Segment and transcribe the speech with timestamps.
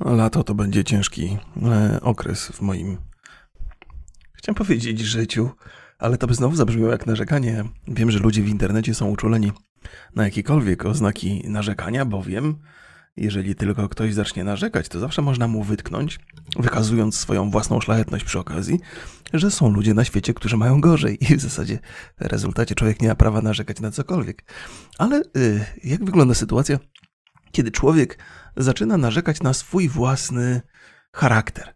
[0.00, 2.98] Lato to będzie ciężki e, okres w moim,
[4.34, 5.50] chciałem powiedzieć, życiu,
[5.98, 7.64] ale to by znowu zabrzmiało jak narzekanie.
[7.88, 9.52] Wiem, że ludzie w internecie są uczuleni
[10.14, 12.58] na jakiekolwiek oznaki narzekania, bowiem
[13.16, 16.18] jeżeli tylko ktoś zacznie narzekać, to zawsze można mu wytknąć,
[16.58, 18.80] wykazując swoją własną szlachetność przy okazji,
[19.32, 21.78] że są ludzie na świecie, którzy mają gorzej i w zasadzie
[22.20, 24.44] w rezultacie człowiek nie ma prawa narzekać na cokolwiek.
[24.98, 26.78] Ale y, jak wygląda sytuacja,
[27.52, 28.18] kiedy człowiek
[28.56, 30.60] zaczyna narzekać na swój własny
[31.12, 31.74] charakter?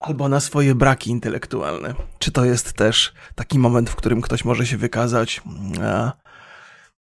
[0.00, 1.94] Albo na swoje braki intelektualne.
[2.18, 5.42] Czy to jest też taki moment, w którym ktoś może się wykazać
[5.82, 6.12] a,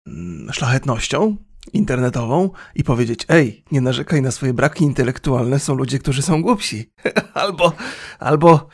[0.06, 1.36] mm, szlachetnością?
[1.72, 6.92] internetową i powiedzieć: Ej, nie narzekaj na swoje braki intelektualne, są ludzie, którzy są głupsi.
[7.34, 7.72] albo,
[8.18, 8.68] albo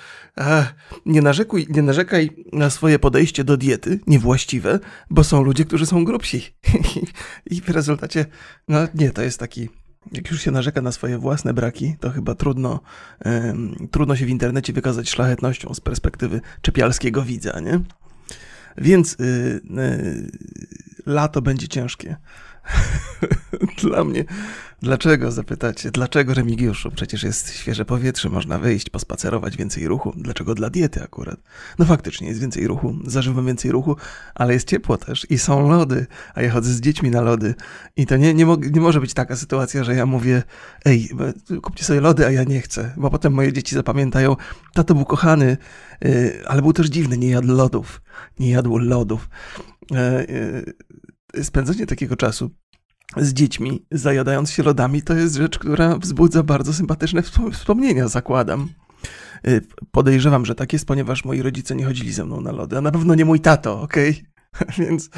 [1.06, 6.04] nie, narzekuj, nie narzekaj na swoje podejście do diety niewłaściwe, bo są ludzie, którzy są
[6.04, 6.42] grubsi.
[7.50, 8.26] I w rezultacie,
[8.68, 9.68] no nie, to jest taki.
[10.12, 12.80] Jak już się narzeka na swoje własne braki, to chyba trudno,
[13.90, 17.80] trudno się w internecie wykazać szlachetnością z perspektywy czepialskiego widza, nie?
[18.78, 20.30] Więc y, y,
[21.06, 22.16] lato będzie ciężkie.
[23.82, 24.24] Dla mnie.
[24.82, 25.90] Dlaczego, zapytacie?
[25.90, 26.90] Dlaczego, Remigiuszu?
[26.90, 30.12] Przecież jest świeże powietrze, można wyjść, pospacerować, więcej ruchu.
[30.16, 31.40] Dlaczego dla diety akurat?
[31.78, 33.96] No faktycznie jest więcej ruchu, zażywam więcej ruchu,
[34.34, 37.54] ale jest ciepło też i są lody, a ja chodzę z dziećmi na lody.
[37.96, 40.42] I to nie, nie, mo nie może być taka sytuacja, że ja mówię,
[40.84, 41.08] ej,
[41.62, 44.36] kupcie sobie lody, a ja nie chcę, bo potem moje dzieci zapamiętają,
[44.74, 45.56] tato był kochany,
[46.00, 48.02] yy, ale był też dziwny, nie jadł lodów,
[48.38, 49.28] nie jadł lodów.
[49.90, 50.74] Yy, yy,
[51.42, 52.50] spędzenie takiego czasu
[53.16, 58.68] z dziećmi, zajadając się lodami, to jest rzecz, która wzbudza bardzo sympatyczne wspomnienia, zakładam.
[59.48, 62.80] Y, podejrzewam, że tak jest, ponieważ moi rodzice nie chodzili ze mną na lody, a
[62.80, 64.10] na pewno nie mój tato, okej?
[64.10, 64.31] Okay?
[64.78, 65.10] więc,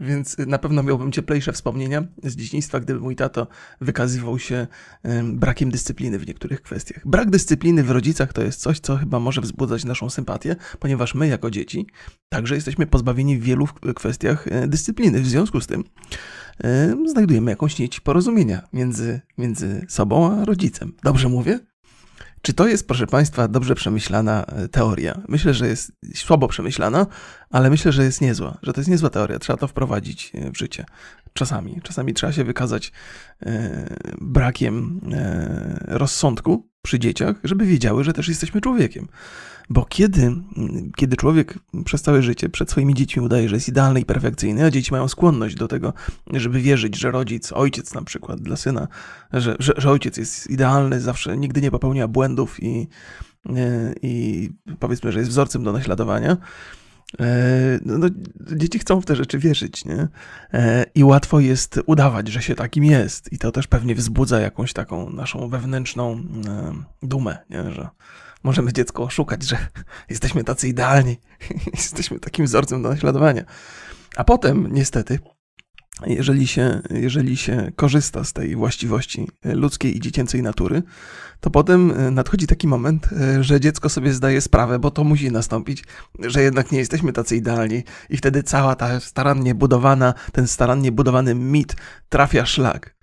[0.00, 3.46] więc na pewno miałbym cieplejsze wspomnienia z dzieciństwa, gdyby mój tato
[3.80, 4.66] wykazywał się
[5.24, 7.08] brakiem dyscypliny w niektórych kwestiach.
[7.08, 11.28] Brak dyscypliny w rodzicach to jest coś, co chyba może wzbudzać naszą sympatię, ponieważ my
[11.28, 11.86] jako dzieci
[12.28, 15.20] także jesteśmy pozbawieni w wielu kwestiach e, dyscypliny.
[15.20, 15.84] W związku z tym
[17.06, 20.92] znajdujemy jakąś nić porozumienia między, między sobą a rodzicem.
[21.02, 21.71] Dobrze mówię?
[22.42, 25.20] Czy to jest, proszę Państwa, dobrze przemyślana e, teoria?
[25.28, 27.06] Myślę, że jest słabo przemyślana,
[27.50, 29.38] ale myślę, że jest niezła, że to jest niezła teoria.
[29.38, 30.84] Trzeba to wprowadzić e, w życie.
[31.32, 31.80] Czasami.
[31.82, 32.92] Czasami trzeba się wykazać
[33.42, 35.00] e, brakiem
[35.88, 39.08] rozsądku przy dzieciach, żeby wiedziały, że też jesteśmy człowiekiem.
[39.72, 40.32] Bo kiedy,
[40.96, 44.70] kiedy człowiek przez całe życie przed swoimi dziećmi udaje, że jest idealny i perfekcyjny, a
[44.70, 45.92] dzieci mają skłonność do tego,
[46.32, 48.88] żeby wierzyć, że rodzic, ojciec na przykład dla syna,
[49.32, 52.88] że, że, że ojciec jest idealny, zawsze nigdy nie popełnia błędów i,
[54.02, 56.36] i powiedzmy, że jest wzorcem do naśladowania,
[57.20, 58.08] e, no, no,
[58.56, 60.08] dzieci chcą w te rzeczy wierzyć, nie?
[60.52, 63.32] E, I łatwo jest udawać, że się takim jest.
[63.32, 66.72] I to też pewnie wzbudza jakąś taką naszą wewnętrzną e,
[67.02, 67.72] dumę, nie?
[67.72, 67.88] że
[68.42, 69.56] możemy dziecko oszukać, że
[70.08, 71.16] jesteśmy tacy idealni,
[71.74, 73.44] jesteśmy takim wzorcem do naśladowania.
[74.16, 75.18] A potem, niestety,
[76.06, 80.82] jeżeli się, jeżeli się korzysta z tej właściwości ludzkiej i dziecięcej natury,
[81.40, 83.08] to potem nadchodzi taki moment,
[83.40, 85.84] że dziecko sobie zdaje sprawę, bo to musi nastąpić,
[86.18, 91.34] że jednak nie jesteśmy tacy idealni i wtedy cała ta starannie budowana, ten starannie budowany
[91.34, 91.76] mit
[92.08, 93.01] trafia szlak.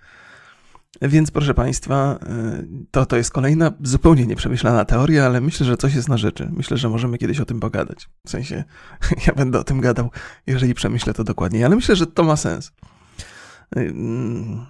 [1.02, 2.18] Więc proszę Państwa,
[2.62, 6.48] y, to, to jest kolejna zupełnie nieprzemyślana teoria, ale myślę, że coś jest na rzeczy.
[6.52, 8.08] Myślę, że możemy kiedyś o tym pogadać.
[8.26, 8.64] W sensie,
[9.26, 10.10] ja będę o tym gadał,
[10.46, 12.72] jeżeli przemyślę to dokładnie, ale myślę, że to ma sens.
[13.76, 14.66] Y, mm,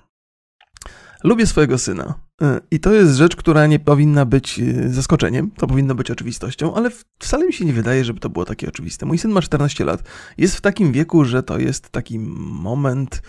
[1.25, 2.15] lubię swojego syna.
[2.43, 6.91] Y, I to jest rzecz, która nie powinna być zaskoczeniem, to powinno być oczywistością, ale
[7.19, 9.07] wcale mi się nie wydaje, żeby to było takie oczywiste.
[9.07, 10.03] Mój syn ma 14 lat.
[10.39, 13.23] Jest w takim wieku, że to jest taki moment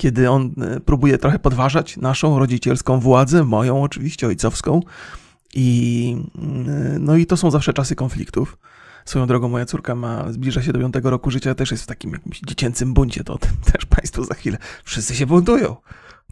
[0.00, 4.80] kiedy on e, próbuje trochę podważać naszą rodzicielską władzę, moją oczywiście, ojcowską.
[5.54, 8.58] I, e, no i to są zawsze czasy konfliktów.
[9.04, 12.12] Swoją drogą moja córka ma, zbliża się do piątego roku życia, też jest w takim
[12.12, 13.38] jakimś dziecięcym buncie, to
[13.72, 14.58] też Państwo za chwilę.
[14.84, 15.76] Wszyscy się buntują.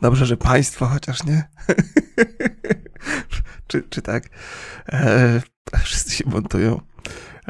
[0.03, 1.49] Dobrze, że państwo, chociaż nie.
[3.69, 4.29] czy, czy tak?
[4.89, 5.43] E,
[5.85, 6.81] wszyscy się buntują.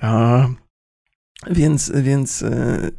[0.02, 0.46] A,
[1.50, 2.90] więc, więc e,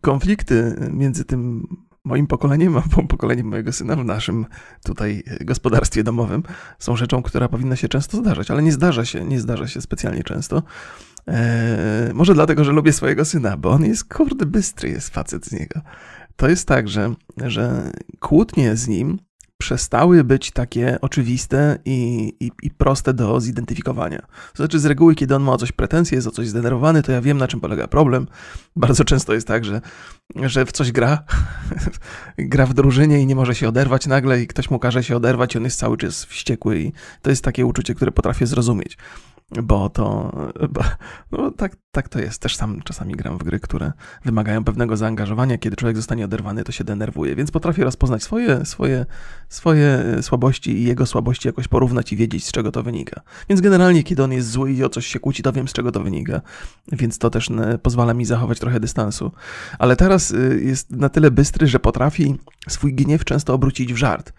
[0.00, 1.66] konflikty między tym
[2.04, 4.46] moim pokoleniem, a pokoleniem mojego syna w naszym
[4.84, 6.42] tutaj gospodarstwie domowym
[6.78, 10.22] są rzeczą, która powinna się często zdarzać, ale nie zdarza się, nie zdarza się specjalnie
[10.22, 10.62] często.
[11.26, 15.52] Eee, może dlatego, że lubię swojego syna, bo on jest kurde bystry, jest facet z
[15.52, 15.80] niego.
[16.36, 17.90] To jest tak, że, że
[18.20, 19.18] kłótnie z nim
[19.64, 24.18] przestały być takie oczywiste i, i, i, proste do zidentyfikowania.
[24.18, 27.12] To znaczy, z reguły, kiedy on ma o coś pretensje, jest o coś zdenerwowany, to
[27.12, 28.26] ja wiem, na czym polega problem.
[28.76, 29.80] Bardzo często jest tak, że,
[30.36, 31.24] że w coś gra,
[32.38, 35.54] gra w drużynie i nie może się oderwać nagle, i ktoś mu każe się oderwać,
[35.54, 38.98] i on jest cały czas wściekły, i to jest takie uczucie, które potrafię zrozumieć
[39.62, 40.32] bo to
[41.32, 42.42] no tak, tak to jest.
[42.42, 43.92] Też sam czasami gram w gry, które
[44.24, 45.58] wymagają pewnego zaangażowania.
[45.58, 49.06] Kiedy człowiek zostanie oderwany, to się denerwuje, więc potrafię rozpoznać swoje, swoje,
[49.48, 53.20] swoje słabości i jego słabości jakoś porównać i wiedzieć, z czego to wynika.
[53.48, 55.92] Więc generalnie, kiedy on jest zły i o coś się kłóci, to wiem, z czego
[55.92, 56.40] to wynika.
[56.92, 57.50] Więc to też
[57.82, 59.32] pozwala mi zachować trochę dystansu.
[59.78, 62.38] Ale teraz y, jest na tyle bystry, że potrafi
[62.68, 64.32] swój gniew często obrócić w żart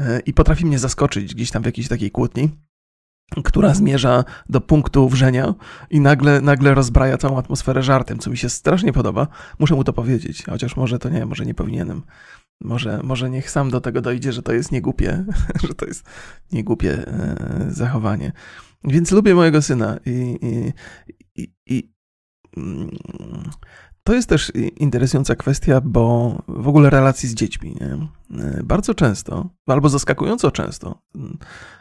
[0.00, 2.50] y, i potrafi mnie zaskoczyć gdzieś tam w jakiejś takiej kłótni
[3.44, 5.54] która zmierza do punktu wrzenia
[5.90, 9.26] i nagle, nagle rozbraja całą atmosferę żartem, co mi się strasznie podoba.
[9.58, 12.02] Muszę mu to powiedzieć, chociaż może to nie, może nie powinienem.
[12.60, 15.24] Może, może niech sam do tego dojdzie, że to jest niegłupie,
[15.68, 16.06] że to jest
[16.52, 18.32] niegłupie e, zachowanie.
[18.84, 20.72] Więc lubię mojego syna i, i,
[21.42, 21.92] i, i
[22.56, 22.90] mm,
[24.04, 27.76] to jest też interesująca kwestia, bo w ogóle relacji z dziećmi.
[27.80, 27.98] Nie?
[28.64, 31.02] Bardzo często, albo zaskakująco często,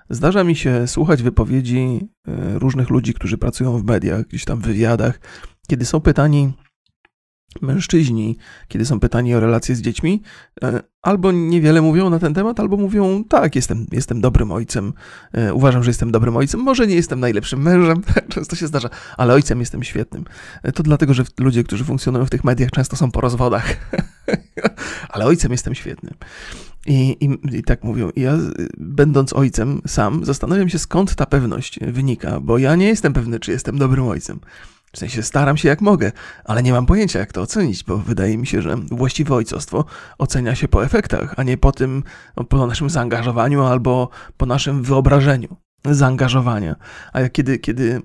[0.09, 4.65] zdarza mi się słuchać wypowiedzi e, różnych ludzi, którzy pracują w mediach, gdzieś tam w
[4.65, 5.19] wywiadach,
[5.67, 6.53] kiedy są pytani,
[7.61, 8.37] mężczyźni,
[8.67, 10.21] kiedy są pytani o relacje z dziećmi,
[10.63, 14.93] e, albo niewiele mówią na ten temat, albo mówią, tak, jestem, jestem dobrym ojcem,
[15.33, 18.01] e, uważam, że jestem dobrym ojcem, może nie jestem najlepszym mężem,
[18.33, 20.25] często się zdarza, ale ojcem jestem świetnym.
[20.63, 23.75] E, to dlatego, że ludzie, którzy funkcjonują w tych mediach, często są po rozwodach,
[25.09, 26.13] ale ojcem jestem świetnym.
[26.85, 28.09] I, i, I, tak mówią.
[28.09, 28.37] I ja,
[28.77, 33.51] będąc ojcem sam, zastanawiam się, skąd ta pewność wynika, bo ja nie jestem pewny, czy
[33.51, 34.39] jestem dobrym ojcem.
[34.91, 36.11] W sensie staram się jak mogę,
[36.45, 39.85] ale nie mam pojęcia, jak to ocenić, bo wydaje mi się, że właściwe ojcostwo
[40.17, 42.03] ocenia się po efektach, a nie po tym,
[42.49, 46.75] po naszym zaangażowaniu albo po naszym wyobrażeniu zaangażowania.
[47.13, 48.01] A jak kiedy, kiedy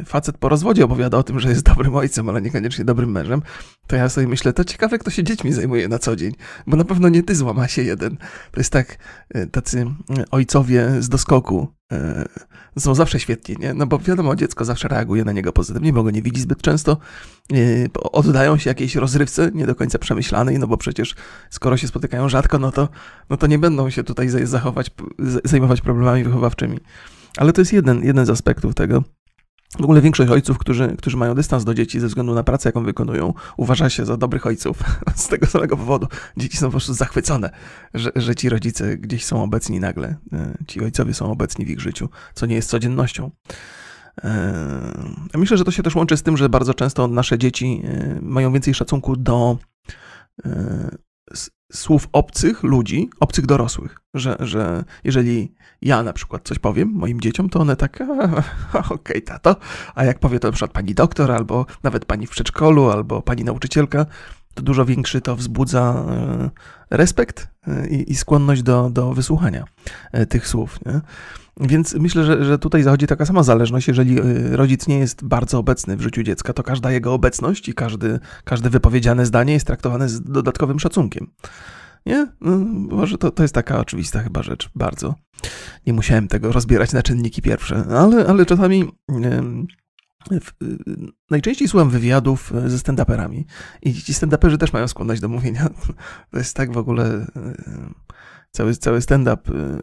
[0.00, 3.42] e, facet po rozwodzie opowiada o tym, że jest dobrym ojcem, ale niekoniecznie dobrym mężem,
[3.86, 6.32] to ja sobie myślę, to ciekawe, kto się dziećmi zajmuje na co dzień,
[6.66, 8.16] bo na pewno nie ty złama się jeden.
[8.52, 8.98] To jest tak,
[9.34, 9.86] e, tacy
[10.30, 11.77] ojcowie z doskoku e,
[12.78, 13.74] są zawsze świetni, nie?
[13.74, 16.96] No bo wiadomo, dziecko zawsze reaguje na niego pozytywnie, bo go nie widzi zbyt często,
[18.12, 21.14] oddają się jakiejś rozrywce, nie do końca przemyślanej, no bo przecież
[21.50, 22.88] skoro się spotykają rzadko, no to,
[23.30, 24.90] no to nie będą się tutaj zachować,
[25.44, 26.78] zajmować problemami wychowawczymi.
[27.36, 29.04] Ale to jest jeden, jeden z aspektów tego.
[29.76, 32.84] W ogóle większość ojców, którzy, którzy mają dystans do dzieci ze względu na pracę, jaką
[32.84, 34.82] wykonują, uważa się za dobrych ojców
[35.16, 36.06] z tego samego powodu.
[36.36, 37.50] Dzieci są po prostu zachwycone,
[37.94, 40.16] że, że ci rodzice gdzieś są obecni nagle.
[40.32, 43.30] E, ci ojcowie są obecni w ich życiu, co nie jest codziennością.
[44.24, 48.18] E, myślę, że to się też łączy z tym, że bardzo często nasze dzieci e,
[48.22, 49.58] mają więcej szacunku do
[51.72, 57.48] słów obcych ludzi, obcych dorosłych, że, że jeżeli ja na przykład coś powiem moim dzieciom,
[57.48, 58.00] to one tak,
[58.72, 59.56] okej, okay, tato,
[59.94, 63.44] a jak powie to na przykład pani doktor, albo nawet pani w przedszkolu, albo pani
[63.44, 64.06] nauczycielka,
[64.62, 66.50] dużo większy to wzbudza e,
[66.90, 69.64] respekt e, i, i skłonność do, do wysłuchania
[70.12, 70.78] e, tych słów.
[70.86, 71.00] Nie?
[71.60, 73.88] Więc myślę, że, że tutaj zachodzi taka sama zależność.
[73.88, 74.16] Jeżeli
[74.50, 78.70] rodzic nie jest bardzo obecny w życiu dziecka, to każda jego obecność i każdy, każde
[78.70, 81.30] wypowiedziane zdanie jest traktowane z dodatkowym szacunkiem.
[82.06, 82.26] Nie?
[82.40, 82.58] No,
[82.96, 85.14] może to, to jest taka oczywista chyba rzecz, bardzo.
[85.86, 88.84] Nie musiałem tego rozbierać na czynniki pierwsze, ale, ale czasami.
[90.30, 90.52] W,
[91.30, 93.44] najczęściej słucham wywiadów ze stand-uperami
[93.82, 95.68] i ci stand-uperzy też mają skłonność do mówienia.
[96.30, 97.26] To jest tak w ogóle
[98.50, 99.80] cały, cały stand-up y,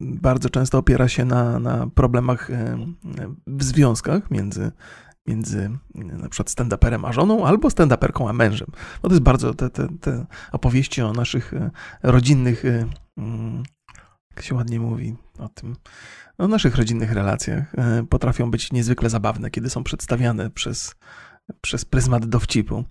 [0.00, 2.54] bardzo często opiera się na, na problemach y,
[3.46, 4.72] w związkach między,
[5.26, 8.68] między y, na przykład stand-uperem a żoną, albo stand-uperką a mężem.
[9.02, 11.52] No to jest bardzo te, te, te opowieści o naszych
[12.02, 12.64] rodzinnych,
[13.16, 13.62] mm,
[14.36, 15.76] jak się ładnie mówi o tym,
[16.38, 17.72] o naszych rodzinnych relacjach
[18.10, 20.94] potrafią być niezwykle zabawne, kiedy są przedstawiane przez
[21.60, 22.84] przez pryzmat dowcipu.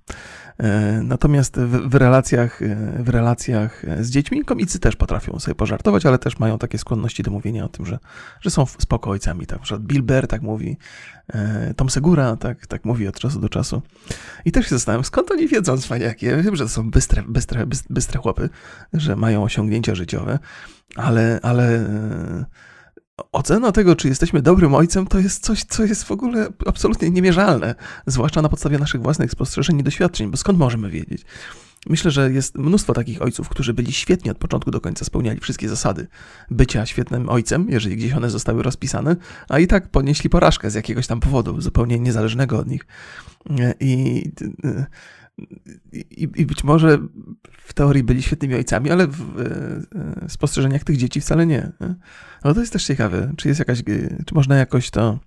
[0.57, 6.05] E, natomiast w, w, relacjach, e, w relacjach z dziećmi komicy też potrafią sobie pożartować,
[6.05, 7.99] ale też mają takie skłonności do mówienia o tym, że,
[8.41, 9.45] że są spoko ojcami.
[9.45, 10.77] Tak, na Bill Burr tak mówi,
[11.33, 13.81] e, Tom Segura tak, tak mówi od czasu do czasu.
[14.45, 16.25] I też się zastanawiam, skąd oni wiedzą cwaniaki.
[16.25, 18.49] Ja wiem, że to są bystre, bystre, bystre chłopy,
[18.93, 20.39] że mają osiągnięcia życiowe,
[20.95, 21.85] ale, ale
[23.31, 27.75] ocena tego, czy jesteśmy dobrym ojcem, to jest coś, co jest w ogóle absolutnie niemierzalne,
[28.05, 31.25] zwłaszcza na podstawie naszych własnych spostrzeżeń i doświadczeń, bo skąd możemy wiedzieć?
[31.89, 35.69] Myślę, że jest mnóstwo takich ojców, którzy byli świetni od początku do końca, spełniali wszystkie
[35.69, 36.07] zasady
[36.51, 39.15] bycia świetnym ojcem, jeżeli gdzieś one zostały rozpisane,
[39.49, 42.85] a i tak ponieśli porażkę z jakiegoś tam powodu, zupełnie niezależnego od nich.
[43.79, 44.23] I
[45.91, 46.97] i, I, być może
[47.57, 49.39] w teorii byli świetnymi ojcami, ale w, w
[50.25, 51.71] e, spostrzeżeniach tych dzieci wcale nie.
[52.43, 53.83] No to jest też ciekawe, czy jest jakaś,
[54.25, 55.19] czy można jakoś to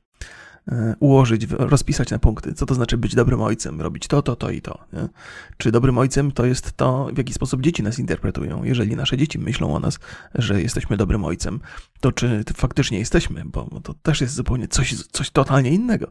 [0.69, 4.51] e, ułożyć, rozpisać na punkty, co to znaczy być dobrym ojcem, robić to, to, to
[4.51, 4.85] i to.
[4.93, 5.09] Nie?
[5.57, 8.65] Czy dobrym ojcem to jest to, w jaki sposób dzieci nas interpretują.
[8.65, 9.99] Jeżeli nasze dzieci myślą o nas,
[10.35, 11.61] że jesteśmy dobrym ojcem,
[12.01, 16.11] to czy faktycznie jesteśmy, bo to też jest zupełnie coś, coś totalnie innego.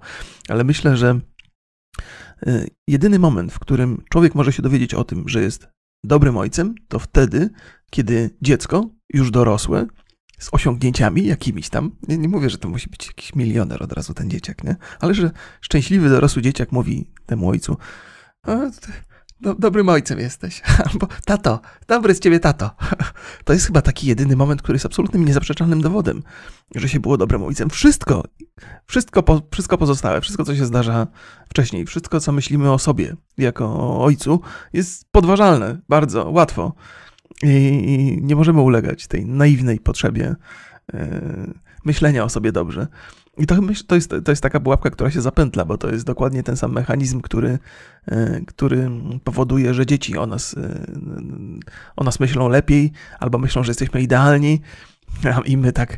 [0.50, 1.20] Ale myślę, że
[1.98, 2.33] E,
[2.88, 5.68] jedyny moment, w którym człowiek może się dowiedzieć o tym, że jest
[6.06, 7.50] dobrym ojcem, to wtedy,
[7.90, 9.88] kiedy dziecko, już dorosłe,
[10.40, 14.14] z osiągnięciami jakimiś tam, nie, nie mówię, że to musi być jakiś milioner od razu
[14.14, 14.76] ten dzieciak, nie?
[15.00, 15.32] ale że
[15.62, 17.78] szczęśliwy dorosły dzieciak mówi temu ojcu,
[19.44, 20.62] do, dobrym ojcem jesteś.
[20.92, 22.72] Albo tato, dobry z ciebie tato.
[23.46, 26.24] To jest chyba taki jedyny moment, który jest absolutnym niezaprzeczalnym dowodem,
[26.76, 27.70] że się było dobrym ojcem.
[27.70, 28.24] Wszystko,
[28.86, 31.08] wszystko, po, wszystko pozostałe, wszystko, co się zdarza
[31.50, 34.42] wcześniej, wszystko, co myślimy o sobie jako o ojcu,
[34.74, 36.74] jest podważalne bardzo łatwo.
[37.44, 40.36] I nie możemy ulegać tej naiwnej potrzebie
[40.94, 41.00] yy,
[41.86, 42.88] myślenia o sobie dobrze.
[43.38, 43.56] I to,
[43.88, 46.74] to, jest, to jest taka pułapka, która się zapętla, bo to jest dokładnie ten sam
[46.74, 47.60] mechanizm, który,
[48.08, 48.90] e, który
[49.24, 50.86] powoduje, że dzieci o nas, e,
[51.96, 54.62] o nas myślą lepiej, albo myślą, że jesteśmy idealni.
[55.46, 55.98] I my tak,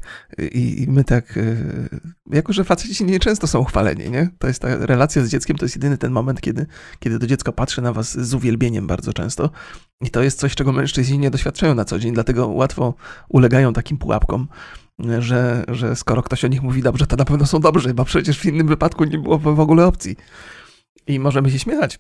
[0.52, 1.56] i my tak, e,
[2.32, 4.30] jako że faceci nie często są chwaleni, nie?
[4.40, 6.66] To jest ta relacja z dzieckiem, to jest jedyny ten moment, kiedy,
[7.00, 9.50] kiedy to dziecko patrzy na was z uwielbieniem bardzo często.
[10.02, 12.94] I to jest coś, czego mężczyźni nie doświadczają na co dzień, dlatego łatwo
[13.30, 14.48] ulegają takim pułapkom
[15.20, 18.40] że, że skoro ktoś o nich mówi dobrze, to na pewno są dobrzy, bo przecież
[18.40, 20.16] w innym wypadku nie byłoby w ogóle opcji.
[21.08, 22.00] I możemy się śmiać.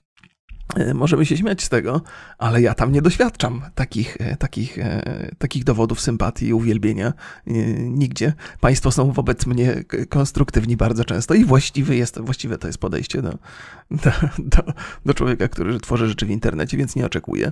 [0.75, 2.01] E, możemy się śmiać z tego,
[2.37, 7.13] ale ja tam nie doświadczam takich, e, takich, e, takich dowodów sympatii i uwielbienia
[7.77, 8.33] nigdzie.
[8.59, 13.37] Państwo są wobec mnie konstruktywni bardzo często i właściwe, jest, właściwe to jest podejście do,
[14.03, 14.73] do, do,
[15.05, 17.51] do człowieka, który tworzy rzeczy w internecie, więc nie oczekuję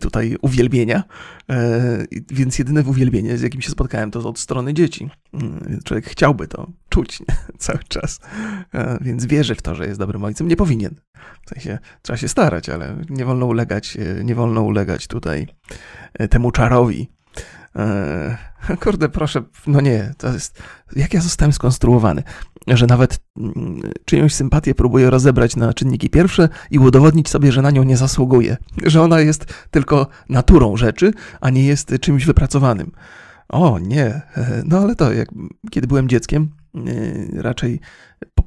[0.00, 1.02] tutaj uwielbienia.
[2.30, 5.10] Więc jedyne uwielbienie, z jakim się spotkałem, to od strony dzieci.
[5.32, 7.26] Mm, człowiek chciałby to czuć nie?
[7.58, 8.20] cały czas,
[9.00, 10.48] więc wierzy w to, że jest dobrym ojcem.
[10.48, 10.94] Nie powinien.
[11.46, 15.46] W sensie trzeba się starać, ale nie wolno ulegać, e, nie wolno ulegać tutaj
[16.14, 17.08] e, temu czarowi.
[17.76, 18.36] Eee,
[18.82, 20.62] kurde, proszę, no nie, to jest.
[20.96, 22.22] Jak ja zostałem skonstruowany,
[22.68, 27.70] że nawet mm, czyjąś sympatię próbuję rozebrać na czynniki pierwsze i udowodnić sobie, że na
[27.70, 32.92] nią nie zasługuję, że ona jest tylko naturą rzeczy, a nie jest czymś wypracowanym.
[33.48, 35.28] O nie, e, no ale to jak
[35.70, 36.50] kiedy byłem dzieckiem,
[37.32, 37.80] raczej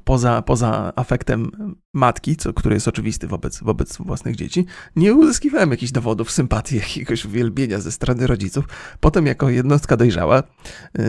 [0.04, 1.50] poza, poza afektem
[1.94, 4.66] matki, co, który jest oczywisty wobec, wobec własnych dzieci,
[4.96, 8.64] nie uzyskiwałem jakichś dowodów sympatii, jakiegoś uwielbienia ze strony rodziców.
[9.00, 10.42] Potem jako jednostka dojrzała,
[10.98, 11.04] yy,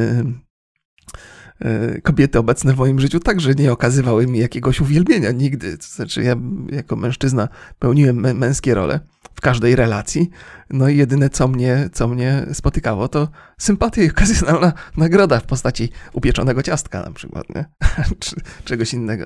[2.04, 5.78] kobiety obecne w moim życiu także nie okazywały mi jakiegoś uwielbienia nigdy.
[5.78, 6.36] To znaczy, ja
[6.72, 7.50] jako mężczyzna
[7.80, 9.00] pełniłem męskie role
[9.36, 10.30] w każdej relacji.
[10.70, 15.90] No i jedyne, co mnie, co mnie spotykało, to sympatia i okazjonalna nagroda w postaci
[16.14, 17.66] upieczonego ciastka na przykład, nie?
[18.20, 18.36] czy
[18.66, 19.26] czegoś innego.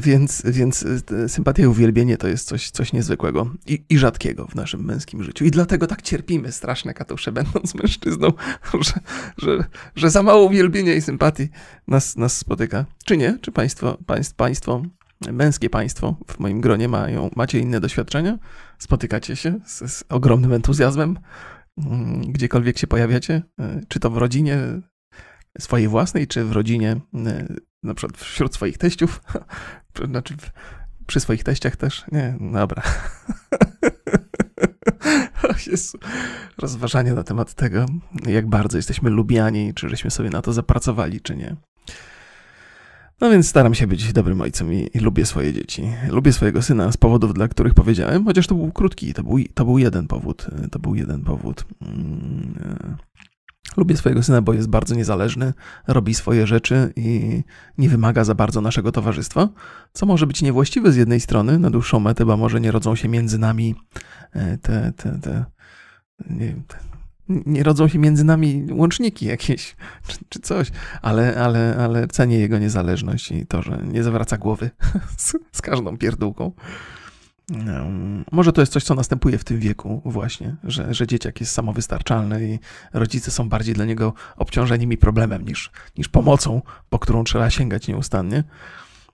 [0.00, 4.54] Więc, więc e, sympatia i uwielbienie to jest coś, coś niezwykłego i, i rzadkiego w
[4.54, 5.44] naszym męskim życiu.
[5.44, 8.32] I dlatego tak cierpimy straszne katusze, będąc mężczyzną,
[8.80, 8.92] że,
[9.38, 9.64] że,
[9.96, 11.48] że za mało uwielbienia i sympatii
[11.88, 12.84] nas, nas spotyka.
[13.04, 13.38] Czy nie?
[13.40, 14.82] Czy państwo, państw, państwo
[15.32, 18.38] męskie państwo w moim gronie mają, macie inne doświadczenia?
[18.78, 21.18] Spotykacie się z, z ogromnym entuzjazmem,
[21.78, 23.42] mm, gdziekolwiek się pojawiacie?
[23.58, 24.58] E, czy to w rodzinie
[25.58, 27.46] swojej własnej, czy w rodzinie, e,
[27.82, 29.22] na przykład wśród swoich teściów?
[30.10, 30.34] Znaczy
[31.06, 32.04] przy swoich teściach też?
[32.12, 32.82] Nie, dobra.
[35.66, 35.98] Jezu.
[36.58, 37.86] Rozważanie na temat tego,
[38.26, 41.56] jak bardzo jesteśmy lubiani, czy żeśmy sobie na to zapracowali, czy nie.
[43.20, 45.92] No więc staram się być dobrym ojcem i, i, lubię swoje dzieci.
[46.08, 49.64] Lubię swojego syna z powodów, dla których powiedziałem, chociaż to był krótki, to był, to
[49.64, 50.46] był jeden powód.
[50.70, 51.64] To był jeden powód.
[53.76, 55.52] Lubię swojego syna, bo jest bardzo niezależny,
[55.86, 57.42] robi swoje rzeczy i
[57.78, 59.48] nie wymaga za bardzo naszego towarzystwa,
[59.92, 63.08] co może być niewłaściwe z jednej strony, na dłuższą metę, bo może nie rodzą się
[63.08, 63.74] między nami
[64.32, 65.44] e, te, te, te,
[66.30, 66.90] nie, te
[67.28, 69.76] nie rodzą się między nami łączniki jakieś
[70.06, 70.70] czy, czy, coś,
[71.02, 74.70] ale, ale, ale cenię jego niezależność i to, że nie zawraca głowy
[75.16, 76.52] z, z każdą pierdółką.
[77.50, 77.84] No,
[78.32, 82.48] może to jest coś, co następuje w tym wieku, właśnie, że, że dzieciak jest samowystarczalny
[82.48, 82.58] i
[82.92, 87.88] rodzice są bardziej dla niego obciążeniem i problemem niż, niż pomocą, po którą trzeba sięgać
[87.88, 88.44] nieustannie.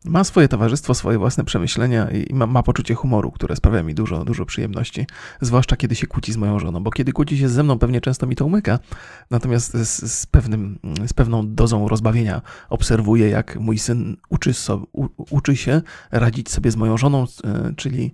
[0.05, 4.25] Ma swoje towarzystwo, swoje własne przemyślenia i ma, ma, poczucie humoru, które sprawia mi dużo,
[4.25, 5.07] dużo przyjemności.
[5.41, 8.27] Zwłaszcza kiedy się kłóci z moją żoną, bo kiedy kłóci się ze mną, pewnie często
[8.27, 8.79] mi to umyka.
[9.31, 15.09] Natomiast z, z, pewnym, z pewną dozą rozbawienia obserwuję, jak mój syn uczy, so, u,
[15.31, 18.13] uczy się radzić sobie z moją żoną, e, czyli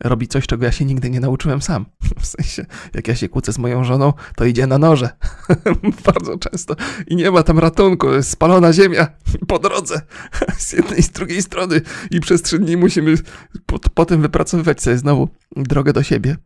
[0.00, 1.86] robi coś, czego ja się nigdy nie nauczyłem sam.
[2.20, 5.10] W sensie, jak ja się kłócę z moją żoną, to idzie na noże.
[6.06, 6.76] Bardzo często.
[7.06, 8.12] I nie ma tam ratunku.
[8.12, 9.06] Jest spalona ziemia
[9.48, 10.00] po drodze.
[10.58, 11.80] Z jednej i z drugiej strony.
[12.10, 13.14] I przez trzy dni musimy
[13.94, 16.36] potem wypracowywać sobie znowu drogę do siebie.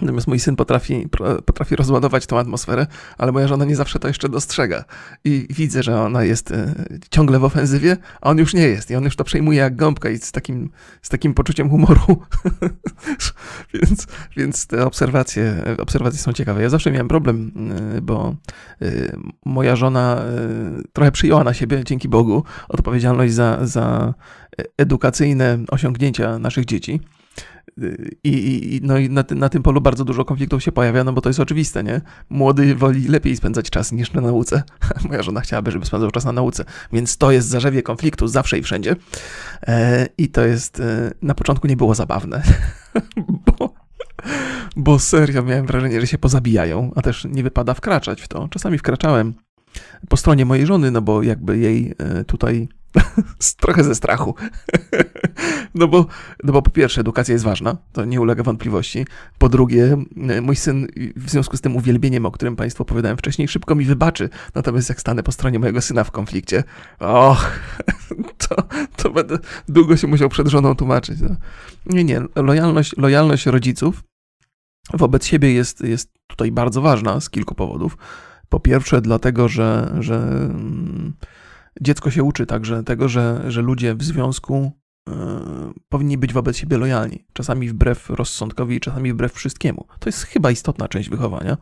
[0.00, 1.08] Natomiast mój syn potrafi,
[1.44, 2.86] potrafi rozładować tą atmosferę,
[3.18, 4.84] ale moja żona nie zawsze to jeszcze dostrzega.
[5.24, 6.74] I widzę, że ona jest e,
[7.10, 8.90] ciągle w ofensywie, a on już nie jest.
[8.90, 10.70] I on już to przejmuje jak gąbka i z takim,
[11.02, 12.00] z takim poczuciem humoru.
[13.74, 16.62] więc, więc te obserwacje, obserwacje są ciekawe.
[16.62, 17.52] Ja zawsze miałem problem,
[17.96, 18.34] e, bo
[18.82, 18.86] e,
[19.44, 20.22] moja żona
[20.92, 24.14] trochę przyjęła na siebie, dzięki Bogu, odpowiedzialność za, za
[24.78, 27.00] edukacyjne osiągnięcia naszych dzieci.
[28.24, 31.20] I, i, no i na, na, tym polu bardzo dużo konfliktów się pojawia, no bo
[31.20, 32.00] to jest oczywiste, nie?
[32.30, 34.62] Młody woli lepiej spędzać czas niż na nauce.
[35.08, 38.62] Moja żona chciałaby, żeby spędzał czas na nauce, więc to jest zarzewie konfliktu zawsze i
[38.62, 38.96] wszędzie.
[39.62, 42.42] E, I to jest, e, na początku nie było zabawne,
[43.58, 43.74] bo,
[44.76, 48.48] bo serio miałem wrażenie, że się pozabijają, a też nie wypada wkraczać w to.
[48.48, 49.34] Czasami wkraczałem
[50.08, 52.68] po stronie mojej żony, no bo jakby jej e, tutaj
[53.60, 54.34] Trochę ze strachu.
[55.74, 56.06] No bo,
[56.44, 59.06] no bo po pierwsze, edukacja jest ważna, to nie ulega wątpliwości.
[59.38, 59.96] Po drugie,
[60.42, 64.28] mój syn w związku z tym uwielbieniem, o którym Państwu opowiadałem wcześniej, szybko mi wybaczy.
[64.54, 66.64] Natomiast jak stanę po stronie mojego syna w konflikcie,
[66.98, 67.60] och,
[68.48, 68.56] to,
[68.96, 71.20] to będę długo się musiał przed żoną tłumaczyć.
[71.20, 71.36] No.
[71.86, 74.02] Nie, nie, lojalność, lojalność rodziców
[74.94, 77.96] wobec siebie jest, jest tutaj bardzo ważna z kilku powodów.
[78.48, 81.12] Po pierwsze, dlatego, że, że mm,
[81.80, 84.72] dziecko się uczy także tego, że, że ludzie w związku
[85.08, 85.12] y,
[85.88, 87.24] powinni być wobec siebie lojalni.
[87.32, 89.86] Czasami wbrew rozsądkowi, czasami wbrew wszystkiemu.
[89.98, 91.56] To jest chyba istotna część wychowania.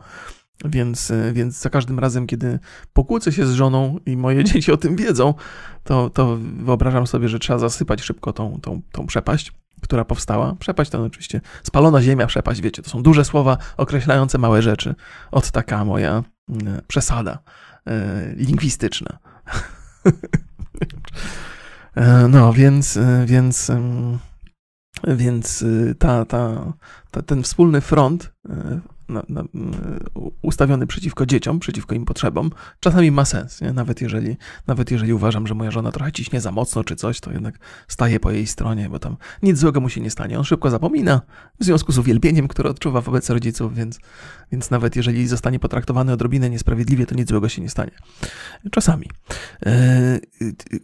[0.65, 2.59] Więc, e, więc za każdym razem, kiedy
[2.93, 5.35] pokłócę się z żoną i moje dzieci o tym wiedzą,
[5.85, 10.55] to, to wyobrażam sobie, że trzeba zasypać szybko tą, tą, tą przepaść, która powstała.
[10.59, 14.95] Przepaść to oczywiście spalona ziemia, przepaść, wiecie, to są duże słowa określające małe rzeczy.
[15.31, 16.23] Od taka moja
[16.87, 17.39] przesada
[18.37, 19.19] lingwistyczna.
[21.97, 23.71] E, no, więc, e, więc,
[25.09, 26.73] więc e, ta, ta,
[27.11, 28.33] ta, ten wspólny front
[29.09, 29.45] na, na,
[30.43, 33.61] ustawiony przeciwko dzieciom, przeciwko im potrzebom, czasami ma sens.
[33.61, 33.73] Nie?
[33.73, 34.37] Nawet, jeżeli,
[34.67, 38.21] nawet jeżeli uważam, że moja żona trochę ciśnie za mocno czy coś, to jednak staje
[38.21, 40.39] po jej stronie, bo tam nic złego mu się nie stanie.
[40.39, 41.21] On szybko zapomina
[41.61, 43.99] w związku z uwielbieniem, które odczuwa wobec rodziców, więc,
[44.53, 47.93] więc nawet jeżeli zostanie potraktowany odrobinę niesprawiedliwie, to nic złego się nie stanie.
[48.71, 49.07] Czasami.
[49.67, 50.19] E,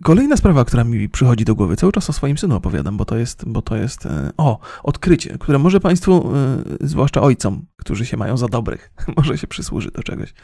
[0.02, 3.16] kolejna sprawa, która mi przychodzi do głowy, cały czas o swoim synu opowiadam, bo to
[3.16, 8.11] jest, bo to jest e, o, odkrycie, które może Państwu, e, zwłaszcza ojcom, którzy się
[8.16, 8.92] mają za dobrych.
[9.16, 10.34] Może się przysłuży do czegoś.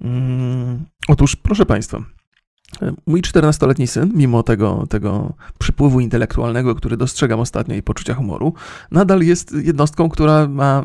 [0.00, 2.02] Mm, otóż, proszę Państwa,
[3.06, 8.54] Mój 14-letni syn, mimo tego, tego przypływu intelektualnego, który dostrzegam ostatnio i poczucia humoru,
[8.90, 10.84] nadal jest jednostką, która ma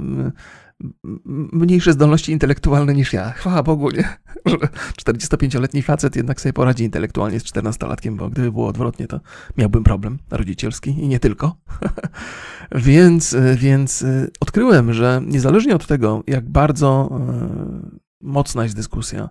[1.54, 3.32] mniejsze zdolności intelektualne niż ja.
[3.32, 4.04] Chwała Bogu, nie?
[4.46, 4.58] Że
[5.02, 9.20] 45-letni facet jednak sobie poradzi intelektualnie z 14-latkiem, bo gdyby było odwrotnie, to
[9.58, 11.56] miałbym problem rodzicielski i nie tylko.
[12.76, 14.06] więc, więc
[14.40, 17.48] odkryłem, że niezależnie od tego, jak bardzo e,
[18.22, 19.30] mocna jest dyskusja,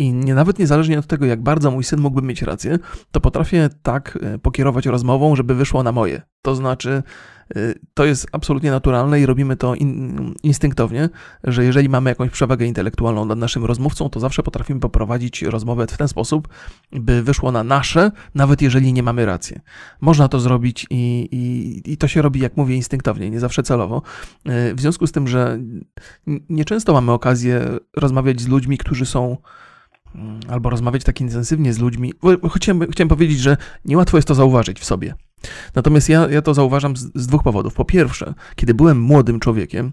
[0.00, 2.78] i nie, nawet niezależnie od tego, jak bardzo mój syn mógłby mieć rację,
[3.10, 6.22] to potrafię tak e, pokierować rozmową, żeby wyszło na moje.
[6.42, 7.02] To znaczy,
[7.37, 7.37] Y,
[7.94, 11.08] to jest absolutnie naturalne i robimy to in, instynktownie,
[11.44, 15.96] że jeżeli mamy jakąś przewagę intelektualną nad naszym rozmówcą, to zawsze potrafimy poprowadzić rozmowę w
[15.96, 16.48] ten sposób,
[16.92, 19.56] by wyszło na nasze, nawet jeżeli nie mamy racji.
[20.00, 24.02] Można to zrobić i, i, i to się robi, jak mówię, instynktownie, nie zawsze celowo.
[24.48, 25.58] Y, w związku z tym, że
[26.48, 29.36] nieczęsto mamy okazję rozmawiać z ludźmi, którzy są
[30.14, 32.12] mm, albo rozmawiać tak intensywnie z ludźmi.
[32.56, 35.14] Chciałem, chciałem powiedzieć, że niełatwo jest to zauważyć w sobie.
[35.74, 37.74] Natomiast ja, ja to zauważam z, z dwóch powodów.
[37.74, 39.92] Po pierwsze, kiedy byłem młodym człowiekiem,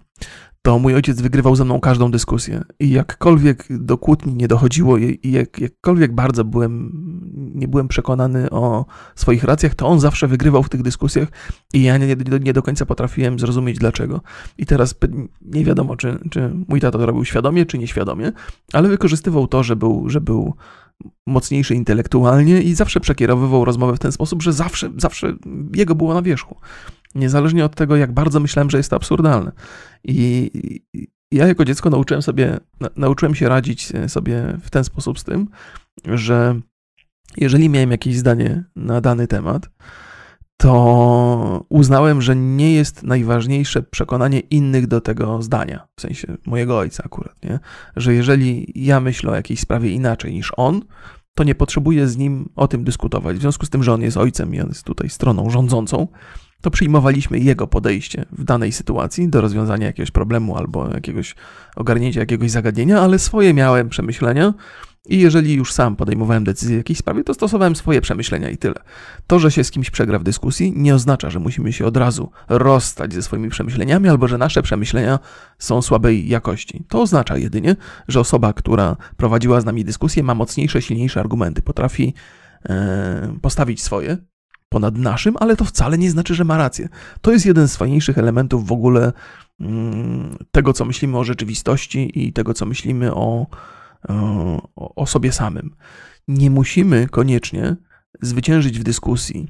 [0.65, 2.63] to mój ojciec wygrywał ze mną każdą dyskusję.
[2.79, 6.91] I jakkolwiek do kłótni nie dochodziło, i jak, jakkolwiek bardzo byłem,
[7.55, 11.27] nie byłem przekonany o swoich racjach, to on zawsze wygrywał w tych dyskusjach
[11.73, 14.21] i ja nie, nie, do końca potrafiłem zrozumieć dlaczego.
[14.57, 14.95] I teraz
[15.41, 18.31] nie wiadomo, czy, czy mój tato to robił świadomie, czy nieświadomie,
[18.73, 20.53] ale wykorzystywał to, że był, że był
[21.27, 25.35] mocniejszy intelektualnie i zawsze przekierowywał rozmowę w ten sposób, że zawsze, zawsze
[25.75, 26.55] jego było na wierzchu.
[27.15, 29.51] Niezależnie od tego, jak bardzo myślałem, że jest to absurdalne.
[30.03, 30.51] I
[31.31, 32.59] ja jako dziecko nauczyłem sobie,
[32.95, 35.47] nauczyłem się radzić sobie w ten sposób z tym,
[36.05, 36.59] że
[37.37, 39.69] jeżeli miałem jakieś zdanie na dany temat,
[40.57, 47.03] to uznałem, że nie jest najważniejsze przekonanie innych do tego zdania, w sensie mojego ojca
[47.05, 47.59] akurat, nie?
[47.95, 50.81] że jeżeli ja myślę o jakiejś sprawie inaczej niż on,
[51.35, 53.37] to nie potrzebuję z nim o tym dyskutować.
[53.37, 56.07] W związku z tym, że on jest ojcem i on jest tutaj stroną rządzącą,
[56.61, 61.35] to przyjmowaliśmy jego podejście w danej sytuacji do rozwiązania jakiegoś problemu albo jakiegoś
[61.75, 64.53] ogarnięcia jakiegoś zagadnienia, ale swoje miałem przemyślenia
[65.07, 68.75] i jeżeli już sam podejmowałem decyzję w jakiejś sprawie, to stosowałem swoje przemyślenia i tyle.
[69.27, 72.31] To, że się z kimś przegra w dyskusji, nie oznacza, że musimy się od razu
[72.49, 75.19] rozstać ze swoimi przemyśleniami albo że nasze przemyślenia
[75.59, 76.83] są słabej jakości.
[76.89, 77.75] To oznacza jedynie,
[78.07, 82.13] że osoba, która prowadziła z nami dyskusję, ma mocniejsze, silniejsze argumenty, potrafi
[82.69, 84.17] e, postawić swoje
[84.69, 86.89] ponad naszym, ale to wcale nie znaczy, że ma rację.
[87.21, 89.13] To jest jeden z fajniejszych elementów w ogóle
[89.59, 93.47] mm, tego, co myślimy o rzeczywistości i tego, co myślimy o
[94.75, 95.75] o, sobie samym.
[96.27, 97.75] Nie musimy koniecznie
[98.21, 99.47] zwyciężyć w dyskusji,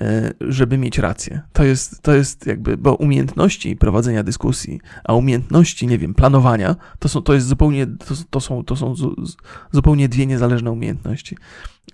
[0.00, 1.40] e, żeby mieć rację.
[1.52, 7.08] To jest, to jest jakby, bo umiejętności prowadzenia dyskusji, a umiejętności, nie wiem, planowania, to
[7.08, 8.94] są, to jest zupełnie, to, to są, to są
[9.72, 11.36] zupełnie dwie niezależne umiejętności.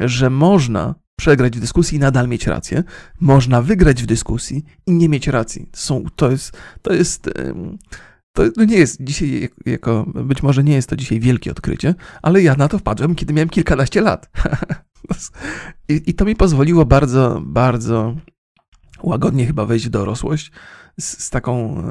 [0.01, 2.85] Że można przegrać w dyskusji i nadal mieć rację,
[3.20, 5.68] można wygrać w dyskusji i nie mieć racji.
[5.72, 7.31] Są, to jest, to jest,
[8.33, 12.42] to no nie jest dzisiaj jako, być może nie jest to dzisiaj wielkie odkrycie, ale
[12.42, 14.31] ja na to wpadłem, kiedy miałem kilkanaście lat.
[15.88, 18.14] I, I, to mi pozwoliło bardzo, bardzo
[19.03, 20.53] łagodnie chyba wejść w dorosłość
[21.01, 21.83] z, z taką,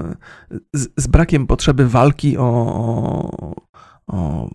[0.73, 3.55] z, z, brakiem potrzeby walki o, o,
[4.07, 4.49] o,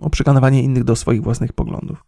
[0.00, 2.04] o przekonywanie innych do swoich własnych poglądów.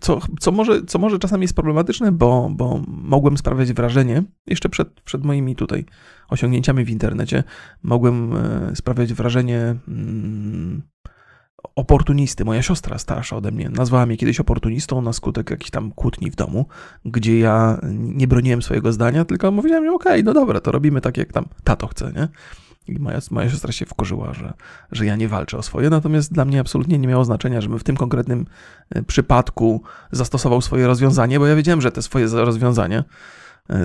[0.00, 5.00] Co, co, może, co może czasami jest problematyczne, bo, bo mogłem sprawiać wrażenie, jeszcze przed,
[5.00, 5.84] przed moimi tutaj
[6.28, 7.44] osiągnięciami w internecie,
[7.82, 10.82] mogłem e, sprawiać wrażenie mm,
[11.74, 12.44] oportunisty.
[12.44, 16.36] Moja siostra starsza ode mnie nazwała mnie kiedyś oportunistą na skutek jakichś tam kłótni w
[16.36, 16.66] domu,
[17.04, 21.16] gdzie ja nie broniłem swojego zdania, tylko mówiłem, okej, okay, no dobra, to robimy tak,
[21.16, 22.28] jak tam tato chce, nie?
[22.88, 24.52] I moja, moja siostra się wkurzyła, że,
[24.92, 27.84] że ja nie walczę o swoje, natomiast dla mnie absolutnie nie miało znaczenia, żebym w
[27.84, 28.46] tym konkretnym
[28.90, 33.04] e, przypadku zastosował swoje rozwiązanie, bo ja wiedziałem, że te swoje rozwiązanie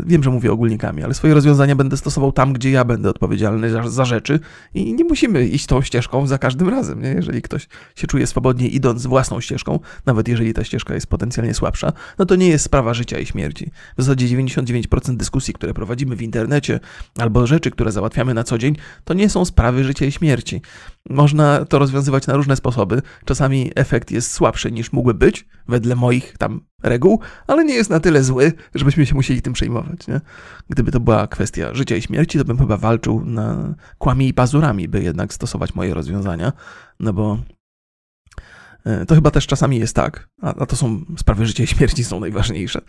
[0.06, 3.90] wiem, że mówię ogólnikami, ale swoje rozwiązania będę stosował tam, gdzie ja będę odpowiedzialny za,
[3.90, 4.40] za rzeczy
[4.74, 7.02] i nie musimy iść tą ścieżką za każdym razem.
[7.02, 7.10] Nie?
[7.10, 11.94] Jeżeli ktoś się czuje swobodnie idąc własną ścieżką, nawet jeżeli ta ścieżka jest potencjalnie słabsza,
[12.20, 13.72] no to nie jest sprawa życia i śmierci.
[13.98, 16.80] W zasadzie 99% dyskusji, które prowadzimy w internecie
[17.20, 20.62] albo rzeczy, które załatwiamy na co dzień, to nie są sprawy życia i śmierci.
[21.10, 23.02] Można to rozwiązywać na różne sposoby.
[23.26, 28.00] Czasami efekt jest słabszy niż mógłby być, wedle moich tam reguł, ale nie jest na
[28.00, 30.08] tyle zły, żebyśmy się musieli tym przejmować.
[30.08, 30.22] Nie?
[30.70, 34.88] Gdyby to była kwestia życia i śmierci, to bym chyba walczył na kłami i pazurami,
[34.88, 36.54] by jednak stosować moje rozwiązania,
[37.00, 37.38] no bo
[38.86, 42.20] e, to chyba też czasami jest tak, a, to są sprawy życia i śmierci są
[42.20, 42.82] najważniejsze,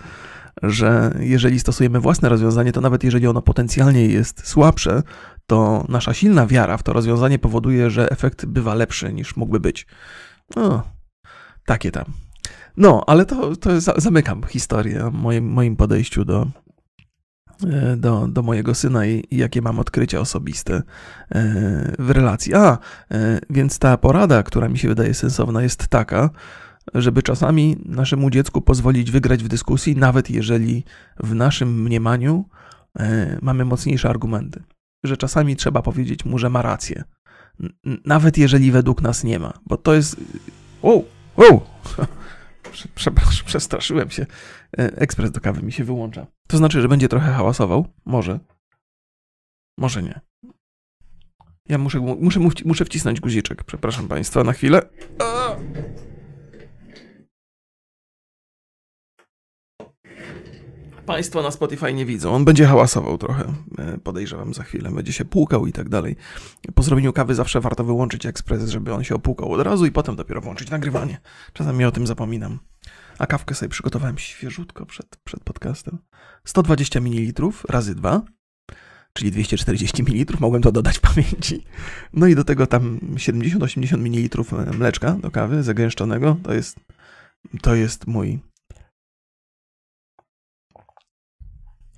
[0.62, 5.02] że jeżeli stosujemy własne rozwiązanie, to nawet jeżeli ono potencjalnie jest słabsze,
[5.46, 9.86] to nasza silna wiara w to rozwiązanie powoduje, że efekt bywa lepszy niż mógłby być.
[10.56, 10.82] No,
[11.66, 12.04] takie tam.
[12.76, 16.46] No, ale to, to zamykam historię o moim, moim podejściu do,
[17.66, 20.82] e, do, do mojego syna i, i, jakie mam odkrycia osobiste e,
[21.98, 22.54] w relacji.
[22.54, 22.78] A,
[23.10, 26.30] e, więc ta porada, która mi się wydaje sensowna, jest taka,
[26.94, 30.84] żeby czasami naszemu dziecku pozwolić wygrać w dyskusji, nawet jeżeli
[31.20, 32.44] w naszym mniemaniu
[33.42, 34.62] mamy mocniejsze argumenty.
[35.04, 37.04] Że czasami trzeba powiedzieć mu, że ma rację.
[38.04, 40.16] Nawet jeżeli według nas nie ma, bo to jest.
[40.82, 41.04] Wow,
[41.36, 41.60] wow!
[42.94, 44.26] Przepraszam, przestraszyłem się.
[44.78, 46.26] E, ekspres do kawy mi się wyłącza.
[46.48, 47.86] To znaczy, że będzie trochę hałasował?
[48.04, 48.40] Może.
[49.78, 50.20] Może nie.
[51.68, 53.64] Ja muszę, muszę, muszę wcisnąć guziczek.
[53.64, 54.82] Przepraszam Państwa na chwilę.
[55.18, 55.56] A!
[61.06, 62.34] Państwo na Spotify nie widzą.
[62.34, 63.44] On będzie hałasował trochę.
[63.78, 64.90] E, podejrzewam za chwilę.
[64.90, 66.16] Będzie się płukał i tak dalej.
[66.74, 70.16] Po zrobieniu kawy zawsze warto wyłączyć ekspres, żeby on się opłukał od razu i potem
[70.16, 71.20] dopiero włączyć nagrywanie.
[71.52, 72.58] Czasami o tym zapominam.
[73.18, 75.98] A kawkę sobie przygotowałem świeżutko przed, przed podcastem.
[76.44, 78.22] 120 ml razy 2,
[79.12, 80.36] czyli 240 ml.
[80.40, 81.64] Mogłem to dodać pamięci.
[82.12, 84.44] No i do tego tam 70-80 ml
[84.78, 86.36] mleczka do kawy zagęszczonego.
[86.42, 86.76] To jest,
[87.62, 88.51] to jest mój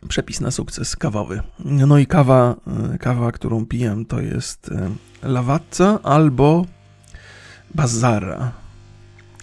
[0.09, 1.41] przepis na sukces kawowy.
[1.65, 2.57] No i kawa,
[2.95, 4.91] e, kawa, którą piję, to jest e,
[5.29, 6.67] Lavazza albo
[7.75, 8.53] Bazara.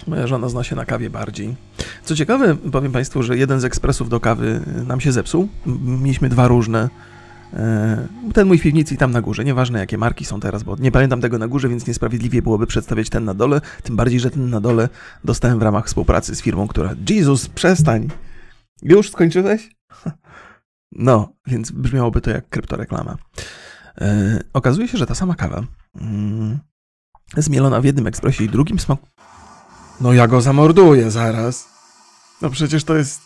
[0.08, 1.56] Moja żona zna się na kawie bardziej.
[2.04, 5.48] Co ciekawe, powiem Państwu, że jeden z ekspresów do kawy nam się zepsuł.
[5.86, 6.90] Mieliśmy dwa różne
[8.34, 9.44] ten mój w piwnicy i tam na górze.
[9.44, 13.10] Nieważne jakie marki są teraz, bo nie pamiętam tego na górze, więc niesprawiedliwie byłoby przedstawiać
[13.10, 13.62] ten na dole.
[13.84, 14.90] Tym bardziej, że ten na dole
[15.24, 16.96] dostałem w ramach współpracy z firmą, która.
[17.10, 18.08] Jezus, przestań!
[18.84, 19.70] Już skończyłeś?
[20.92, 23.18] No, więc brzmiałoby to jak kryptoreklama.
[24.02, 25.64] E, okazuje się, że ta sama kawa
[26.02, 26.60] mm,
[27.38, 29.00] zmielona w jednym ekspresie i drugim smak.
[30.02, 31.70] No ja go zamorduję zaraz.
[32.42, 33.22] No przecież to jest.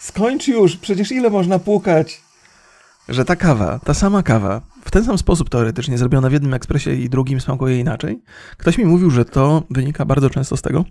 [0.00, 2.20] Skończ już, przecież ile można płukać?
[3.08, 6.92] Że ta kawa, ta sama kawa, w ten sam sposób teoretycznie zrobiona w jednym ekspresie
[6.92, 8.22] i drugim smakuje inaczej.
[8.56, 10.84] Ktoś mi mówił, że to wynika bardzo często z tego,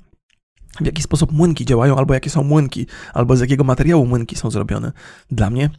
[0.81, 4.51] w jaki sposób młynki działają, albo jakie są młynki, albo z jakiego materiału młynki są
[4.51, 4.91] zrobione.
[5.31, 5.69] Dla mnie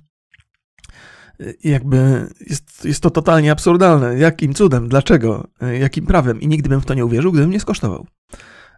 [1.65, 4.19] jakby jest, jest to totalnie absurdalne.
[4.19, 4.89] Jakim cudem?
[4.89, 5.49] Dlaczego?
[5.63, 6.41] Y, jakim prawem?
[6.41, 8.07] I nigdy bym w to nie uwierzył, gdybym nie skosztował.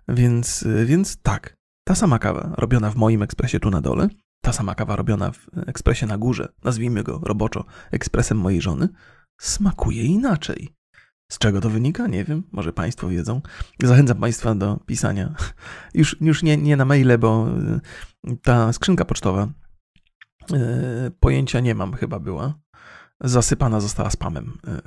[0.08, 4.08] Więc, y, więc tak, ta sama kawa robiona w moim ekspresie tu na dole,
[4.40, 8.88] ta sama kawa robiona w ekspresie na górze, nazwijmy go roboczo ekspresem mojej żony,
[9.40, 10.68] smakuje inaczej.
[11.32, 12.06] Z czego to wynika?
[12.06, 13.40] Nie wiem, może Państwo wiedzą.
[13.82, 15.34] Zachęcam Państwa do pisania.
[15.94, 17.48] Już, już nie, nie na maile, bo
[18.28, 19.48] y, ta skrzynka pocztowa
[21.20, 22.54] pojęcia nie mam, chyba była
[23.20, 24.58] zasypana została spamem.
[24.68, 24.82] E,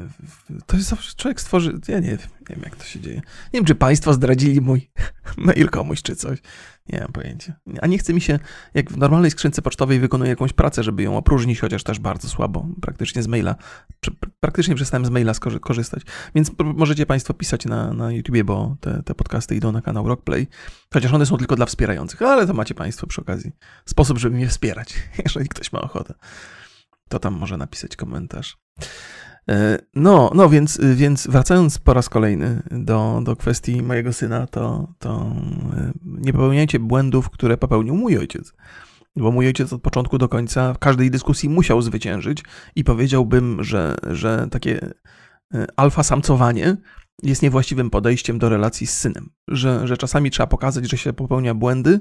[0.65, 2.17] to jest zawsze, człowiek stworzy, ja nie, nie
[2.49, 3.15] wiem jak to się dzieje.
[3.15, 4.91] Nie wiem, czy państwo zdradzili mój
[5.37, 6.39] mail komuś, czy coś.
[6.89, 7.53] Nie mam pojęcia.
[7.81, 8.39] A nie chce mi się,
[8.73, 12.67] jak w normalnej skrzynce pocztowej wykonuję jakąś pracę, żeby ją opróżnić, chociaż też bardzo słabo,
[12.81, 13.55] praktycznie z maila,
[14.39, 16.03] praktycznie przestałem z maila korzystać.
[16.35, 20.47] Więc możecie państwo pisać na, na YouTubie, bo te, te podcasty idą na kanał Rockplay,
[20.93, 23.51] chociaż one są tylko dla wspierających, ale to macie państwo przy okazji
[23.85, 26.13] sposób, żeby mnie wspierać, jeżeli ktoś ma ochotę
[27.09, 28.57] to tam może napisać komentarz.
[29.49, 34.93] E, no, no więc, więc wracając po raz kolejny do, do kwestii mojego syna, to,
[34.99, 35.35] to
[35.77, 38.53] e, nie popełniajcie błędów, które popełnił mój ojciec.
[39.15, 42.43] Bo mój ojciec od początku do końca w każdej dyskusji musiał zwyciężyć
[42.75, 44.89] i powiedziałbym, że, że takie
[45.53, 46.77] e, alfa samcowanie
[47.23, 49.29] jest niewłaściwym podejściem do relacji z synem.
[49.47, 51.99] Że, że czasami trzeba pokazać, że się popełnia błędy,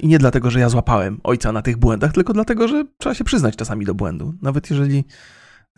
[0.00, 3.24] I nie dlatego, że ja złapałem ojca na tych błędach, tylko dlatego, że trzeba się
[3.24, 4.34] przyznać czasami do błędu.
[4.42, 5.04] Nawet jeżeli.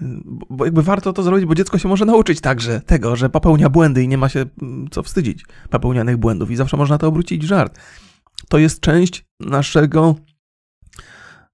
[0.00, 0.04] E,
[0.50, 4.02] bo jakby warto to zrobić, bo dziecko się może nauczyć także tego, że popełnia błędy
[4.02, 7.48] i nie ma się mm, co wstydzić popełnianych błędów, i zawsze można to obrócić w
[7.48, 7.78] żart.
[8.48, 10.14] To jest część naszego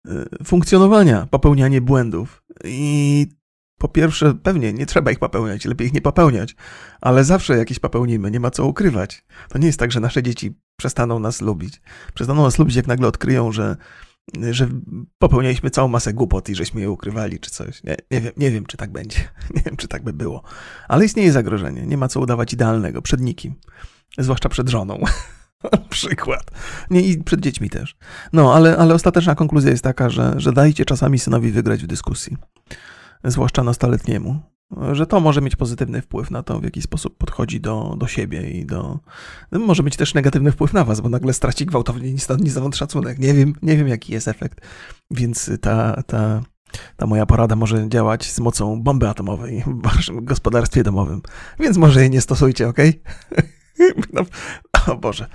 [0.07, 2.43] e, funkcjonowania, popełnianie błędów.
[2.65, 3.27] I
[3.85, 6.57] po pierwsze, pewnie nie trzeba ich popełniać, lepiej ich nie popełniać,
[7.01, 9.25] ale zawsze jakieś popełnimy, nie ma co ukrywać.
[9.49, 11.81] To nie jest tak, że nasze dzieci przestaną nas lubić.
[12.15, 13.77] Przestaną nas lubić, jak nagle odkryją, że,
[14.51, 14.69] że
[15.19, 17.83] popełnialiśmy całą masę głupot i żeśmy je ukrywali, czy coś.
[17.83, 19.19] Nie, nie, wiem, nie wiem, czy tak będzie.
[19.57, 20.43] Nie wiem, czy tak by było.
[20.89, 21.87] Ale istnieje zagrożenie.
[21.87, 23.55] Nie ma co udawać idealnego przed nikim.
[24.19, 25.01] Zwłaszcza przed żoną.
[25.91, 26.51] Przykład.
[26.91, 27.97] Nie, i przed dziećmi też.
[28.33, 32.37] No, ale, ale ostateczna konkluzja jest taka, że, że dajcie czasami synowi wygrać w dyskusji
[33.25, 34.41] zwłaszcza nastoletniemu,
[34.93, 38.51] że to może mieć pozytywny wpływ na to, w jaki sposób podchodzi do, do siebie
[38.51, 38.99] i do.
[39.53, 43.19] Może mieć też negatywny wpływ na was, bo nagle straci gwałtownie ni stąd, ni szacunek.
[43.19, 44.61] Nie wiem, nie wiem, jaki jest efekt.
[45.11, 46.43] Więc ta, ta,
[46.97, 51.23] ta moja porada może działać z mocą bomby atomowej w waszym gospodarstwie domowym.
[51.61, 52.79] Więc może jej nie stosujcie, ok?
[54.13, 54.23] No,
[54.87, 55.27] o Boże.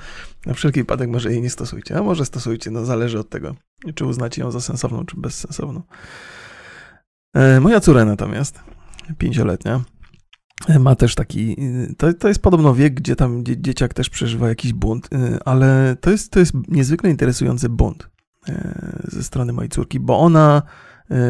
[0.46, 3.56] Na wszelki wypadek może jej nie stosujcie, a może stosujcie, no zależy od tego,
[3.96, 5.82] czy uznacie ją za sensowną, czy bezsensowną.
[7.34, 8.60] E, moja córa natomiast,
[9.18, 9.82] pięcioletnia,
[10.68, 14.50] e, ma też taki, e, to, to jest podobno wiek, gdzie tam dzieciak też przeżywa
[14.50, 15.10] jakiś bunt,
[15.46, 18.10] ale to jest, to jest niezwykle interesujący bunt
[19.04, 20.62] ze strony mojej córki, bo ona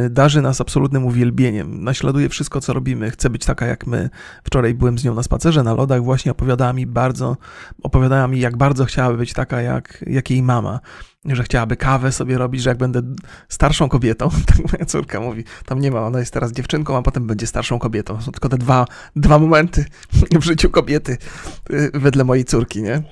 [0.09, 4.09] darzy nas absolutnym uwielbieniem, naśladuje wszystko, co robimy, chce być taka jak my.
[4.43, 7.37] Wczoraj byłem z nią na spacerze na lodach, właśnie opowiadała mi bardzo,
[7.83, 10.79] opowiadała mi, jak bardzo chciałaby być taka jak, jak jej mama,
[11.25, 13.01] że chciałaby kawę sobie robić, że jak będę
[13.49, 17.27] starszą kobietą, tak moja córka mówi, tam nie ma, ona jest teraz dziewczynką, a potem
[17.27, 18.21] będzie starszą kobietą.
[18.21, 19.85] Są tylko te dwa, dwa momenty
[20.41, 21.17] w życiu kobiety
[21.71, 23.03] y, wedle mojej córki, nie?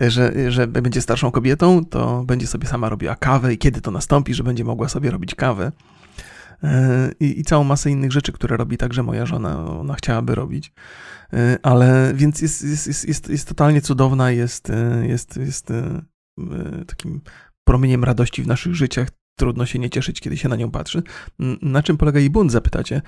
[0.00, 4.34] że, że będzie starszą kobietą, to będzie sobie sama robiła kawę i kiedy to nastąpi,
[4.34, 5.72] że będzie mogła sobie robić kawę.
[6.62, 10.72] E, I, i całą masę innych rzeczy, które robi także moja żona, ona chciałaby robić.
[11.32, 15.72] E, ale więc jest, jest, jest, jest, jest totalnie cudowna, jest, jest, jest
[16.86, 17.20] takim
[17.64, 19.08] promieniem radości w naszych życiach.
[19.38, 21.02] Trudno się nie cieszyć, kiedy się na nią patrzy.
[21.62, 23.02] Na czym polega jej bunt, zapytacie?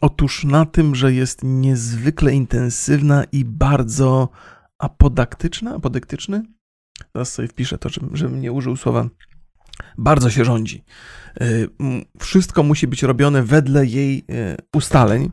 [0.00, 4.28] Otóż na tym, że jest niezwykle intensywna i bardzo
[4.78, 6.42] apodaktyczna, apodyktyczny?
[7.12, 9.08] Teraz sobie wpiszę to, żebym, żebym nie użył słowa
[9.98, 10.84] bardzo się rządzi.
[11.40, 11.68] Y,
[12.18, 14.22] wszystko musi być robione wedle jej y,
[14.74, 15.30] ustaleń.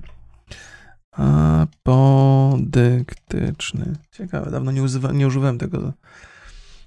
[1.12, 3.94] Apodyktyczny.
[4.12, 5.94] Ciekawe, dawno nie, używa, nie używałem tego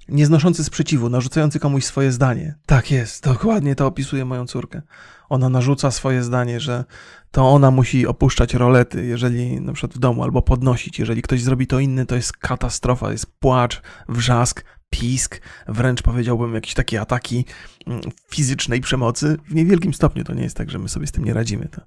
[0.09, 2.55] nieznoszący sprzeciwu, narzucający komuś swoje zdanie.
[2.65, 4.81] Tak jest, dokładnie to opisuje moją córkę.
[5.29, 6.85] Ona narzuca swoje zdanie, że
[7.31, 10.99] to ona musi opuszczać rolety, jeżeli na przykład w domu, albo podnosić.
[10.99, 16.73] Jeżeli ktoś zrobi to inny, to jest katastrofa, jest płacz, wrzask, pisk, wręcz powiedziałbym jakieś
[16.73, 17.45] takie ataki
[17.87, 19.37] mm, fizycznej przemocy.
[19.49, 21.69] W niewielkim stopniu to nie jest tak, że my sobie z tym nie radzimy.
[21.71, 21.81] To,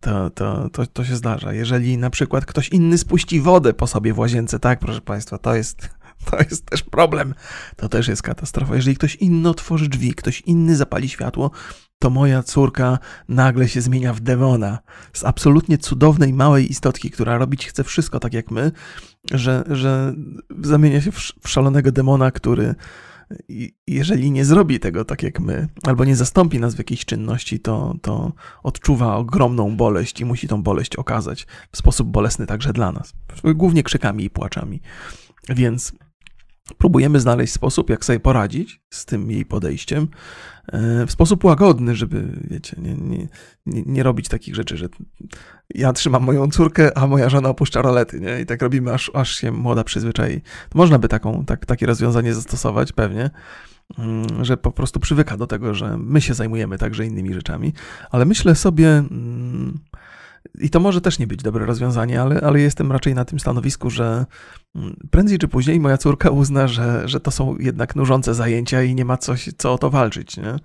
[0.00, 1.52] to, to, to, to się zdarza.
[1.52, 5.54] Jeżeli na przykład ktoś inny spuści wodę po sobie w łazience, tak, proszę Państwa, to
[5.54, 5.90] jest,
[6.30, 7.34] to jest też problem.
[7.76, 8.76] To też jest katastrofa.
[8.76, 11.50] Jeżeli ktoś inny otworzy drzwi, ktoś inny zapali światło,
[11.98, 12.98] to moja córka
[13.28, 14.78] nagle się zmienia w demona.
[15.12, 18.72] Z absolutnie cudownej, małej istotki, która robić chce wszystko tak jak my,
[19.30, 20.14] że, że
[20.62, 22.74] zamienia się w szalonego demona, który
[23.86, 27.94] jeżeli nie zrobi tego tak jak my, albo nie zastąpi nas w jakiejś czynności, to,
[28.02, 33.14] to odczuwa ogromną boleść i musi tą boleść okazać w sposób bolesny także dla nas.
[33.44, 34.80] Głównie krzykami i płaczami.
[35.48, 35.92] Więc
[36.74, 40.08] próbujemy znaleźć sposób, jak sobie poradzić z tym jej podejściem
[40.72, 42.94] e, w sposób łagodny, żeby, wiecie, nie,
[43.66, 44.88] nie, nie, robić takich rzeczy, że
[45.74, 48.40] ja trzymam moją córkę, a moja żona opuszcza rolety, nie?
[48.40, 50.40] I tak robimy, aż, aż się młoda przyzwyczai.
[50.74, 53.30] Można by taką, tak, takie rozwiązanie zastosować, pewnie,
[53.98, 57.72] mm, że po prostu przywyka do tego, że my się zajmujemy także innymi rzeczami,
[58.10, 58.86] ale myślę sobie...
[59.08, 59.78] Hmm,
[60.58, 63.90] i to może też nie być dobre rozwiązanie, ale, ale jestem raczej na tym stanowisku,
[63.90, 64.26] że
[64.74, 68.94] mm, prędzej czy później moja córka uzna, że, że to są jednak nużące zajęcia i
[68.94, 70.36] nie ma coś, co o to walczyć.
[70.36, 70.56] Nie?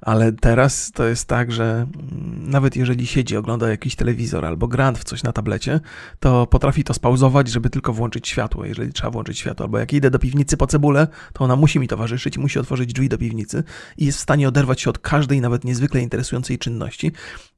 [0.00, 4.98] Ale teraz to jest tak, że mm, nawet jeżeli siedzi, ogląda jakiś telewizor albo grant
[4.98, 5.80] w coś na tablecie,
[6.20, 9.64] to potrafi to spauzować, żeby tylko włączyć światło, jeżeli trzeba włączyć światło.
[9.66, 13.08] Albo jak idę do piwnicy po cebulę, to ona musi mi towarzyszyć musi otworzyć drzwi
[13.08, 13.64] do piwnicy
[13.96, 17.12] i jest w stanie oderwać się od każdej, nawet niezwykle interesującej czynności.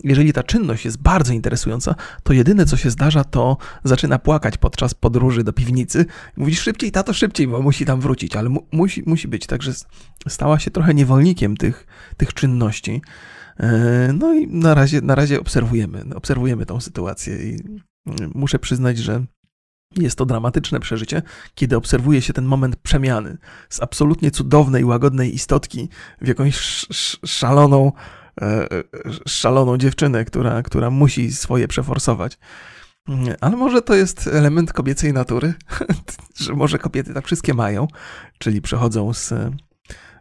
[0.05, 4.95] Jeżeli ta czynność jest bardzo interesująca, to jedyne co się zdarza, to zaczyna płakać podczas
[4.95, 6.07] podróży do piwnicy.
[6.37, 9.47] Mówi szybciej, tato, szybciej, bo musi tam wrócić, ale mu, musi, musi być.
[9.47, 9.73] Także
[10.29, 13.03] stała się trochę niewolnikiem tych, tych czynności.
[13.61, 17.63] E, no i na razie, na razie obserwujemy, obserwujemy tą sytuację i
[18.07, 19.25] mm, muszę przyznać, że
[19.97, 21.23] jest to dramatyczne przeżycie,
[21.55, 23.39] kiedy obserwuje się ten moment przemiany
[23.69, 25.89] z absolutnie cudownej, łagodnej istotki
[26.21, 26.87] w jakąś
[27.27, 27.93] szaloną,
[28.41, 28.69] e,
[29.27, 32.39] szaloną dziewczynę, która, która musi swoje przeforsować.
[33.09, 35.55] Mm, ale może to jest element kobiecej natury,
[36.45, 37.89] że może kobiety tak wszystkie mają,
[38.39, 39.33] czyli przechodzą z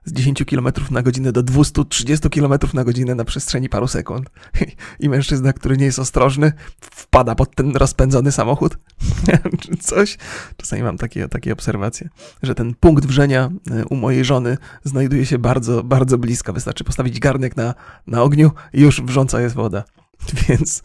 [0.05, 4.29] z 10 km na godzinę do 230 km na godzinę na przestrzeni paru sekund.
[4.99, 8.77] I mężczyzna, który nie jest ostrożny, wpada pod ten rozpędzony samochód.
[9.61, 10.17] Czy coś.
[10.57, 12.09] Czasami mam takie, takie obserwacje,
[12.43, 16.53] że ten punkt wrzenia e, u mojej żony znajduje się bardzo, bardzo blisko.
[16.53, 17.73] Wystarczy postawić garnek na,
[18.07, 19.83] na ogniu i już wrząca jest woda.
[20.47, 20.83] Więc,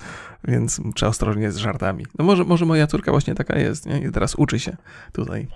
[0.48, 2.07] więc trzeba ostrożnie z żartami.
[2.18, 3.98] No może, może moja córka właśnie taka jest, nie?
[3.98, 4.77] I teraz uczy się
[5.12, 5.48] tutaj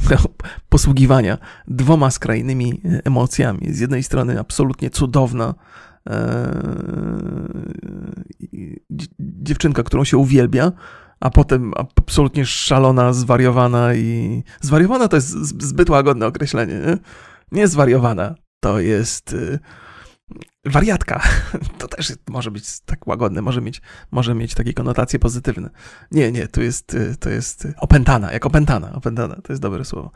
[0.68, 3.72] posługiwania dwoma skrajnymi e, emocjami.
[3.72, 5.54] Z jednej strony absolutnie cudowna
[6.10, 6.50] e,
[9.18, 10.72] dziewczynka, którą się uwielbia,
[11.20, 14.42] a potem absolutnie szalona, zwariowana i...
[14.60, 15.28] Zwariowana to jest
[15.62, 16.98] zbyt łagodne określenie, nie?
[17.52, 19.58] Nie zwariowana, to jest e,
[20.66, 21.22] wariatka.
[21.78, 25.70] To też może być tak łagodne, może mieć, może mieć takie konotacje pozytywne.
[26.12, 29.84] Nie, nie, tu jest, y, to jest y, opętana, jak opętana, opętana, to jest dobre
[29.84, 30.10] słowo.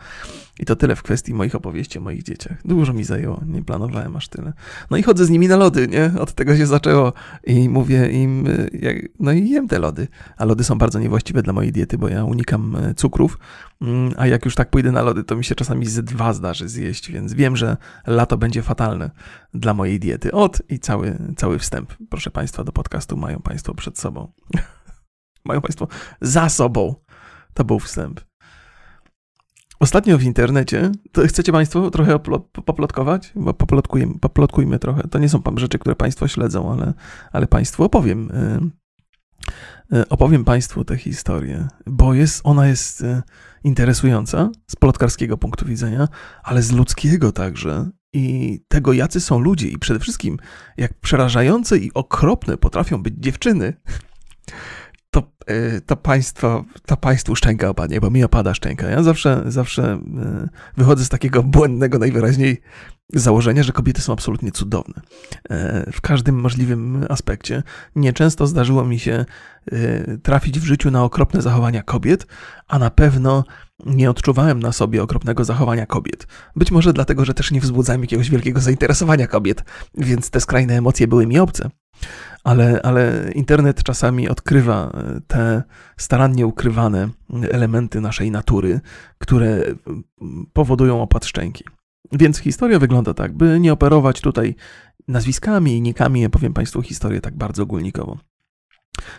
[0.58, 2.58] I to tyle w kwestii moich opowieści o moich dzieciach.
[2.64, 4.52] Dużo mi zajęło, nie planowałem aż tyle.
[4.90, 6.12] No i chodzę z nimi na lody, nie?
[6.20, 7.12] Od tego się zaczęło
[7.44, 10.08] i mówię im, y, no i jem te lody.
[10.36, 13.38] A lody są bardzo niewłaściwe dla mojej diety, bo ja unikam cukrów,
[13.80, 16.68] mm, a jak już tak pójdę na lody, to mi się czasami ze dwa zdarzy
[16.68, 19.10] zjeść, więc wiem, że lato będzie fatalne
[19.54, 20.32] dla mojej diety.
[20.40, 24.32] Od i cały, cały wstęp, proszę Państwa, do podcastu mają Państwo przed sobą.
[25.44, 25.88] mają Państwo
[26.20, 26.94] za sobą.
[27.54, 28.20] To był wstęp.
[29.80, 30.92] Ostatnio w internecie,
[31.26, 32.18] chcecie Państwo trochę
[32.64, 33.32] poplotkować?
[33.36, 35.02] Bo poplotkujmy, poplotkujmy trochę.
[35.02, 36.92] To nie są rzeczy, które Państwo śledzą, ale,
[37.32, 38.30] ale Państwu opowiem.
[38.30, 43.22] Y, y, opowiem Państwu tę historię, bo jest, ona jest y,
[43.64, 46.08] interesująca z plotkarskiego punktu widzenia,
[46.42, 50.38] ale z ludzkiego także i tego, jacy są ludzie, i przede wszystkim,
[50.76, 53.74] jak przerażające i okropne potrafią być dziewczyny,
[55.10, 58.90] to, e, to, państwo, to państwu szczęka opadnie, bo mi opada szczęka.
[58.90, 62.60] Ja zawsze, zawsze e, wychodzę z takiego błędnego najwyraźniej
[63.14, 65.00] założenia, że kobiety są absolutnie cudowne.
[65.50, 67.62] E, w każdym możliwym aspekcie.
[67.96, 69.24] Nieczęsto zdarzyło mi się
[70.22, 72.26] trafić w życiu na okropne zachowania kobiet,
[72.68, 73.44] a na pewno
[73.86, 76.26] nie odczuwałem na sobie okropnego zachowania kobiet.
[76.56, 81.08] Być może dlatego, że też nie wzbudzałem jakiegoś wielkiego zainteresowania kobiet, więc te skrajne emocje
[81.08, 81.70] były mi obce.
[82.44, 85.62] Ale, ale internet czasami odkrywa e, te
[85.96, 87.08] starannie ukrywane
[87.50, 88.80] elementy naszej natury,
[89.18, 89.62] które
[90.52, 91.64] powodują opad szczęki.
[92.12, 94.54] Więc historia wygląda tak, by nie operować tutaj
[95.08, 98.18] nazwiskami i nikami, ja powiem Państwu historię tak bardzo ogólnikowo.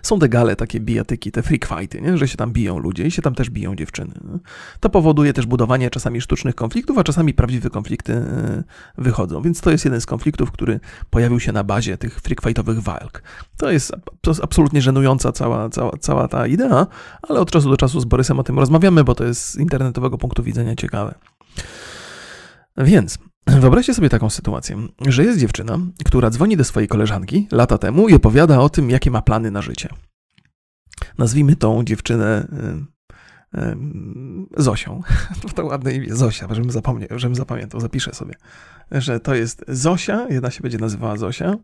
[0.01, 2.17] Są te gale, takie bijatyki, te freak fighty, nie?
[2.17, 4.13] że się tam biją ludzie i się tam też biją dziewczyny.
[4.23, 4.39] No.
[4.79, 8.63] To powoduje też budowanie czasami sztucznych konfliktów, a czasami prawdziwe konflikty e,
[8.97, 9.41] wychodzą.
[9.41, 10.79] Więc to jest jeden z konfliktów, który
[11.09, 13.23] pojawił się na bazie tych freak fightowych walk.
[13.57, 16.87] To jest, to jest absolutnie żenująca cała, cała, cała ta idea,
[17.21, 20.17] ale od czasu do czasu z Borysem o tym rozmawiamy, bo to jest z internetowego
[20.17, 21.15] punktu widzenia ciekawe.
[22.77, 23.17] Więc
[23.61, 24.77] Wyobraźcie sobie taką sytuację,
[25.07, 29.11] że jest dziewczyna, która dzwoni do swojej koleżanki lata temu i opowiada o tym, jakie
[29.11, 29.89] ma plany na życie.
[31.17, 32.47] Nazwijmy tą dziewczynę
[33.53, 33.75] y, y,
[34.57, 35.01] Zosią.
[35.55, 38.35] To ładne imię, Zosia, żebym zapomniał, żebym zapamiętał, zapiszę sobie,
[38.91, 41.55] że to jest Zosia, jedna się będzie nazywała Zosia,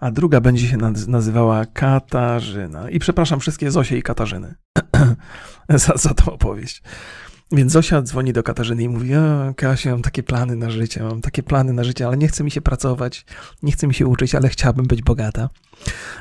[0.00, 0.76] a druga będzie się
[1.08, 2.90] nazywała Katarzyna.
[2.90, 4.54] I przepraszam wszystkie Zosie i Katarzyny
[5.68, 6.82] za, za tą opowieść.
[7.54, 11.20] Więc Zosia dzwoni do Katarzyny i mówi: O, Kasia, mam takie plany na życie, mam
[11.20, 13.24] takie plany na życie, ale nie chce mi się pracować,
[13.62, 15.48] nie chce mi się uczyć, ale chciałabym być bogata.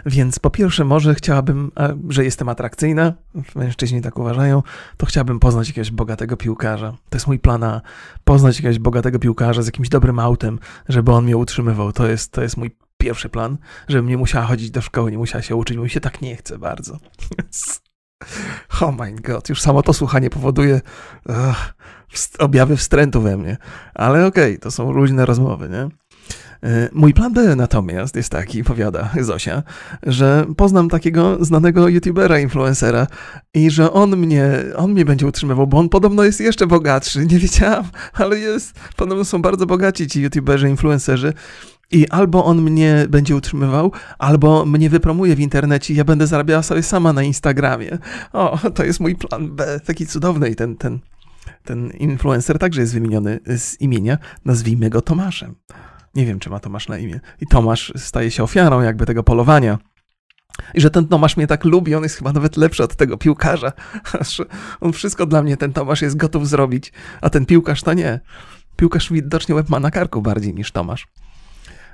[0.05, 1.71] Więc po pierwsze, może chciałabym,
[2.09, 3.13] że jestem atrakcyjna,
[3.55, 4.63] mężczyźni tak uważają,
[4.97, 6.91] to chciałabym poznać jakiegoś bogatego piłkarza.
[7.09, 7.81] To jest mój plan,
[8.23, 10.59] poznać jakiegoś bogatego piłkarza z jakimś dobrym autem,
[10.89, 11.93] żeby on mnie utrzymywał.
[11.93, 13.57] To jest, to jest mój pierwszy plan,
[13.87, 16.35] żebym nie musiała chodzić do szkoły, nie musiała się uczyć, bo mi się tak nie
[16.35, 16.97] chce bardzo.
[18.81, 20.81] Oh my god, już samo to słuchanie powoduje
[22.39, 23.57] objawy wstrętu we mnie.
[23.93, 25.89] Ale okej, okay, to są luźne rozmowy, nie?
[26.63, 29.63] E, mój plan B natomiast jest taki, powiada Zosia,
[30.03, 33.07] że poznam takiego znanego youtubera, influencera
[33.53, 37.25] i że on mnie, on mnie będzie utrzymywał, bo on podobno jest jeszcze bogatszy.
[37.31, 38.79] Nie wiedziałam, ale jest.
[38.95, 41.33] Podobno są bardzo bogaci ci youtuberzy, influencerzy
[41.91, 46.63] i albo on mnie będzie utrzymywał, albo mnie wypromuje w internecie i ja będę zarabiała
[46.63, 47.97] sobie sama na Instagramie.
[48.33, 50.99] O, to jest mój plan B, taki cudowny i ten, ten,
[51.63, 55.55] ten influencer także jest wymieniony z imienia, nazwijmy go Tomaszem.
[56.15, 57.19] Nie wiem, czy ma Tomasz na imię.
[57.41, 59.77] I Tomasz staje się ofiarą jakby tego polowania.
[60.73, 63.71] I że ten Tomasz mnie tak lubi, on jest chyba nawet lepszy od tego piłkarza.
[64.81, 68.19] On wszystko dla mnie, ten Tomasz jest gotów zrobić, a ten piłkarz to nie.
[68.75, 71.07] Piłkarz widocznie łeb ma na karku bardziej niż Tomasz.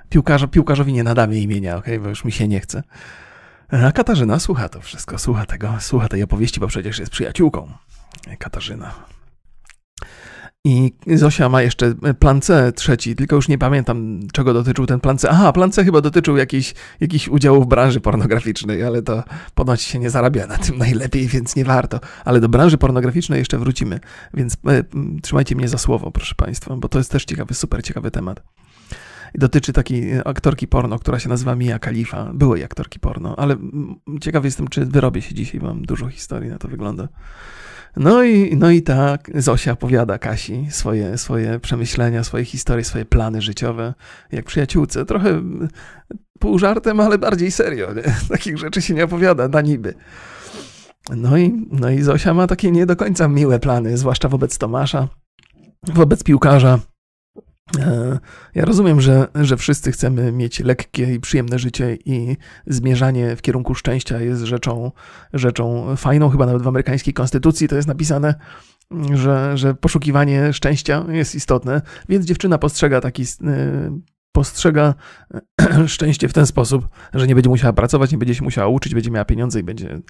[0.10, 2.84] Piłkarza, piłkarzowi nie nadamy imienia, ok, bo już mi się nie chce.
[3.70, 7.72] A Katarzyna słucha to wszystko, słucha tego, słucha tej opowieści, bo przecież jest przyjaciółką.
[8.40, 8.94] Katarzyna.
[10.66, 15.18] I Zosia ma jeszcze plan C trzeci, tylko już nie pamiętam, czego dotyczył ten plan
[15.18, 15.30] C.
[15.30, 19.24] Aha, plan C chyba dotyczył jakichś, jakichś udziałów w branży pornograficznej, ale to
[19.56, 22.00] ponoć się nie zarabia na tym najlepiej, więc nie warto.
[22.26, 24.00] Ale do branży pornograficznej jeszcze wrócimy,
[24.34, 24.84] więc e,
[25.22, 28.44] trzymajcie mnie za słowo, proszę Państwa, bo to jest też ciekawy, super ciekawy temat.
[29.36, 32.32] Dotyczy takiej aktorki porno, która się nazywa Mia Khalifa.
[32.34, 33.58] Byłej aktorki porno, ale
[34.22, 37.08] ciekawy jestem, czy wyrobię się dzisiaj, mam dużo historii, na to wygląda.
[37.98, 43.42] No i, no i tak Zosia opowiada Kasi swoje, swoje przemyślenia, swoje historie, swoje plany
[43.42, 43.94] życiowe,
[44.32, 45.06] jak przyjaciółce.
[45.06, 45.42] Trochę
[46.40, 47.94] pół żartem, ale bardziej serio.
[47.94, 48.04] Nie?
[48.30, 49.94] Takich rzeczy się nie opowiada na niby.
[51.16, 55.08] No i, no i Zosia ma takie nie do końca miłe plany, zwłaszcza wobec Tomasza,
[55.84, 56.80] wobec piłkarza.
[57.78, 58.20] E,
[58.56, 63.76] ja rozumiem, że, że wszyscy chcemy mieć lekkie i przyjemne życie i zmierzanie w kierunku
[63.76, 64.92] szczęścia jest rzeczą,
[65.34, 66.30] rzeczą fajną.
[66.30, 68.36] Chyba nawet w amerykańskiej konstytucji to jest napisane,
[69.14, 73.26] że, że poszukiwanie szczęścia jest istotne, więc dziewczyna postrzega taki e,
[74.32, 74.94] postrzega
[75.88, 79.12] szczęście w ten sposób, że nie będzie musiała pracować, nie będzie się musiała uczyć, będzie
[79.12, 80.02] miała pieniądze i będzie.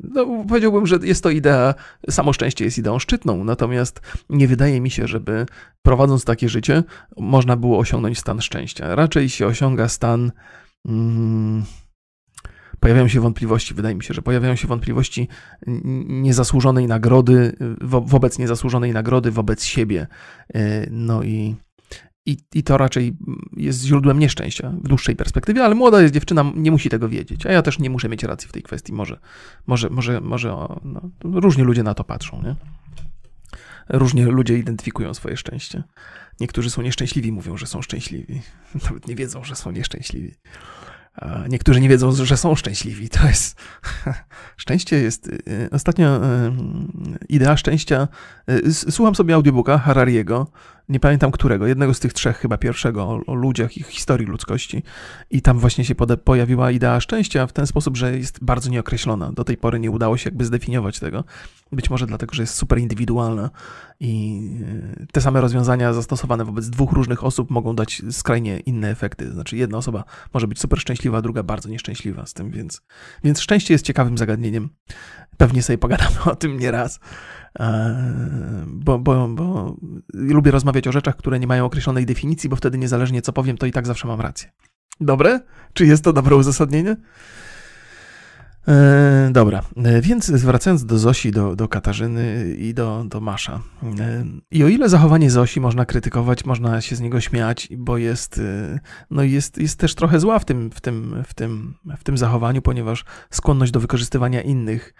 [0.00, 1.74] No, powiedziałbym, że jest to idea,
[2.10, 4.00] samo szczęście jest ideą szczytną, natomiast
[4.30, 5.46] nie wydaje mi się, żeby
[5.82, 6.84] prowadząc takie życie,
[7.16, 8.94] można było osiągnąć stan szczęścia.
[8.94, 10.32] Raczej się osiąga stan.
[10.88, 11.64] Mm,
[12.80, 15.28] pojawiają się wątpliwości, wydaje mi się, że pojawiają się wątpliwości
[16.06, 20.06] niezasłużonej nagrody, wo wobec niezasłużonej nagrody, wobec siebie.
[20.54, 21.56] E, no i
[22.28, 23.16] i, I to raczej
[23.56, 27.46] jest źródłem nieszczęścia w dłuższej perspektywie, ale młoda jest dziewczyna, nie musi tego wiedzieć.
[27.46, 28.92] A ja też nie muszę mieć racji w tej kwestii.
[28.92, 29.18] Może,
[29.66, 30.48] może, może, może
[30.84, 32.42] no, różni ludzie na to patrzą.
[32.42, 32.54] Nie?
[33.88, 35.82] Różnie ludzie identyfikują swoje szczęście.
[36.40, 38.40] Niektórzy są nieszczęśliwi, mówią, że są szczęśliwi.
[38.84, 40.34] Nawet nie wiedzą, że są nieszczęśliwi.
[41.48, 43.08] Niektórzy nie wiedzą, że są szczęśliwi.
[43.08, 43.60] To jest.
[44.56, 45.28] Szczęście jest.
[45.28, 46.52] Y, ostatnio y,
[47.28, 48.08] idea szczęścia.
[48.50, 50.46] Y, słucham sobie audiobooka Harariego
[50.88, 54.82] nie pamiętam którego, jednego z tych trzech, chyba pierwszego, o, o ludziach i historii ludzkości.
[55.30, 59.32] I tam właśnie się pojawiła idea szczęścia w ten sposób, że jest bardzo nieokreślona.
[59.32, 61.24] Do tej pory nie udało się jakby zdefiniować tego.
[61.72, 63.50] Być może dlatego, że jest super indywidualna
[64.00, 64.42] i
[65.12, 69.32] te same rozwiązania zastosowane wobec dwóch różnych osób mogą dać skrajnie inne efekty.
[69.32, 72.82] Znaczy, jedna osoba może być super szczęśliwa, druga bardzo nieszczęśliwa z tym, więc,
[73.24, 74.27] więc szczęście jest ciekawym zagadnieniem.
[75.36, 77.00] Pewnie sobie pogadamy o tym nieraz,
[78.66, 79.76] bo, bo, bo
[80.14, 83.66] lubię rozmawiać o rzeczach, które nie mają określonej definicji, bo wtedy niezależnie co powiem, to
[83.66, 84.50] i tak zawsze mam rację.
[85.00, 85.40] Dobre?
[85.72, 86.96] Czy jest to dobre uzasadnienie?
[88.68, 93.60] E, dobra, e, więc wracając do Zosi, do, do Katarzyny i do, do Masza.
[94.00, 98.40] E, I o ile zachowanie Zosi można krytykować, można się z niego śmiać, bo jest,
[99.10, 102.62] no jest, jest też trochę zła w tym, w, tym, w, tym, w tym zachowaniu,
[102.62, 104.94] ponieważ skłonność do wykorzystywania innych,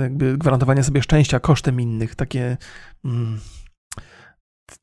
[0.00, 2.56] jakby gwarantowania sobie szczęścia kosztem innych, takie.
[3.04, 3.38] Mm,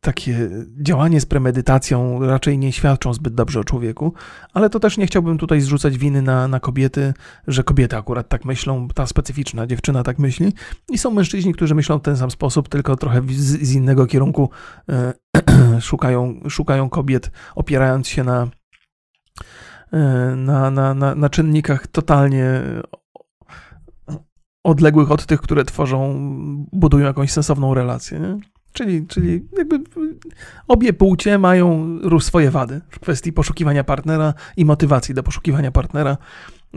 [0.06, 0.49] takie
[0.82, 4.14] działanie z premedytacją raczej nie świadczą zbyt dobrze o człowieku,
[4.53, 7.14] ale to też nie chciałbym tutaj zrzucać winy na, na kobiety,
[7.47, 10.53] że kobiety akurat tak myślą, ta specyficzna dziewczyna tak myśli
[10.89, 14.49] i są mężczyźni, którzy myślą w ten sam sposób, tylko trochę z, z innego kierunku
[14.89, 15.14] e,
[15.82, 18.47] szukają, szukają kobiet, opierając się na,
[19.93, 19.99] e,
[20.36, 22.62] na, na, na, na czynnikach totalnie
[24.64, 26.16] odległych od tych, które tworzą,
[26.74, 28.20] budują jakąś sensowną relację.
[28.20, 28.55] Nie?
[28.76, 29.80] Czyli, czyli jakby
[30.67, 36.17] obie płcie mają swoje wady w kwestii poszukiwania partnera i motywacji do poszukiwania partnera.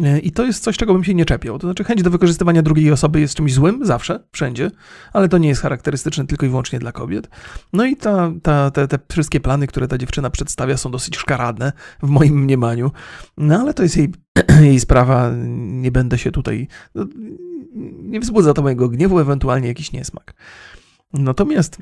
[0.03, 1.59] E, I to jest coś, czego bym się nie czepiał.
[1.59, 4.71] To znaczy, chęć do wykorzystywania drugiej osoby jest czymś złym, zawsze, wszędzie,
[5.13, 7.29] ale to nie jest charakterystyczne tylko i wyłącznie dla kobiet.
[7.73, 11.73] No i ta, ta, te, te wszystkie plany, które ta dziewczyna przedstawia, są dosyć szkaradne
[12.03, 12.91] w moim mniemaniu.
[13.37, 14.13] No ale to jest jej,
[14.71, 15.31] jej sprawa.
[15.57, 16.69] Nie będę się tutaj.
[16.95, 17.07] No,
[18.03, 20.35] nie wzbudza to mojego gniewu, ewentualnie jakiś niesmak.
[21.13, 21.79] Natomiast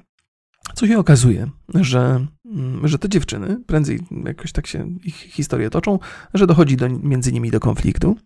[0.75, 5.99] co się okazuje, że, mm, że te dziewczyny, prędzej jakoś tak się ich historie toczą,
[6.35, 8.17] że dochodzi do, między nimi do konfliktu,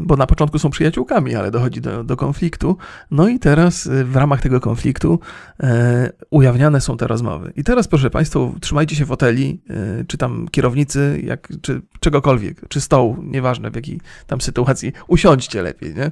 [0.00, 2.76] bo na początku są przyjaciółkami, ale dochodzi do, do konfliktu.
[3.10, 5.20] No i teraz y, w ramach tego konfliktu
[5.62, 7.52] e, ujawniane są te rozmowy.
[7.56, 12.80] I teraz, proszę Państwa, trzymajcie się foteli, e, czy tam kierownicy, jak, czy czegokolwiek, czy
[12.80, 16.10] stołu, nieważne w jakiej tam sytuacji, usiądźcie lepiej, nie?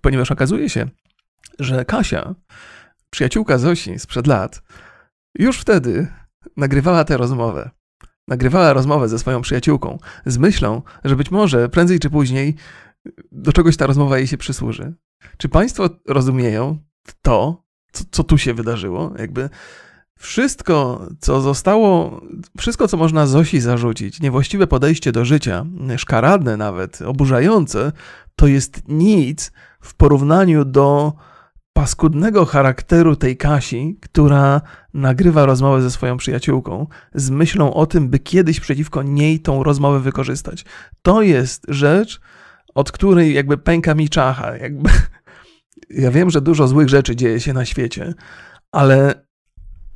[0.00, 0.88] Ponieważ okazuje się,
[1.58, 2.34] że Kasia
[3.10, 4.62] przyjaciółka Zosi sprzed lat,
[5.38, 6.06] już wtedy
[6.56, 7.70] nagrywała tę rozmowę.
[8.28, 12.54] Nagrywała rozmowę ze swoją przyjaciółką z myślą, że być może prędzej czy później
[13.32, 14.94] do czegoś ta rozmowa jej się przysłuży.
[15.36, 16.78] Czy Państwo rozumieją
[17.22, 19.12] to, co, co tu się wydarzyło?
[19.18, 19.50] Jakby
[20.18, 22.20] wszystko, co zostało,
[22.58, 27.92] wszystko, co można Zosi zarzucić, niewłaściwe podejście do życia, szkaradne nawet, oburzające,
[28.36, 31.12] to jest nic w porównaniu do
[31.80, 34.60] paskudnego charakteru tej Kasi, która
[34.94, 40.00] nagrywa rozmowę ze swoją przyjaciółką z myślą o tym, by kiedyś przeciwko niej tą rozmowę
[40.00, 40.64] wykorzystać.
[41.02, 42.20] To jest rzecz,
[42.74, 44.56] od której jakby pęka mi czacha.
[44.56, 44.90] Jakby...
[45.90, 48.14] Ja wiem, że dużo złych rzeczy dzieje się na świecie,
[48.72, 49.24] ale,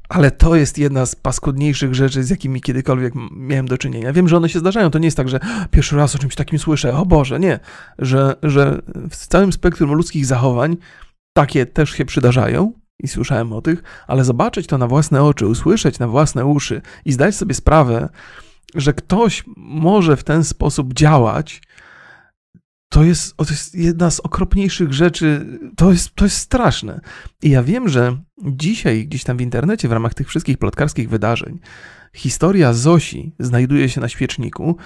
[0.09, 4.13] ale to jest jedna z paskudniejszych rzeczy, z jakimi kiedykolwiek miałem do czynienia.
[4.13, 4.91] Wiem, że one się zdarzają.
[4.91, 6.97] To nie jest tak, że pierwszy raz o czymś takim słyszę.
[6.97, 7.61] O Boże, nie.
[7.99, 10.77] Że, że w całym spektrum ludzkich zachowań
[11.37, 12.73] takie też się przydarzają
[13.03, 17.13] i słyszałem o tych, ale zobaczyć to na własne oczy, usłyszeć na własne uszy i
[17.13, 18.09] zdać sobie sprawę,
[18.75, 21.63] że ktoś może w ten sposób działać,
[22.89, 27.01] to jest, to jest jedna z okropniejszych rzeczy, to jest, to jest straszne.
[27.43, 31.59] I ja wiem, że dzisiaj gdzieś tam w internecie, w ramach tych wszystkich plotkarskich wydarzeń,
[32.15, 34.77] historia Zosi znajduje się na świeczniku,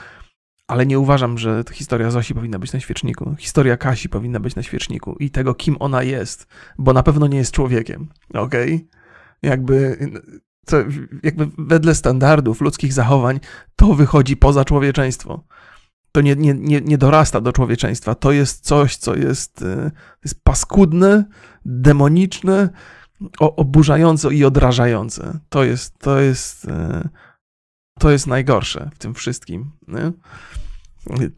[0.68, 3.34] ale nie uważam, że historia Zosi powinna być na świeczniku.
[3.38, 6.46] Historia Kasi powinna być na świeczniku i tego, kim ona jest,
[6.78, 8.08] bo na pewno nie jest człowiekiem.
[8.34, 8.74] Okej?
[8.74, 8.88] Okay?
[9.42, 9.98] Jakby,
[11.22, 13.40] jakby wedle standardów ludzkich zachowań
[13.76, 15.44] to wychodzi poza człowieczeństwo.
[16.12, 18.14] To nie, nie, nie, nie dorasta do człowieczeństwa.
[18.14, 19.90] To jest coś, co jest, e,
[20.24, 21.24] jest paskudne,
[21.64, 22.70] demoniczne,
[23.38, 25.38] oburzające i odrażające.
[25.48, 27.08] To jest, to jest, e,
[27.98, 29.70] to jest najgorsze w tym wszystkim.
[29.88, 30.12] Nie?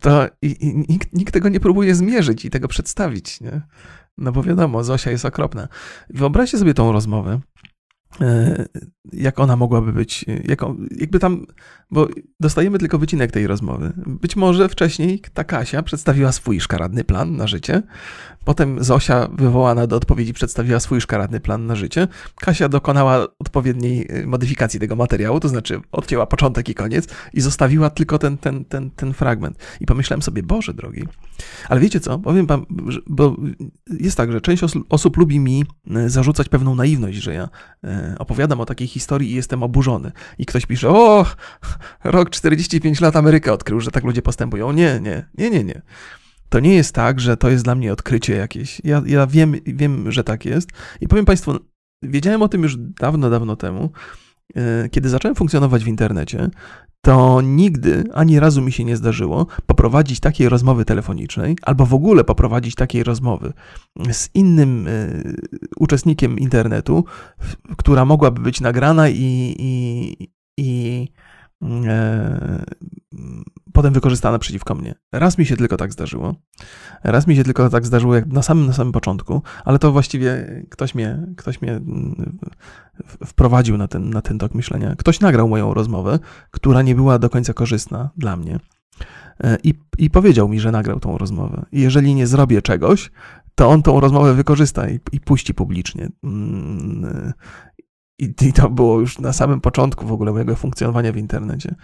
[0.01, 3.41] To i, i nikt, nikt, tego nie próbuje zmierzyć i tego przedstawić.
[3.41, 3.63] Nie?
[4.19, 5.69] No bo wiadomo, Zosia jest okropna.
[6.11, 7.41] Wyobraźcie sobie tą rozmowę.
[8.21, 8.67] E,
[9.13, 11.47] jak ona mogłaby być, jaką, jakby tam,
[11.91, 12.09] bo
[12.41, 13.93] dostajemy tylko wycinek tej rozmowy.
[13.97, 17.83] Być może wcześniej ta Kasia przedstawiła swój szkaradny plan na życie,
[18.45, 24.27] potem Zosia wywołana do odpowiedzi przedstawiła swój szkaradny plan na życie, Kasia dokonała odpowiedniej e,
[24.27, 28.91] modyfikacji tego materiału, to znaczy odcięła początek i koniec i zostawiła tylko ten, ten, ten,
[28.91, 29.59] ten fragment.
[29.81, 31.05] I pomyślałem sobie, Boże drogi,
[31.69, 32.67] ale wiecie co, powiem wam,
[33.07, 33.37] bo
[34.01, 37.49] jest tak, że część osób lubi mi e, zarzucać pewną naiwność, że ja
[37.85, 40.13] e, opowiadam o takiej historii i jestem oburzony.
[40.39, 41.27] I ktoś pisze, o,
[42.05, 44.73] rok 45 lat Ameryka odkrył, że tak ludzie postępują.
[44.73, 45.83] Nie, nie, nie, nie, nie.
[46.51, 48.81] To nie jest tak, że to jest dla mnie odkrycie jakieś.
[48.85, 50.69] Ja, ja wiem, wiem, że tak jest.
[51.01, 51.53] I powiem Państwu,
[52.03, 53.91] wiedziałem o tym już dawno, dawno temu.
[54.57, 56.51] E, kiedy zacząłem funkcjonować w internecie,
[57.03, 62.25] to nigdy ani razu mi się nie zdarzyło poprowadzić takiej rozmowy telefonicznej, albo w ogóle
[62.25, 63.53] poprowadzić takiej rozmowy
[64.13, 65.37] z innym y,
[65.77, 67.05] uczestnikiem internetu,
[67.77, 70.29] która mogłaby być nagrana i, i,
[70.59, 71.20] i e,
[73.73, 74.95] potem wykorzystana przeciwko mnie.
[75.13, 76.35] Raz mi się tylko tak zdarzyło.
[77.05, 80.47] Raz mi się tylko tak zdarzyło jak na samym, na samym początku, ale to właściwie
[80.71, 82.39] ktoś mnie, ktoś mnie mm,
[83.27, 84.95] wprowadził na ten, na ten tok myślenia.
[84.97, 86.19] Ktoś nagrał moją rozmowę,
[86.51, 88.61] która nie była do końca korzystna dla mnie.
[89.45, 91.65] E, I, I powiedział mi, że nagrał tą rozmowę.
[91.73, 93.11] Jeżeli nie zrobię czegoś,
[93.55, 96.09] to on tą rozmowę wykorzysta i, i puści publicznie.
[98.21, 101.75] Mm, i, I to było już na samym początku w ogóle mojego funkcjonowania w internecie.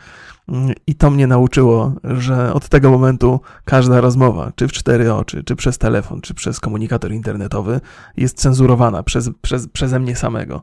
[0.86, 5.56] I to mnie nauczyło, że od tego momentu każda rozmowa, czy w cztery oczy, czy
[5.56, 7.80] przez telefon, czy przez komunikator internetowy,
[8.16, 10.62] jest cenzurowana przez, przez, przeze mnie samego.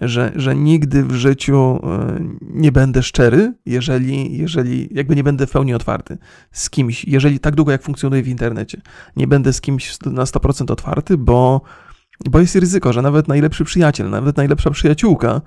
[0.00, 5.50] Że, że nigdy w życiu e, nie będę szczery, jeżeli, jeżeli jakby nie będę w
[5.50, 6.18] pełni otwarty
[6.52, 8.80] z kimś, jeżeli tak długo jak funkcjonuję w internecie,
[9.16, 11.60] nie będę z kimś na 100% otwarty, bo
[12.30, 15.40] bo jest ryzyko, że nawet najlepszy przyjaciel, nawet najlepsza przyjaciółka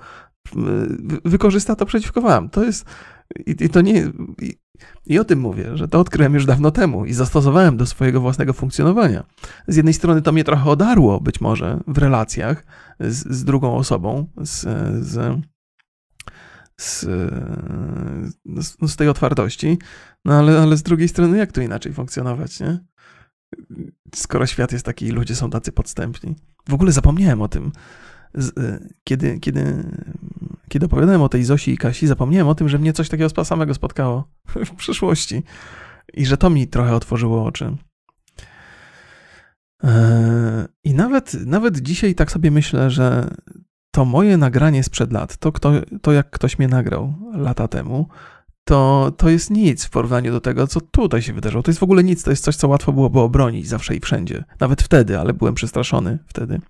[1.26, 2.49] wykorzysta to przeciwko wam.
[2.49, 2.86] To jest.
[3.45, 4.11] I, i to nie.
[4.41, 4.57] I,
[5.05, 8.53] I o tym mówię, że to odkryłem już dawno temu i zastosowałem do swojego własnego
[8.53, 9.24] funkcjonowania.
[9.67, 12.65] Z jednej strony to mnie trochę odarło, być może, w relacjach
[12.99, 14.61] z, z drugą osobą, z,
[15.05, 15.41] z,
[16.78, 17.05] z,
[18.88, 19.78] z, tej otwartości,
[20.26, 22.80] no ale, ale z drugiej strony, jak tu inaczej funkcjonować, nie?
[24.16, 26.36] Skoro świat jest taki i ludzie są tacy podstępni.
[26.70, 27.72] W ogóle zapomniałem o tym.
[28.38, 29.84] Y, kiedy, kiedy,
[30.70, 33.74] kiedy opowiadałem o tej Zosi i Kasi, zapomniałem o tym, że mnie coś takiego samego
[33.74, 34.28] spotkało
[34.66, 35.43] w przyszłości
[36.14, 37.78] i że to mi trochę otworzyło oczy.
[39.84, 43.30] E, I nawet, nawet dzisiaj tak sobie myślę, że
[43.91, 45.72] to moje nagranie sprzed lat, to, kto,
[46.02, 48.08] to jak ktoś mnie nagrał lata temu,
[48.72, 51.63] to, to jest nic w porównaniu do tego, co tutaj się wydarzyło.
[51.63, 54.43] To jest w ogóle nic, to jest coś, co łatwo byłoby obronić zawsze i wszędzie.
[54.59, 56.61] Nawet wtedy, ale byłem przestraszony wtedy.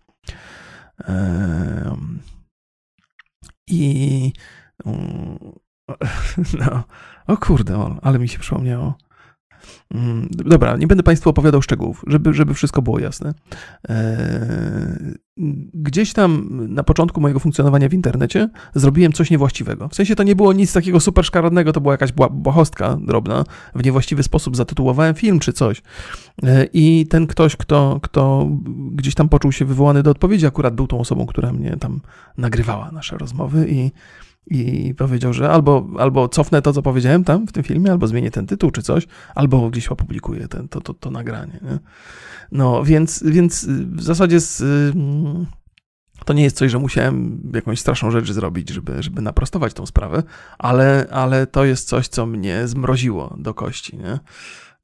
[3.68, 4.34] I.
[6.60, 6.84] No.
[7.28, 8.97] O kurde, ale mi się przypomniało.
[9.93, 13.34] Mm, dobra, nie będę Państwu opowiadał szczegółów, żeby, żeby wszystko było jasne.
[13.89, 15.22] E,
[15.74, 19.89] gdzieś tam na początku mojego funkcjonowania w internecie zrobiłem coś niewłaściwego.
[19.89, 23.43] W sensie to nie było nic takiego super szkaradnego, to była jakaś błahostka drobna.
[23.76, 25.82] W niewłaściwy sposób zatytułowałem film czy coś.
[26.43, 28.47] E, I ten ktoś, kto, kto
[28.91, 32.01] gdzieś tam poczuł się wywołany do odpowiedzi, akurat był tą osobą, która mnie tam
[32.38, 33.91] nagrywała nasze rozmowy i
[34.48, 38.32] i powiedział, że albo, albo cofnę to, co powiedziałem tam w tym filmie, albo zmienię
[38.32, 41.60] ten tytuł czy coś, albo gdzieś opublikuję ten, to, to, to nagranie.
[41.62, 41.80] Nie?
[42.52, 44.62] No, więc, więc w zasadzie z,
[44.96, 45.46] mm,
[46.26, 50.24] to nie jest coś, że musiałem jakąś straszną rzecz zrobić, żeby, żeby naprostować tą sprawę,
[50.60, 53.98] ale, ale to jest coś, co mnie zmroziło do kości.
[53.98, 54.20] Nie?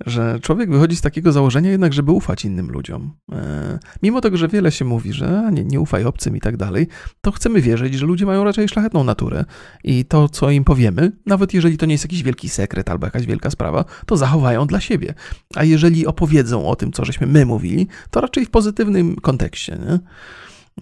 [0.06, 3.14] Że człowiek wychodzi z takiego założenia jednak, żeby ufać innym ludziom.
[3.32, 6.88] E, mimo tego, że wiele się mówi, że nie, nie ufaj obcym i tak dalej,
[7.22, 9.46] to chcemy wierzyć, że ludzie mają raczej szlachetną naturę
[9.84, 13.26] i to, co im powiemy, nawet jeżeli to nie jest jakiś wielki sekret albo jakaś
[13.26, 15.14] wielka sprawa, to zachowają dla siebie.
[15.56, 19.78] A jeżeli opowiedzą o tym, co żeśmy my mówili, to raczej w pozytywnym kontekście.
[19.78, 20.00] Nie?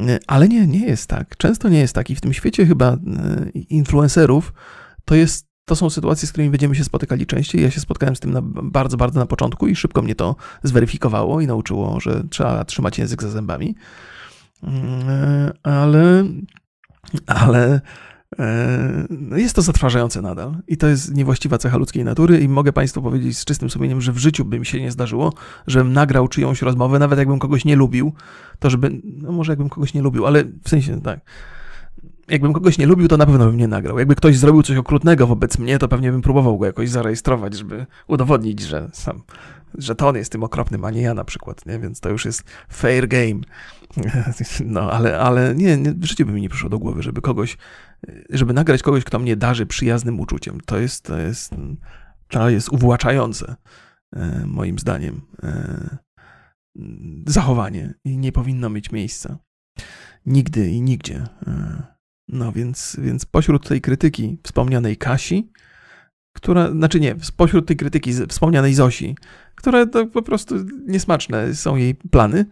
[0.08, 1.38] E, ale nie, nie jest tak.
[1.38, 2.98] Często nie jest tak i w tym świecie chyba e,
[3.50, 4.54] influencerów
[5.06, 7.62] to jest to są sytuacje, z którymi będziemy się spotykali częściej.
[7.62, 11.42] Ja się spotkałem z tym na, bardzo, bardzo na początku i szybko mnie to zweryfikowało
[11.42, 13.76] i nauczyło, że trzeba trzymać język za zębami.
[14.64, 16.24] Mm, ale,
[17.28, 17.82] ale
[18.40, 23.02] e, jest to zatrważające nadal i to jest niewłaściwa cecha ludzkiej natury i mogę Państwu
[23.02, 25.34] powiedzieć z czystym sumieniem, że w życiu by mi się nie zdarzyło,
[25.68, 28.14] żebym nagrał czyjąś rozmowę, nawet jakbym kogoś nie lubił,
[28.60, 31.20] to żeby, no może jakbym kogoś nie lubił, ale w sensie tak,
[32.28, 34.00] jakbym kogoś nie lubił, to na pewno bym nie nagrał.
[34.00, 37.86] Jakby ktoś zrobił coś okrutnego wobec mnie, to pewnie bym próbował go jakoś zarejestrować, żeby
[38.08, 39.24] udowodnić, że sam,
[39.78, 41.80] że to on jest tym okropnym, a nie ja na przykład, nie?
[41.80, 43.40] Więc to już jest fair game.
[44.66, 47.58] No, ale, ale nie, nie, w życiu by mi nie przyszło do głowy, żeby kogoś,
[48.30, 50.60] żeby nagrać kogoś, kto mnie darzy przyjaznym uczuciem.
[50.66, 51.56] To jest, to jest,
[52.28, 53.56] to jest uwłaczające,
[54.16, 55.98] e, moim zdaniem, e,
[57.28, 59.38] zachowanie i nie powinno mieć miejsca.
[60.26, 61.28] Nigdy i nigdzie.
[62.28, 65.52] No więc, więc pośród tej krytyki wspomnianej Kasi,
[66.36, 69.16] która, znaczy nie, spośród tej krytyki wspomnianej Zosi,
[69.56, 70.56] które to po prostu
[70.88, 72.46] niesmaczne są jej plany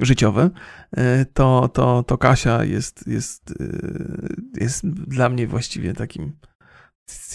[0.00, 0.50] życiowe,
[0.96, 6.36] e, to, to, to Kasia jest, jest, e, jest dla mnie właściwie takim,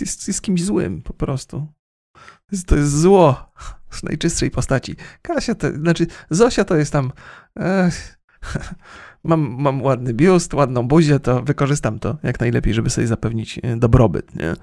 [0.02, 1.68] jest, jest kimś złym po prostu.
[2.14, 3.52] To jest, to jest zło
[3.90, 4.96] w najczystszej postaci.
[5.22, 7.12] Kasia to, znaczy Zosia to jest tam...
[7.60, 7.92] E,
[9.26, 13.78] mam, mam ładny biust, ładną buzię, to wykorzystam to jak najlepiej, żeby sobie zapewnić e,
[13.78, 14.54] dobrobyt, nie?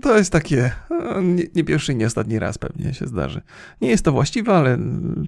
[0.00, 3.42] To jest takie, e, nie, nie pierwszy i nie ostatni raz pewnie się zdarzy.
[3.80, 4.78] Nie jest to właściwe, ale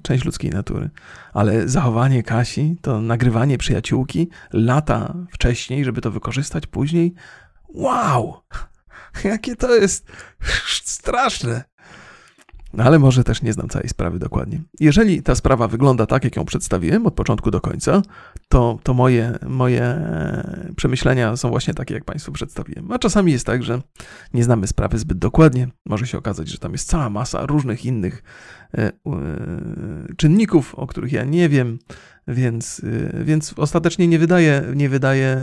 [0.03, 0.91] część ludzkiej natury.
[1.33, 7.15] Ale zachowanie Kasi, to nagrywanie przyjaciółki lata wcześniej, żeby to wykorzystać później,
[7.69, 8.35] wow!
[9.25, 10.13] Jakie to jest
[10.85, 11.70] straszne.
[12.73, 14.61] No ale może też nie znam całej sprawy dokładnie.
[14.81, 18.03] Jeżeli ta sprawa wygląda tak, jak ją przedstawiłem od początku do końca,
[18.49, 20.01] to, to moje, moje
[20.77, 22.93] przemyślenia są właśnie takie, jak Państwu przedstawiłem.
[22.93, 23.83] A czasami jest tak, że
[24.35, 25.69] nie znamy sprawy zbyt dokładnie.
[25.87, 28.23] Może się okazać, że tam jest cała masa różnych innych
[28.75, 28.93] e, e,
[30.17, 31.79] czynników, o których ja nie wiem,
[32.29, 32.83] więc,
[33.15, 35.41] e, więc ostatecznie nie wydaje, nie wydaje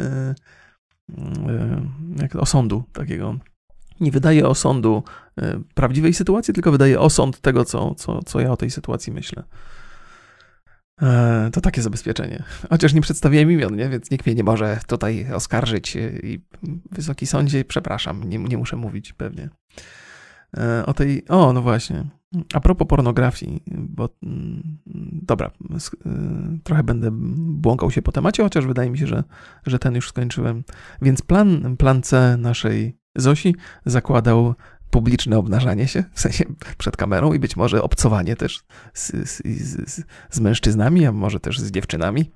[2.17, 3.35] jak osądu takiego
[3.99, 5.03] nie wydaje osądu
[5.37, 9.43] e, prawdziwej sytuacji, tylko wydaje osąd tego, co, co, co ja o tej sytuacji myślę.
[11.01, 12.43] E, to takie zabezpieczenie.
[12.69, 13.89] Chociaż nie przedstawiłem imion, nie?
[13.89, 16.41] więc nikt mnie nie może tutaj oskarżyć i
[16.91, 19.49] Wysoki Sądzie, przepraszam, nie, nie muszę mówić pewnie.
[20.57, 22.03] E, o tej, o no właśnie,
[22.53, 24.77] a propos pornografii, bo mm,
[25.21, 25.51] dobra,
[26.63, 29.23] trochę będę błąkał się po temacie, chociaż wydaje mi się, że,
[29.65, 30.63] że ten już skończyłem.
[31.01, 33.55] Więc plan, plan C naszej Zosi
[33.85, 34.55] zakładał
[34.89, 36.45] publiczne obnażanie się, w sensie
[36.77, 38.63] przed kamerą i być może obcowanie też
[38.93, 42.31] z, z, z, z mężczyznami, a może też z dziewczynami.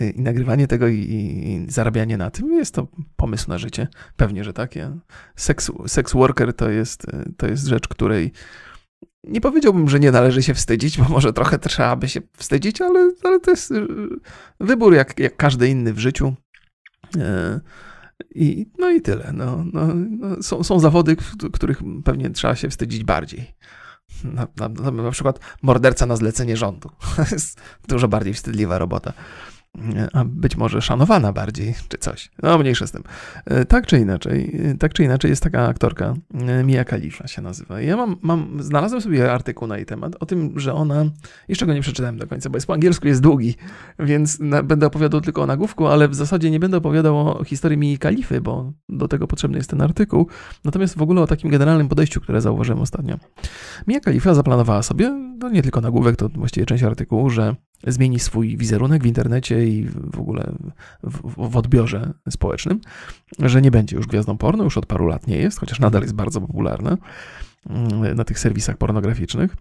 [0.00, 3.88] Y, I nagrywanie tego i, i, zarabianie na tym jest to pomysł na życie.
[4.16, 4.76] Pewnie, że tak.
[4.76, 4.92] Ja,
[5.86, 7.06] sex worker to jest,
[7.36, 8.32] to jest rzecz, której
[9.24, 13.12] nie powiedziałbym, że nie należy się wstydzić, bo może trochę trzeba by się wstydzić, ale,
[13.24, 13.86] ale to jest y,
[14.60, 16.34] wybór jak, jak każdy inny w życiu.
[17.16, 17.20] Y,
[18.34, 19.32] i, no i tyle.
[19.34, 21.16] No, no, no, są, są zawody,
[21.52, 23.54] których pewnie trzeba się wstydzić bardziej.
[24.24, 26.90] Na, na, na przykład morderca na zlecenie rządu.
[27.16, 29.12] To jest dużo bardziej wstydliwa robota
[30.12, 32.30] a być może szanowana bardziej, czy coś.
[32.42, 33.02] No, mniejsze z tym.
[33.44, 37.42] E, tak czy inaczej, e, tak czy inaczej jest taka aktorka, e, Mia Khalifa się
[37.42, 37.80] nazywa.
[37.80, 41.04] Ja mam, mam, znalazłem sobie artykuł na jej temat, o tym, że ona,
[41.48, 43.54] jeszcze go nie przeczytałem do końca, bo jest po angielsku, jest długi,
[43.98, 47.78] więc na, będę opowiadał tylko o nagłówku, ale w zasadzie nie będę opowiadał o historii
[47.78, 50.28] Mii Khalify, bo do tego potrzebny jest ten artykuł.
[50.64, 53.18] Natomiast w ogóle o takim generalnym podejściu, które zauważyłem ostatnio.
[53.86, 57.54] Mia Khalifa zaplanowała sobie, no nie tylko nagłówek, to właściwie część artykułu, że
[57.86, 60.52] zmieni swój wizerunek w internecie i w ogóle
[61.02, 62.80] w, w, odbiorze społecznym,
[63.38, 66.14] że nie będzie już gwiazdą porno, już od paru lat nie jest, chociaż nadal jest
[66.14, 66.96] bardzo popularna
[67.70, 69.56] mm, na tych serwisach pornograficznych.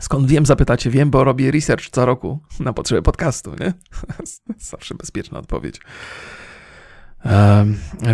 [0.00, 3.72] Skąd wiem, zapytacie, wiem, bo robię research co roku na potrzeby podcastu, nie?
[4.70, 5.80] Zawsze bezpieczna odpowiedź.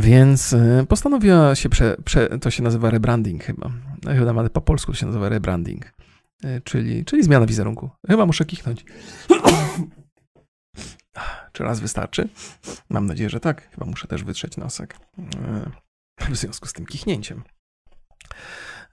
[0.01, 3.71] Więc y, postanowiła się, prze, prze, to się nazywa rebranding chyba.
[4.19, 5.93] Chyba po polsku się nazywa rebranding.
[6.45, 7.91] E, czyli, czyli zmiana wizerunku.
[8.09, 8.85] Chyba muszę kichnąć.
[11.53, 12.29] Czy raz wystarczy?
[12.89, 13.71] Mam nadzieję, że tak.
[13.71, 14.97] Chyba muszę też wytrzeć nosek.
[15.19, 15.71] E,
[16.31, 17.43] w związku z tym kichnięciem.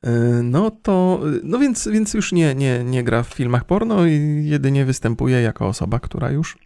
[0.03, 0.11] E,
[0.43, 4.85] no to, no więc, więc już nie, nie, nie gra w filmach porno i jedynie
[4.85, 6.57] występuje jako osoba, która już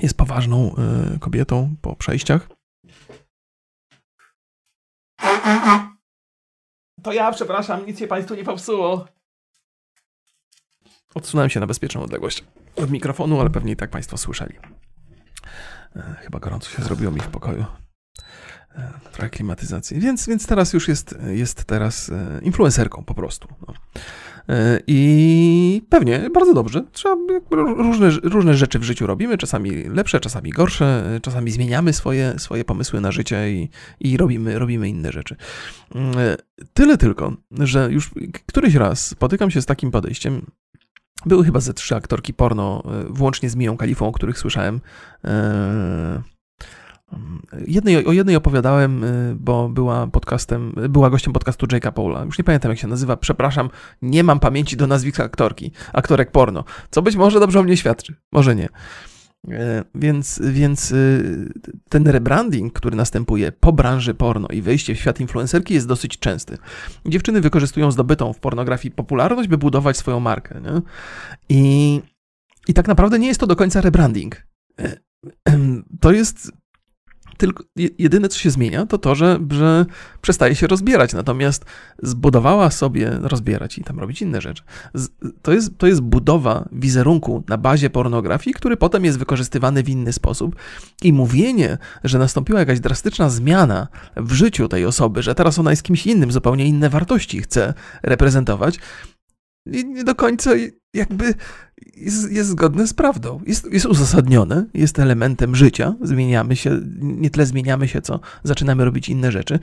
[0.00, 0.74] jest poważną
[1.20, 2.48] kobietą po przejściach.
[7.02, 9.06] To ja, przepraszam, nic się Państwu nie popsuło.
[11.16, 12.44] Odsunąłem się na bezpieczną odległość
[12.76, 14.54] od mikrofonu, ale pewnie i tak Państwo słyszeli.
[15.96, 17.64] E, chyba gorąco się zrobiło mi w pokoju.
[18.74, 20.00] E, trochę klimatyzacji.
[20.00, 23.48] Więc, więc teraz już jest, jest teraz e, influencerką po prostu.
[23.68, 23.74] No.
[24.86, 26.84] I pewnie bardzo dobrze.
[26.92, 27.16] Trzeba
[27.76, 33.00] różne, różne rzeczy w życiu robimy, czasami lepsze, czasami gorsze, czasami zmieniamy swoje, swoje pomysły
[33.00, 33.68] na życie i,
[34.00, 35.36] i robimy, robimy inne rzeczy.
[36.74, 38.10] Tyle tylko, że już
[38.46, 40.46] któryś raz spotykam się z takim podejściem,
[41.26, 44.80] były chyba ze trzy aktorki porno, e, włącznie z Miją Kalifą, o których słyszałem.
[45.24, 46.22] E,
[47.66, 52.24] jednej, o jednej opowiadałem, e, bo była podcastem, była gościem podcastu Jake'a Paula.
[52.24, 53.70] Już nie pamiętam jak się nazywa, przepraszam,
[54.02, 58.14] nie mam pamięci do nazwiska aktorki, aktorek porno, co być może dobrze o mnie świadczy,
[58.32, 58.68] może nie.
[59.50, 61.52] E, więc, więc y,
[61.88, 66.58] ten rebranding, który następuje po branży porno i wejście w świat influencerki jest dosyć częsty.
[67.06, 70.60] Dziewczyny wykorzystują zdobytą w pornografii popularność, by budować swoją markę.
[70.60, 70.82] Nie?
[71.48, 72.00] I,
[72.68, 74.46] I tak naprawdę nie jest to do końca rebranding.
[74.80, 74.96] E,
[76.00, 76.52] to jest
[77.36, 77.64] tylko
[77.98, 79.86] jedyne, co się zmienia, to to, że, że
[80.20, 81.64] przestaje się rozbierać, natomiast
[82.02, 84.62] zbudowała sobie rozbierać i tam robić inne rzeczy.
[85.42, 90.12] To jest, to jest budowa wizerunku na bazie pornografii, który potem jest wykorzystywany w inny
[90.12, 90.56] sposób.
[91.02, 95.82] I mówienie, że nastąpiła jakaś drastyczna zmiana w życiu tej osoby, że teraz ona jest
[95.82, 98.78] kimś innym, zupełnie inne wartości chce reprezentować,
[99.66, 100.50] nie do końca
[100.94, 101.34] jakby
[101.96, 103.40] jest, jest zgodne z prawdą.
[103.46, 105.94] Jest, jest uzasadnione, jest elementem życia.
[106.02, 109.58] Zmieniamy się, nie tyle zmieniamy się, co zaczynamy robić inne rzeczy.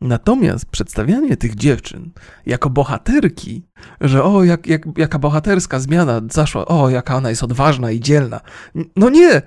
[0.00, 2.10] Natomiast przedstawianie tych dziewczyn
[2.46, 3.66] jako bohaterki,
[4.00, 8.40] że o, jak, jak, jaka bohaterska zmiana zaszła, o, jaka ona jest odważna i dzielna.
[8.96, 9.42] No nie!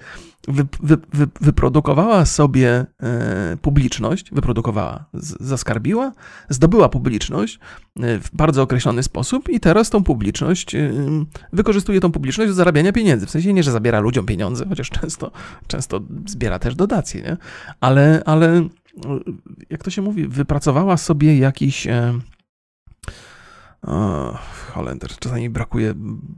[0.47, 5.05] Wy, wy, wy, wyprodukowała sobie e, publiczność, wyprodukowała,
[5.39, 6.11] zaskarbiła,
[6.49, 7.59] zdobyła publiczność
[7.99, 10.91] e, w bardzo określony sposób i teraz tą publiczność, e,
[11.53, 13.25] wykorzystuje tą publiczność do zarabiania pieniędzy.
[13.25, 15.31] W sensie nie, że zabiera ludziom pieniądze, chociaż często,
[15.67, 17.37] często zbiera też dotacje, nie?
[17.79, 18.67] Ale, ale
[19.69, 21.87] jak to się mówi, wypracowała sobie jakiś
[23.87, 24.37] o,
[24.73, 25.93] Holender, czasami brakuje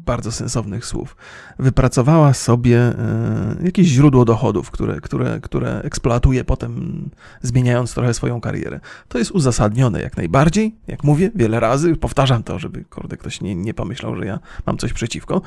[0.06, 1.16] bardzo sensownych słów.
[1.60, 7.10] Wypracowała sobie e, jakieś źródło dochodów, które, które, które eksploatuje potem,
[7.41, 8.80] zmieniając trochę swoją karierę.
[9.08, 10.76] To jest uzasadnione jak najbardziej.
[10.88, 14.78] Jak mówię wiele razy, powtarzam to, żeby kurde, ktoś nie, nie pomyślał, że ja mam
[14.78, 15.41] coś przeciwko.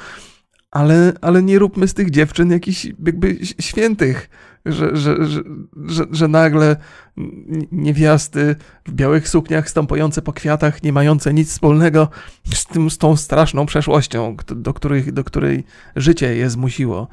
[0.70, 4.28] Ale, ale nie róbmy z tych dziewczyn jakichś jakby świętych
[4.66, 5.42] że, że, że,
[5.86, 6.76] że, że nagle
[7.72, 8.56] niewiasty
[8.86, 12.08] w białych sukniach stąpające po kwiatach, nie mające nic wspólnego
[12.54, 15.64] z, tym, z tą straszną przeszłością, do, której, do której
[15.96, 17.08] życie je zmusiło.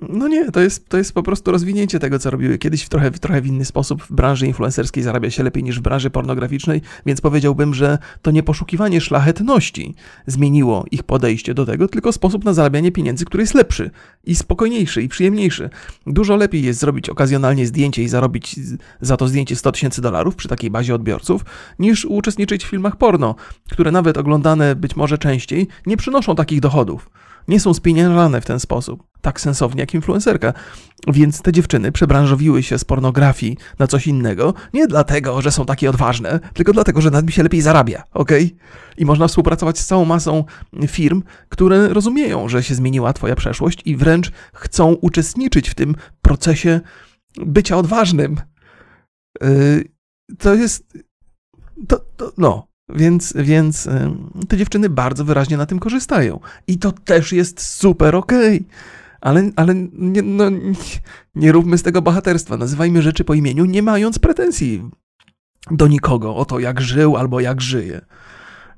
[0.00, 3.10] No nie, to jest, to jest po prostu rozwinięcie tego, co robiły kiedyś w trochę,
[3.10, 4.02] w trochę w inny sposób.
[4.02, 8.42] W branży influencerskiej zarabia się lepiej niż w branży pornograficznej, więc powiedziałbym, że to nie
[8.42, 9.94] poszukiwanie szlachetności
[10.26, 13.90] zmieniło ich podejście do tego, tylko sposób na zarabianie pieniędzy, który jest lepszy
[14.24, 15.70] i spokojniejszy i przyjemniejszy.
[16.06, 18.56] Dużo lepiej jest zrobić okazjonalnie zdjęcie i zarobić
[19.00, 21.44] za to zdjęcie 100 tysięcy dolarów przy takiej bazie odbiorców,
[21.78, 23.34] niż uczestniczyć w filmach porno,
[23.70, 27.10] które nawet oglądane być może częściej nie przynoszą takich dochodów
[27.48, 30.52] nie są spieniężane w ten sposób, tak sensownie jak influencerka.
[31.06, 35.90] Więc te dziewczyny przebranżowiły się z pornografii na coś innego, nie dlatego, że są takie
[35.90, 38.30] odważne, tylko dlatego, że nad się lepiej zarabia, ok?
[38.98, 40.44] I można współpracować z całą masą
[40.86, 46.80] firm, które rozumieją, że się zmieniła twoja przeszłość i wręcz chcą uczestniczyć w tym procesie
[47.46, 48.40] bycia odważnym.
[49.42, 49.84] Yy,
[50.38, 50.98] to jest.
[51.88, 53.88] To, to, no, więc, więc
[54.48, 56.40] te dziewczyny bardzo wyraźnie na tym korzystają.
[56.66, 58.56] I to też jest super okej.
[58.56, 58.68] Okay.
[59.20, 60.72] Ale, ale nie, no, nie,
[61.34, 62.56] nie róbmy z tego bohaterstwa.
[62.56, 64.90] Nazywajmy rzeczy po imieniu, nie mając pretensji
[65.70, 68.00] do nikogo o to, jak żył albo jak żyje.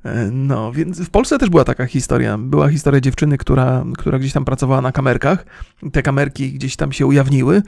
[0.04, 2.38] E, no, więc w Polsce też była taka historia.
[2.38, 5.46] Była historia dziewczyny, która, która gdzieś tam pracowała na kamerkach.
[5.92, 7.62] Te kamerki gdzieś tam się ujawniły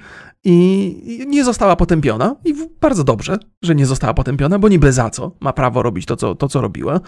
[0.44, 2.36] i nie została potępiona.
[2.44, 5.32] I bardzo dobrze, że nie została potępiona, bo niby za co.
[5.40, 7.00] Ma prawo robić to, co, to, co robiła.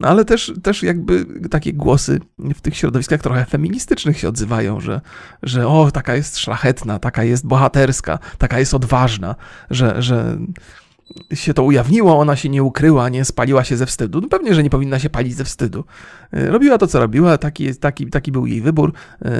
[0.00, 2.20] No, ale też, też jakby takie głosy
[2.54, 5.00] w tych środowiskach trochę feministycznych się odzywają, że,
[5.42, 9.34] że o, taka jest szlachetna, taka jest bohaterska, taka jest odważna,
[9.70, 10.38] że, że
[11.34, 14.20] się to ujawniło, ona się nie ukryła, nie spaliła się ze wstydu.
[14.20, 15.84] No pewnie, że nie powinna się palić ze wstydu.
[16.32, 18.92] E, robiła to, co robiła, taki, taki, taki był jej wybór.
[19.24, 19.30] E,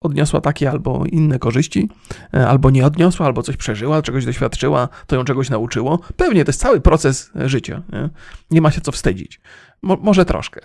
[0.00, 1.90] odniosła takie albo inne korzyści,
[2.34, 5.98] e, albo nie odniosła, albo coś przeżyła, czegoś doświadczyła, to ją czegoś nauczyło.
[6.16, 7.82] Pewnie to jest cały proces życia.
[7.92, 8.10] Nie,
[8.50, 9.40] nie ma się co wstydzić.
[9.82, 10.60] Mo może troszkę.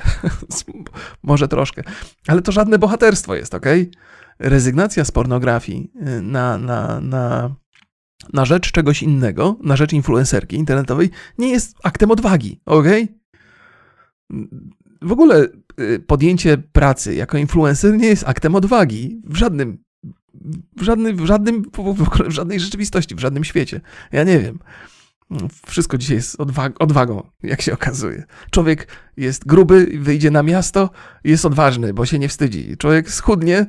[1.24, 1.84] może troszkę.
[2.28, 3.66] Ale to żadne bohaterstwo jest, ok?
[4.40, 7.56] Rezygnacja z pornografii na, na, na
[8.34, 12.88] na rzecz czegoś innego, na rzecz influencerki internetowej, nie jest aktem odwagi, ok?
[15.02, 15.48] W ogóle
[15.80, 19.78] y, podjęcie pracy jako influencer nie jest aktem odwagi w żadnym,
[20.78, 21.64] w żadnym, w żadnym,
[22.28, 23.82] w żadnej rzeczywistości, w żadnym świecie.
[24.12, 24.60] Ja nie wiem.
[25.68, 28.24] Wszystko dzisiaj jest odwag odwagą, jak się okazuje.
[28.52, 30.90] Człowiek jest gruby, wyjdzie na miasto,
[31.24, 32.78] jest odważny, bo się nie wstydzi.
[32.78, 33.66] Człowiek schudnie,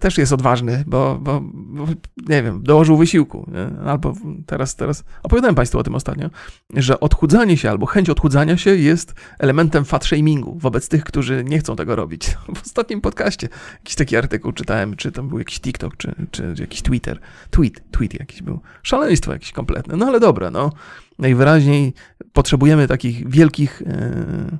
[0.00, 1.86] też jest odważny, bo, bo, bo,
[2.28, 3.50] nie wiem, dołożył wysiłku.
[3.52, 3.88] Nie?
[3.90, 4.14] Albo
[4.46, 6.30] teraz, teraz opowiadałem Państwu o tym ostatnio,
[6.74, 11.58] że odchudzanie się albo chęć odchudzania się jest elementem fat shamingu wobec tych, którzy nie
[11.58, 12.36] chcą tego robić.
[12.56, 16.82] W ostatnim podcaście jakiś taki artykuł czytałem, czy tam był jakiś TikTok, czy, czy jakiś
[16.82, 17.20] Twitter,
[17.50, 18.60] tweet, tweet jakiś był.
[18.82, 19.96] Szaleństwo jakieś kompletne.
[19.96, 20.72] No ale dobra, no.
[21.18, 21.94] Najwyraźniej
[22.32, 23.82] potrzebujemy takich wielkich.
[23.86, 24.58] Yy,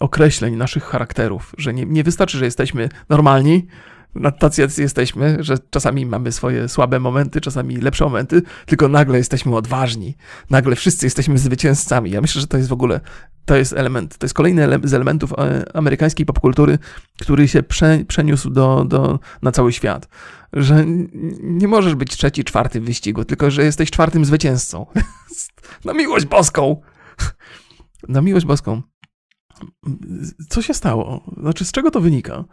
[0.00, 3.66] określeń naszych charakterów, że nie, nie wystarczy, że jesteśmy normalni,
[4.38, 10.16] tacy jesteśmy, że czasami mamy swoje słabe momenty, czasami lepsze momenty, tylko nagle jesteśmy odważni.
[10.50, 12.10] Nagle wszyscy jesteśmy zwycięzcami.
[12.10, 13.00] Ja myślę, że to jest w ogóle,
[13.44, 16.78] to jest element, to jest kolejny z elementów e, amerykańskiej popkultury,
[17.20, 20.08] który się prze, przeniósł do, do, na cały świat.
[20.52, 20.84] Że
[21.42, 24.86] nie możesz być trzeci, czwarty w wyścigu, tylko że jesteś czwartym zwycięzcą.
[25.84, 26.80] na miłość boską!
[28.08, 28.82] na miłość boską.
[30.48, 31.24] Co się stało?
[31.40, 32.44] Znaczy, z czego to wynika?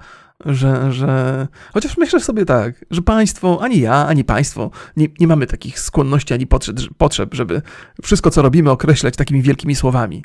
[0.45, 1.47] Że, że.
[1.73, 6.33] Chociaż myślę sobie tak, że państwo, ani ja, ani państwo, nie, nie mamy takich skłonności
[6.33, 7.61] ani potrzeb, potrzeb, żeby
[8.03, 10.23] wszystko, co robimy, określać takimi wielkimi słowami.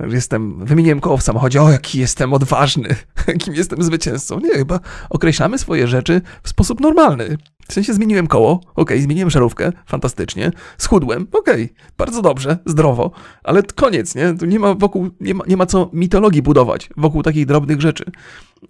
[0.00, 2.88] Jestem, wymieniłem koło w samochodzie, o jaki jestem odważny,
[3.28, 4.40] jakim jestem zwycięzcą.
[4.40, 4.80] Nie, chyba
[5.10, 7.38] określamy swoje rzeczy w sposób normalny.
[7.68, 13.10] W sensie zmieniłem koło, okej, okay, zmieniłem żarówkę, fantastycznie, schudłem, okej, okay, bardzo dobrze, zdrowo,
[13.44, 14.34] ale koniec, nie?
[14.34, 18.04] Tu nie ma wokół, nie ma, nie ma co mitologii budować wokół takich drobnych rzeczy.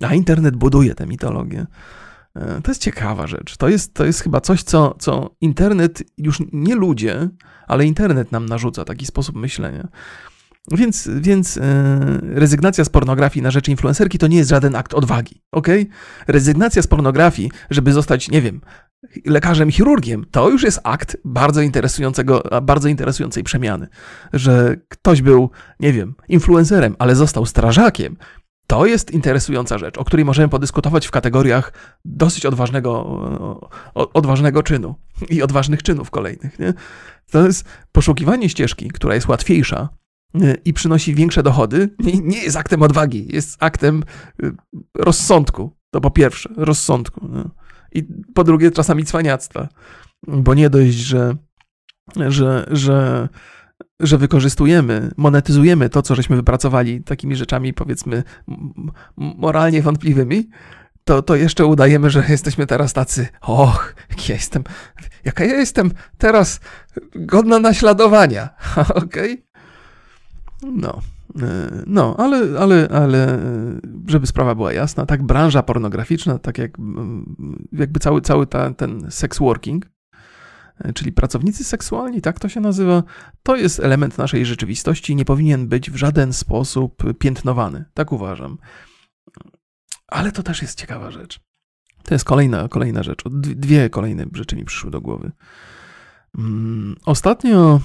[0.00, 1.66] A internet buduje tę mitologię.
[2.36, 3.56] E, to jest ciekawa rzecz.
[3.56, 7.28] To jest, to jest chyba coś, co, co internet, już nie ludzie,
[7.66, 9.88] ale internet nam narzuca taki sposób myślenia.
[10.70, 11.60] Więc, więc e,
[12.22, 15.66] rezygnacja z pornografii na rzecz influencerki to nie jest żaden akt odwagi, ok?
[16.28, 18.60] Rezygnacja z pornografii, żeby zostać, nie wiem,
[19.24, 23.88] lekarzem, chirurgiem, to już jest akt bardzo interesującego, bardzo interesującej przemiany.
[24.32, 25.50] Że ktoś był,
[25.80, 28.16] nie wiem, influencerem, ale został strażakiem,
[28.66, 31.72] to jest interesująca rzecz, o której możemy podyskutować w kategoriach
[32.04, 33.20] dosyć odważnego,
[33.94, 34.94] odważnego czynu
[35.28, 36.58] i odważnych czynów kolejnych.
[36.58, 36.74] Nie?
[37.30, 39.88] To jest poszukiwanie ścieżki, która jest łatwiejsza
[40.64, 41.90] i przynosi większe dochody,
[42.22, 44.02] nie jest aktem odwagi, jest aktem
[44.42, 44.52] y,
[44.94, 45.76] rozsądku.
[45.90, 47.28] To po pierwsze, rozsądku.
[47.28, 47.44] Nie?
[47.92, 48.04] I
[48.34, 49.68] po drugie, czasami cwaniactwa.
[50.26, 51.36] Bo nie dość, że,
[52.16, 53.28] że, że,
[54.00, 58.22] że wykorzystujemy, monetyzujemy to, co żeśmy wypracowali takimi rzeczami, powiedzmy,
[59.16, 60.48] moralnie wątpliwymi,
[61.04, 63.94] to, to jeszcze udajemy, że jesteśmy teraz tacy, och,
[64.28, 64.64] ja jestem,
[65.24, 66.60] jaka ja jestem teraz
[67.14, 68.48] godna naśladowania,
[69.04, 69.32] okej?
[69.32, 69.46] Okay?
[70.62, 71.00] No.
[71.42, 73.38] E, no, ale, ale, ale
[74.06, 76.70] żeby sprawa była jasna, tak branża pornograficzna, tak jak
[77.72, 79.90] jakby cały, cały ta, ten sex working,
[80.78, 83.02] e, czyli pracownicy seksualni, tak to się nazywa,
[83.42, 87.84] to jest element naszej rzeczywistości i nie powinien być w żaden sposób piętnowany.
[87.94, 88.58] Tak uważam.
[90.08, 91.40] Ale to też jest ciekawa rzecz.
[92.02, 93.24] To jest kolejna, kolejna rzecz.
[93.30, 95.32] Dwie kolejne rzeczy mi przyszły do głowy.
[96.38, 97.80] Mm, ostatnio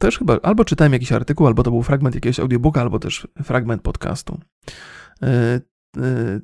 [0.00, 3.82] też chyba albo czytałem jakiś artykuł, albo to był fragment jakiegoś audiobooka, albo też fragment
[3.82, 4.40] podcastu.
[5.22, 5.60] E,
[5.96, 6.40] e,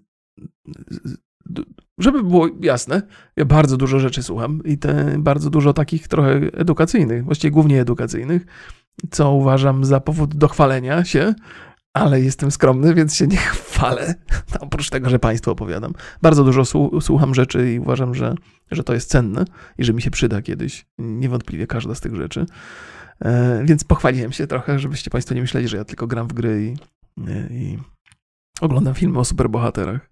[1.98, 3.02] żeby było jasne,
[3.36, 8.46] ja bardzo dużo rzeczy słucham i te bardzo dużo takich trochę edukacyjnych, właściwie głównie edukacyjnych,
[9.10, 11.34] co uważam za powód do chwalenia się,
[11.92, 14.14] ale jestem skromny, więc się nie chwalę.
[14.60, 15.92] Oprócz tego, że Państwu opowiadam.
[16.22, 16.64] Bardzo dużo
[17.00, 18.34] słucham rzeczy i uważam, że,
[18.70, 19.44] że to jest cenne
[19.78, 20.86] i że mi się przyda kiedyś.
[20.98, 22.46] Niewątpliwie każda z tych rzeczy.
[23.24, 26.62] E, więc pochwaliłem się trochę, żebyście Państwo nie myśleli, że ja tylko gram w gry
[26.64, 26.76] i,
[27.50, 27.78] i
[28.60, 30.10] oglądam filmy o superbohaterach.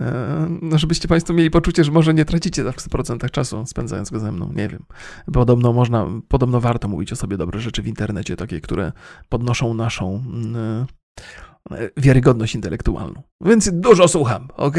[0.00, 4.10] E, no, żebyście Państwo mieli poczucie, że może nie tracicie tak w 100% czasu spędzając
[4.10, 4.52] go ze mną.
[4.54, 4.84] Nie wiem.
[5.32, 8.92] Podobno można, podobno warto mówić o sobie dobre rzeczy w internecie, takie, które
[9.28, 10.24] podnoszą naszą
[10.54, 10.86] e,
[11.96, 13.22] wiarygodność intelektualną.
[13.40, 14.76] Więc dużo słucham, ok?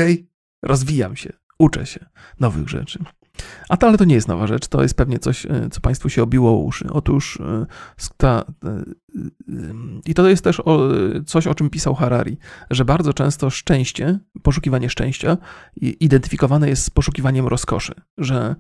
[0.64, 2.06] Rozwijam się, uczę się
[2.40, 3.04] nowych rzeczy.
[3.70, 6.10] A to, ale to nie jest nowa rzecz, to jest pewnie coś, e, co Państwu
[6.10, 6.88] się obiło uszy.
[6.92, 7.66] Otóż e,
[8.18, 8.84] ta, e,
[10.06, 10.62] i to jest też
[11.26, 12.38] coś, o czym pisał Harari,
[12.70, 15.38] że bardzo często szczęście, poszukiwanie szczęścia
[15.76, 18.56] identyfikowane jest z poszukiwaniem rozkoszy, że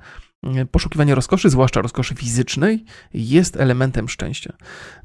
[0.71, 4.53] poszukiwanie rozkoszy, zwłaszcza rozkoszy fizycznej, jest elementem szczęścia.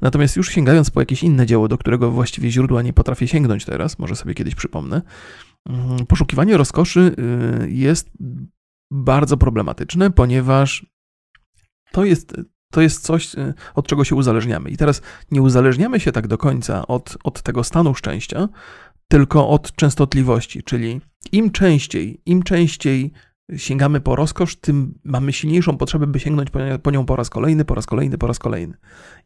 [0.01, 3.99] Natomiast już sięgając po jakieś inne dzieło, do którego właściwie źródła nie potrafię sięgnąć teraz,
[3.99, 5.01] może sobie kiedyś przypomnę,
[5.69, 7.15] mm, poszukiwanie rozkoszy
[7.67, 8.09] jest
[8.95, 10.85] bardzo problematyczne, ponieważ
[11.91, 12.33] to jest,
[12.71, 14.69] to jest coś, y, od czego się uzależniamy.
[14.69, 18.49] I teraz nie uzależniamy się tak do końca od, od tego stanu szczęścia,
[19.07, 23.13] tylko od częstotliwości, czyli im częściej, im częściej
[23.55, 26.49] sięgamy po rozkosz, tym mamy silniejszą potrzebę, by sięgnąć
[26.83, 28.77] po nią po raz kolejny, po raz kolejny, po raz kolejny.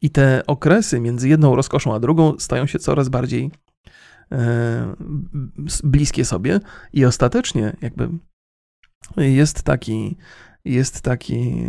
[0.01, 3.51] I te okresy między jedną rozkoszą a drugą stają się coraz bardziej
[4.32, 4.95] e,
[5.84, 6.59] bliskie sobie
[6.93, 8.09] i ostatecznie jakby
[9.18, 10.18] jest taki,
[10.66, 11.64] jest taki,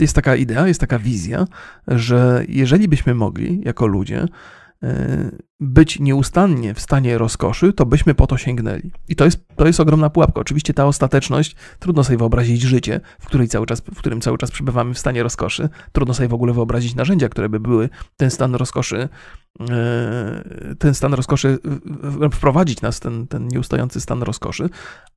[0.00, 1.46] jest taka idea, jest taka wizja,
[1.88, 4.26] że jeżeli byśmy mogli jako ludzie
[4.82, 8.90] e, być nieustannie w stanie rozkoszy, to byśmy po to sięgnęli.
[9.08, 10.40] I to jest, to jest ogromna pułapka.
[10.40, 14.50] Oczywiście ta ostateczność, trudno sobie wyobrazić życie, w, której cały czas, w którym cały czas
[14.50, 15.68] przebywamy w stanie rozkoszy.
[15.92, 19.08] Trudno sobie w ogóle wyobrazić narzędzia, które by były ten stan rozkoszy
[20.78, 21.58] ten stan rozkoszy,
[22.32, 24.68] wprowadzić nas ten, ten nieustający stan rozkoszy,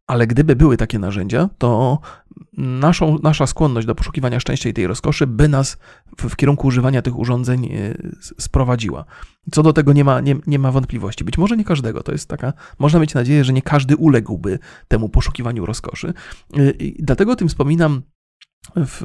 [0.08, 2.00] ale gdyby były takie narzędzia, to
[2.58, 5.78] naszą, nasza skłonność do poszukiwania szczęścia i tej rozkoszy by nas
[6.18, 7.98] w, w kierunku używania tych urządzeń e,
[8.40, 9.06] sprowadziła.
[9.52, 11.24] Co do tego nie ma, nie, nie ma wątpliwości.
[11.24, 12.04] Być może nie każdego.
[12.04, 16.14] To jest taka, można mieć nadzieję, że nie każdy uległby temu poszukiwaniu rozkoszy.
[16.58, 18.02] E, I dlatego o tym wspominam
[18.76, 19.02] w,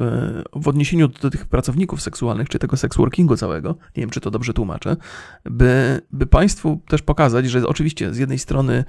[0.53, 4.31] w odniesieniu do tych pracowników seksualnych, czy tego sex workingu całego, nie wiem, czy to
[4.31, 4.97] dobrze tłumaczę,
[5.45, 8.83] by, by Państwu też pokazać, że oczywiście z jednej strony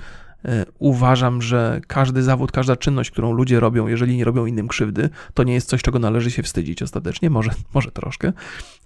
[0.79, 5.43] uważam, że każdy zawód, każda czynność, którą ludzie robią, jeżeli nie robią innym krzywdy, to
[5.43, 8.33] nie jest coś, czego należy się wstydzić ostatecznie, może, może troszkę.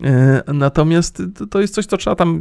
[0.04, 2.40] E, natomiast to jest coś, co trzeba tam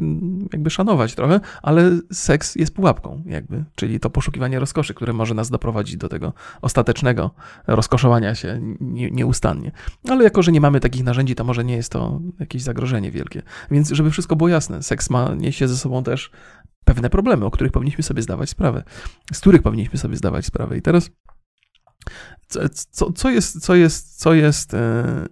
[0.53, 5.49] jakby szanować trochę, ale seks jest pułapką, jakby, czyli to poszukiwanie rozkoszy, które może nas
[5.49, 7.31] doprowadzić do tego ostatecznego
[7.67, 8.61] rozkoszowania się
[9.11, 9.71] nieustannie.
[10.09, 13.41] Ale jako, że nie mamy takich narzędzi, to może nie jest to jakieś zagrożenie wielkie.
[13.71, 16.31] Więc, żeby wszystko było jasne, seks ma niesie ze sobą też
[16.87, 18.83] pewne problemy, o których powinniśmy sobie zdawać sprawę,
[19.33, 20.77] z których powinniśmy sobie zdawać sprawę.
[20.77, 21.09] I teraz,
[22.47, 22.59] co,
[22.91, 25.25] co, co jest, co jest, co jest, e,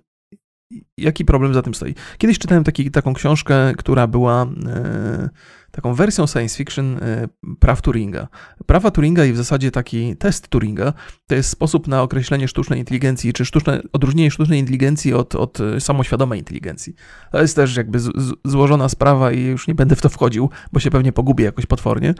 [0.97, 1.95] jaki problem za tym stoi?
[2.17, 5.29] Kiedyś czytałem taki, taką książkę, która była e,
[5.75, 7.27] taką wersją science fiction e,
[7.59, 8.27] praw Turinga.
[8.65, 10.93] Prawa Turinga i w zasadzie taki test Turinga
[11.27, 16.39] to jest sposób na określenie sztucznej inteligencji, czy sztuczne, odróżnienie sztucznej inteligencji od, od samoświadomej
[16.39, 16.95] inteligencji.
[17.31, 20.49] To jest też jakby z, z, złożona sprawa i już nie będę w to wchodził,
[20.73, 22.13] bo się pewnie pogubię jakoś potwornie.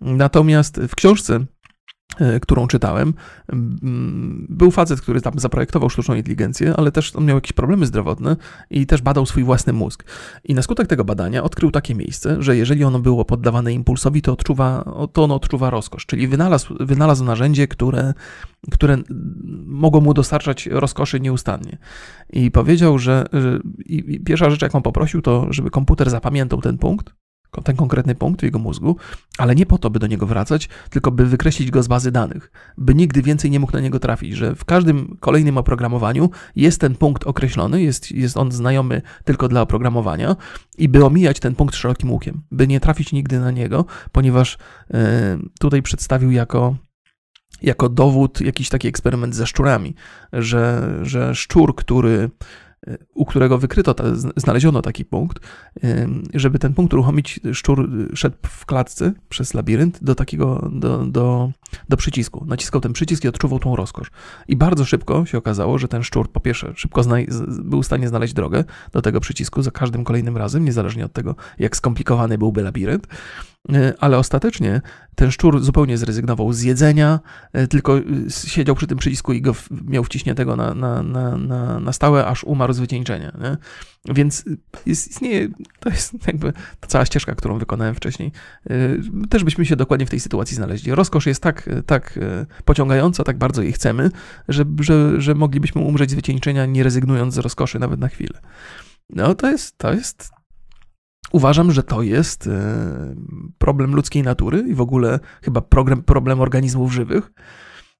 [0.00, 1.46] Natomiast w książce
[2.42, 3.14] którą czytałem,
[4.48, 8.36] był facet, który tam zaprojektował sztuczną inteligencję, ale też on miał jakieś problemy zdrowotne
[8.70, 10.04] i też badał swój własny mózg.
[10.44, 14.32] I na skutek tego badania odkrył takie miejsce, że jeżeli ono było poddawane impulsowi, to,
[14.32, 16.06] odczuwa, to ono odczuwa rozkosz.
[16.06, 18.14] Czyli wynalazł, wynalazł narzędzie, które,
[18.70, 18.96] które
[19.66, 21.78] mogło mu dostarczać rozkoszy nieustannie.
[22.32, 27.14] I powiedział, że, że i pierwsza rzecz, jaką poprosił, to żeby komputer zapamiętał ten punkt,
[27.60, 28.96] ten konkretny punkt w jego mózgu,
[29.38, 32.50] ale nie po to, by do niego wracać, tylko by wykreślić go z bazy danych,
[32.78, 36.94] by nigdy więcej nie mógł na niego trafić, że w każdym kolejnym oprogramowaniu jest ten
[36.94, 40.36] punkt określony, jest, jest on znajomy tylko dla oprogramowania
[40.78, 44.58] i by omijać ten punkt szerokim łukiem, by nie trafić nigdy na niego, ponieważ
[44.90, 44.98] yy,
[45.58, 46.76] tutaj przedstawił jako
[47.62, 49.94] jako dowód jakiś taki eksperyment ze szczurami,
[50.32, 52.30] że, że szczur, który
[53.14, 53.94] u którego wykryto,
[54.36, 55.40] znaleziono taki punkt,
[56.34, 61.52] żeby ten punkt uruchomić, szczur szedł w klatce przez labirynt do takiego, do, do,
[61.88, 62.44] do przycisku.
[62.48, 64.10] Naciskał ten przycisk i odczuwał tą rozkosz.
[64.48, 67.02] I bardzo szybko się okazało, że ten szczur, po pierwsze, szybko
[67.48, 71.34] był w stanie znaleźć drogę do tego przycisku za każdym kolejnym razem, niezależnie od tego,
[71.58, 73.06] jak skomplikowany byłby labirynt.
[73.72, 74.80] E, ale ostatecznie
[75.14, 77.20] ten szczur zupełnie zrezygnował z jedzenia,
[77.52, 79.54] e, tylko e, siedział przy tym przycisku i go
[79.84, 83.32] miał wciśniętego na, na, na, na, na stałe, aż umarł z wycieńczenia.
[83.40, 83.56] Nie?
[84.04, 84.44] Więc
[84.86, 85.48] jest, istnieje,
[85.80, 88.32] to jest jakby ta cała ścieżka, którą wykonałem wcześniej.
[89.30, 90.94] Też byśmy się dokładnie w tej sytuacji znaleźli.
[90.94, 92.18] Rozkosz jest tak, tak
[92.64, 94.10] pociągająca, tak bardzo jej chcemy,
[94.48, 98.40] że, że, że moglibyśmy umrzeć z wycieńczenia, nie rezygnując z rozkoszy nawet na chwilę.
[99.10, 100.30] No to jest, to jest
[101.32, 102.48] Uważam, że to jest
[103.58, 107.32] problem ludzkiej natury i w ogóle chyba problem, problem organizmów żywych.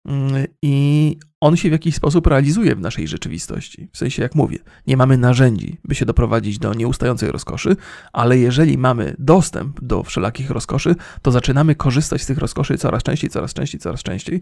[0.05, 3.89] Mm, I on się w jakiś sposób realizuje w naszej rzeczywistości.
[3.93, 7.77] W sensie, jak mówię, nie mamy narzędzi, by się doprowadzić do nieustającej rozkoszy,
[8.13, 13.31] ale jeżeli mamy dostęp do wszelakich rozkoszy, to zaczynamy korzystać z tych rozkoszy coraz częściej,
[13.31, 14.41] coraz częściej, coraz częściej.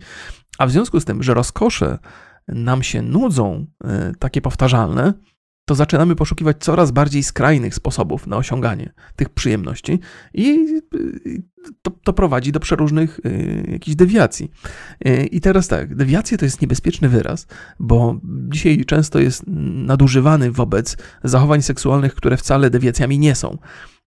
[0.59, 1.99] A w związku z tym, że rozkosze
[2.49, 5.15] nam się nudzą, e, takie powtarzalne,
[5.71, 9.99] to zaczynamy poszukiwać coraz bardziej skrajnych sposobów na osiąganie tych przyjemności
[10.35, 10.67] i
[11.83, 14.51] to, to prowadzi do przeróżnych y, jakichś dewiacji.
[15.07, 17.47] Y, I teraz tak, dewiacje to jest niebezpieczny wyraz,
[17.79, 19.43] bo dzisiaj często jest
[19.87, 23.59] nadużywany wobec zachowań seksualnych, które wcale dewiacjami nie są.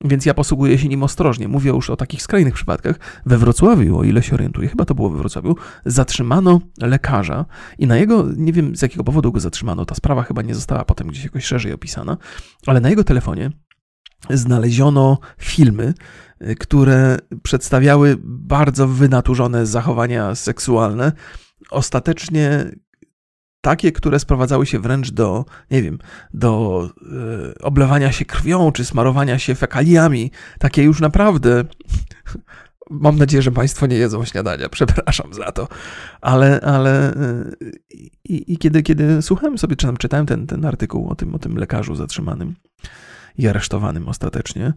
[0.04, 1.48] Więc ja posługuję się nim ostrożnie.
[1.48, 3.00] Mówię już o takich skrajnych przypadkach.
[3.26, 7.46] We Wrocławiu, o ile się orientuję, chyba to było we Wrocławiu, zatrzymano lekarza
[7.78, 10.86] i na jego, nie wiem z jakiego powodu go zatrzymano, ta sprawa chyba nie została
[10.86, 12.18] potem gdzieś jakoś szerzej opisana,
[12.68, 13.52] ale na jego telefonie
[14.30, 15.94] znaleziono filmy,
[16.42, 21.12] y, które przedstawiały bardzo wynaturzone zachowania seksualne.
[21.72, 22.72] Ostatecznie
[23.64, 26.00] takie, które sprowadzały się wręcz do, nie wiem,
[26.34, 26.90] do
[27.58, 30.32] e, oblewania się krwią czy smarowania się fekaliami.
[30.60, 31.64] Takie już naprawdę.
[32.90, 35.68] Mam nadzieję, że Państwo nie jedzą śniadania, przepraszam za to.
[36.22, 37.46] Ale, ale e,
[38.24, 41.40] i, i, kiedy, kiedy słuchałem sobie, czy tam czytałem ten, ten artykuł o tym, o
[41.40, 42.56] tym lekarzu zatrzymanym,
[43.38, 44.74] i aresztowanym ostatecznie.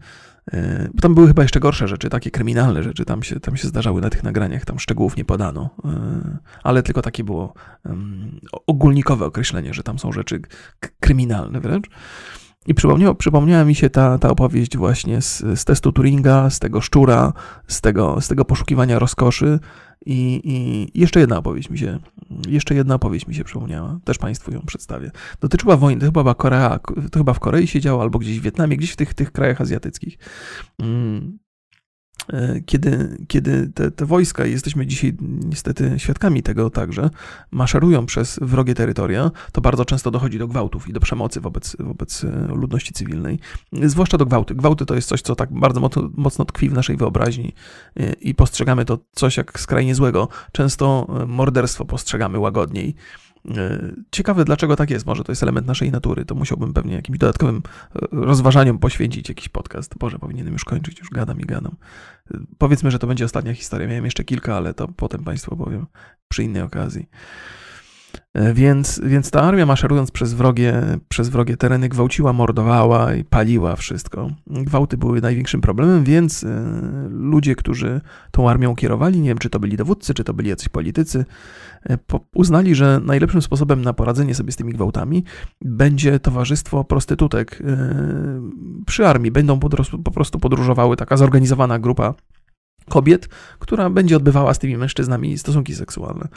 [0.53, 3.67] E, bo tam były chyba jeszcze gorsze rzeczy, takie kryminalne rzeczy, tam się, tam się
[3.67, 7.53] zdarzały na tych nagraniach, tam szczegółów nie podano, e, ale tylko takie było
[8.67, 10.41] ogólnikowe określenie, że tam są rzeczy
[10.99, 11.87] kryminalne wręcz.
[12.67, 16.81] I przypomniała, przypomniała mi się ta, ta opowieść właśnie z, z testu Turinga, z tego
[16.81, 17.33] szczura,
[17.67, 19.59] z tego, z tego poszukiwania rozkoszy.
[20.09, 21.99] I, I jeszcze jedna opowieść mi się,
[22.47, 23.99] jeszcze jedna opowieść mi się przypomniała.
[24.03, 25.11] Też Państwu ją przedstawię.
[25.41, 26.79] Dotyczyła wojny, to chyba była Korea,
[27.11, 29.61] to chyba w Korei się działo, albo gdzieś w Wietnamie, gdzieś w tych, tych krajach
[29.61, 30.17] azjatyckich.
[32.33, 37.09] E, kiedy, kiedy te, te wojska, jesteśmy dzisiaj niestety świadkami tego także,
[37.51, 42.23] maszerują przez wrogie terytoria, to bardzo często dochodzi do gwałtów i do przemocy wobec, wobec
[42.23, 43.39] e, ludności cywilnej,
[43.73, 44.55] zwłaszcza do gwałty.
[44.55, 47.53] Gwałty to jest coś, co tak bardzo mocno, mocno tkwi w naszej wyobraźni
[47.99, 50.27] e, i postrzegamy to coś jak skrajnie złego.
[50.51, 52.95] Często morderstwo postrzegamy łagodniej.
[54.11, 55.05] Ciekawe, dlaczego tak jest.
[55.05, 56.25] Może to jest element naszej natury.
[56.25, 57.61] To musiałbym pewnie jakimś dodatkowym
[58.11, 59.97] rozważaniom poświęcić jakiś podcast.
[59.97, 61.75] Boże, powinienem już kończyć, już gadam i gadam.
[62.57, 63.87] Powiedzmy, że to będzie ostatnia historia.
[63.87, 65.85] Miałem jeszcze kilka, ale to potem Państwu opowiem
[66.27, 67.09] przy innej okazji.
[68.37, 73.75] E, więc, więc ta armia maszerując przez wrogie, przez wrogie tereny gwałciła, mordowała i paliła
[73.75, 74.31] wszystko.
[74.47, 76.47] Gwałty były największym problemem, więc e,
[77.09, 78.01] ludzie, którzy
[78.31, 81.25] tą armią kierowali, nie wiem czy to byli dowódcy, czy to byli jacyś politycy,
[81.89, 81.97] e,
[82.35, 85.23] uznali, że najlepszym sposobem na poradzenie sobie z tymi gwałtami
[85.61, 87.59] będzie towarzystwo prostytutek
[88.85, 89.31] przy armii.
[89.31, 89.59] Będą
[90.03, 92.13] po prostu podróżowały taka zorganizowana grupa
[92.89, 96.27] kobiet, która będzie odbywała z tymi mężczyznami stosunki seksualne.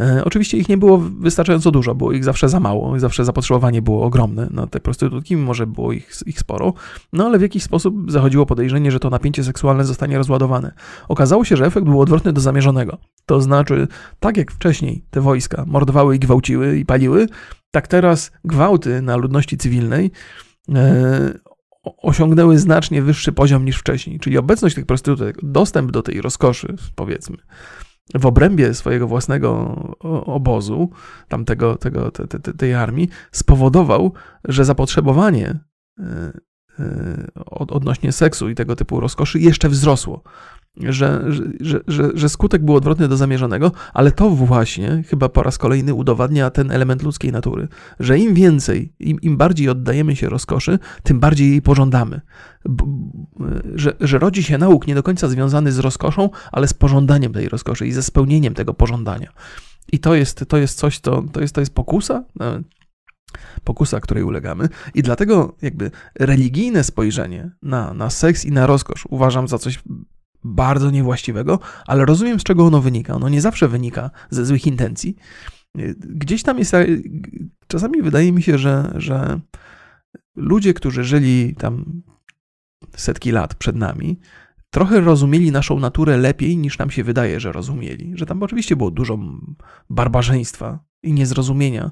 [0.00, 4.04] E, oczywiście ich nie było wystarczająco dużo, było ich zawsze za mało, zawsze zapotrzebowanie było
[4.04, 6.74] ogromne na te prostytutki, mimo że było ich, ich sporo,
[7.12, 10.72] no ale w jakiś sposób zachodziło podejrzenie, że to napięcie seksualne zostanie rozładowane.
[11.08, 12.98] Okazało się, że efekt był odwrotny do zamierzonego.
[13.26, 13.88] To znaczy,
[14.20, 17.26] tak jak wcześniej te wojska mordowały i gwałciły i paliły,
[17.70, 20.10] tak teraz gwałty na ludności cywilnej
[20.74, 21.38] e,
[22.02, 27.36] osiągnęły znacznie wyższy poziom niż wcześniej, czyli obecność tych prostytutek, dostęp do tej rozkoszy, powiedzmy,
[28.14, 29.74] w obrębie swojego własnego
[30.26, 30.90] obozu,
[31.28, 34.12] tamtego, tego, te, te, tej armii, spowodował,
[34.44, 35.58] że zapotrzebowanie
[35.98, 36.32] e,
[36.78, 40.22] e, odnośnie seksu i tego typu rozkoszy jeszcze wzrosło
[40.88, 41.24] że,
[41.60, 45.94] że, że, że skutek był odwrotny do zamierzonego, ale to właśnie chyba po raz kolejny
[45.94, 47.68] udowadnia ten element ludzkiej natury,
[48.00, 52.20] że im więcej, im, im bardziej oddajemy się rozkoszy, tym bardziej jej pożądamy.
[53.74, 57.48] Że, że rodzi się nauk nie do końca związany z rozkoszą, ale z pożądaniem tej
[57.48, 59.32] rozkoszy i ze spełnieniem tego pożądania.
[59.92, 62.62] I to jest, to jest coś, to, to, jest, to jest pokusa, e,
[63.64, 64.68] pokusa, której ulegamy.
[64.94, 69.82] I dlatego jakby religijne spojrzenie na, na seks i na rozkosz uważam za coś
[70.44, 73.14] bardzo niewłaściwego, ale rozumiem, z czego ono wynika.
[73.14, 75.16] Ono nie zawsze wynika ze złych intencji.
[75.98, 76.76] Gdzieś tam jest.
[77.66, 79.40] Czasami wydaje mi się, że, że
[80.36, 82.02] ludzie, którzy żyli tam
[82.96, 84.20] setki lat przed nami,
[84.70, 88.12] trochę rozumieli naszą naturę lepiej niż nam się wydaje, że rozumieli.
[88.14, 89.18] Że tam oczywiście było dużo
[89.90, 91.90] barbarzyństwa i niezrozumienia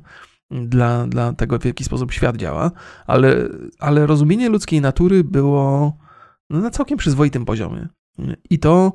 [0.51, 2.70] dla, dla tego, w jaki sposób świat działa,
[3.06, 3.48] ale,
[3.78, 5.97] ale rozumienie ludzkiej natury było
[6.51, 7.89] no, na całkiem przyzwoitym poziomie.
[8.51, 8.93] I to.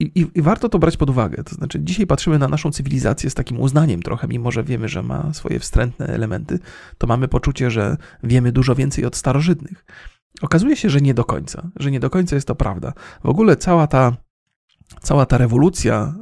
[0.00, 1.44] I, I, warto to brać pod uwagę.
[1.44, 5.02] To znaczy, dzisiaj patrzymy na naszą cywilizację z takim uznaniem trochę, mimo że wiemy, że
[5.02, 6.58] ma swoje wstrętne elementy,
[6.98, 9.84] to mamy poczucie, że wiemy dużo więcej od starożytnych.
[10.42, 12.92] Okazuje się, że nie do końca, że nie do końca jest to prawda.
[13.24, 14.16] W ogóle cała ta,
[15.02, 16.14] cała ta rewolucja,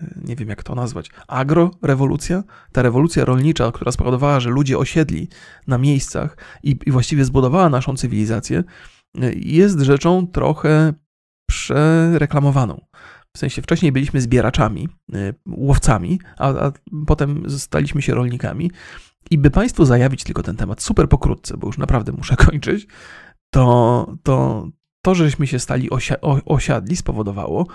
[0.00, 2.42] y, y, nie wiem jak to nazwać, agrorewolucja,
[2.72, 5.28] ta rewolucja rolnicza, która spowodowała, że ludzie osiedli
[5.66, 8.64] na miejscach i, i właściwie zbudowała naszą cywilizację,
[9.24, 10.92] y, jest rzeczą trochę
[11.52, 12.80] przereklamowaną.
[13.36, 16.72] W sensie wcześniej byliśmy zbieraczami, y, łowcami, a, a
[17.06, 18.70] potem staliśmy się rolnikami.
[19.30, 22.86] I by Państwu zajawić tylko ten temat super pokrótce, bo już naprawdę muszę kończyć,
[23.50, 24.68] to, to,
[25.04, 27.66] to żeśmy się stali osia, osiadli, spowodowało,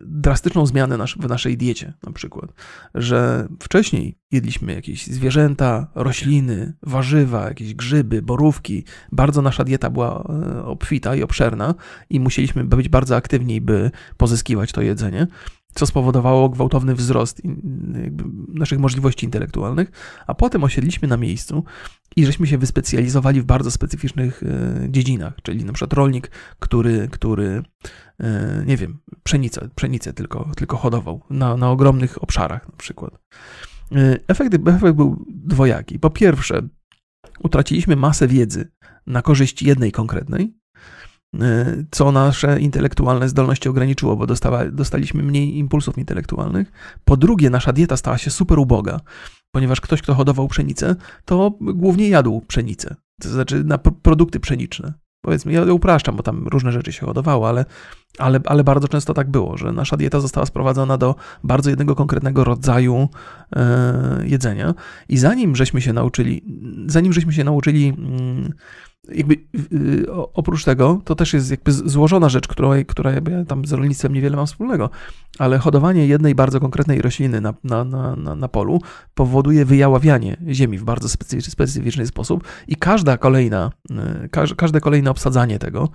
[0.00, 2.52] drastyczną zmianę w naszej diecie, na przykład,
[2.94, 8.84] że wcześniej jedliśmy jakieś zwierzęta, rośliny, warzywa, jakieś grzyby, borówki.
[9.12, 10.24] Bardzo nasza dieta była
[10.58, 11.74] y, obfita i obszerna
[12.10, 15.26] i musieliśmy być bardzo aktywni, by pozyskiwać to jedzenie
[15.74, 17.42] co spowodowało gwałtowny wzrost
[18.48, 19.90] naszych możliwości intelektualnych,
[20.26, 21.64] a potem osiedliśmy na miejscu
[22.16, 27.62] i żeśmy się wyspecjalizowali w bardzo specyficznych e, dziedzinach, czyli na przykład rolnik, który, który
[28.20, 33.18] e, nie wiem, pszenicę, pszenicę tylko, tylko hodował na, na ogromnych obszarach na przykład.
[33.92, 35.98] E, efekt, efekt był dwojaki.
[35.98, 36.62] Po pierwsze,
[37.40, 38.70] utraciliśmy masę wiedzy
[39.06, 40.54] na korzyść jednej konkretnej,
[41.90, 44.26] co nasze intelektualne zdolności ograniczyło, bo
[44.72, 46.72] dostaliśmy mniej impulsów intelektualnych.
[47.04, 49.00] Po drugie, nasza dieta stała się super uboga,
[49.50, 52.96] ponieważ ktoś, kto hodował pszenicę, to głównie jadł pszenicę.
[53.22, 54.92] to znaczy na produkty pszeniczne.
[55.20, 57.64] Powiedzmy, ja upraszczam, bo tam różne rzeczy się hodowało, ale,
[58.18, 61.14] ale, ale bardzo często tak było, że nasza dieta została sprowadzona do
[61.44, 63.08] bardzo jednego konkretnego rodzaju
[63.56, 64.74] e, jedzenia.
[65.08, 66.44] I zanim żeśmy się nauczyli,
[66.86, 68.52] zanim żeśmy się nauczyli mm,
[69.12, 69.36] jakby
[69.72, 74.12] y, oprócz tego, to też jest jakby złożona rzecz, która, która ja tam z rolnictwem
[74.12, 74.90] niewiele mam wspólnego,
[75.38, 78.80] ale hodowanie jednej bardzo konkretnej rośliny na, na, na, na polu
[79.14, 81.08] powoduje wyjaławianie ziemi w bardzo
[81.42, 83.70] specyficzny sposób i każda kolejna,
[84.24, 85.88] y, każde kolejne obsadzanie tego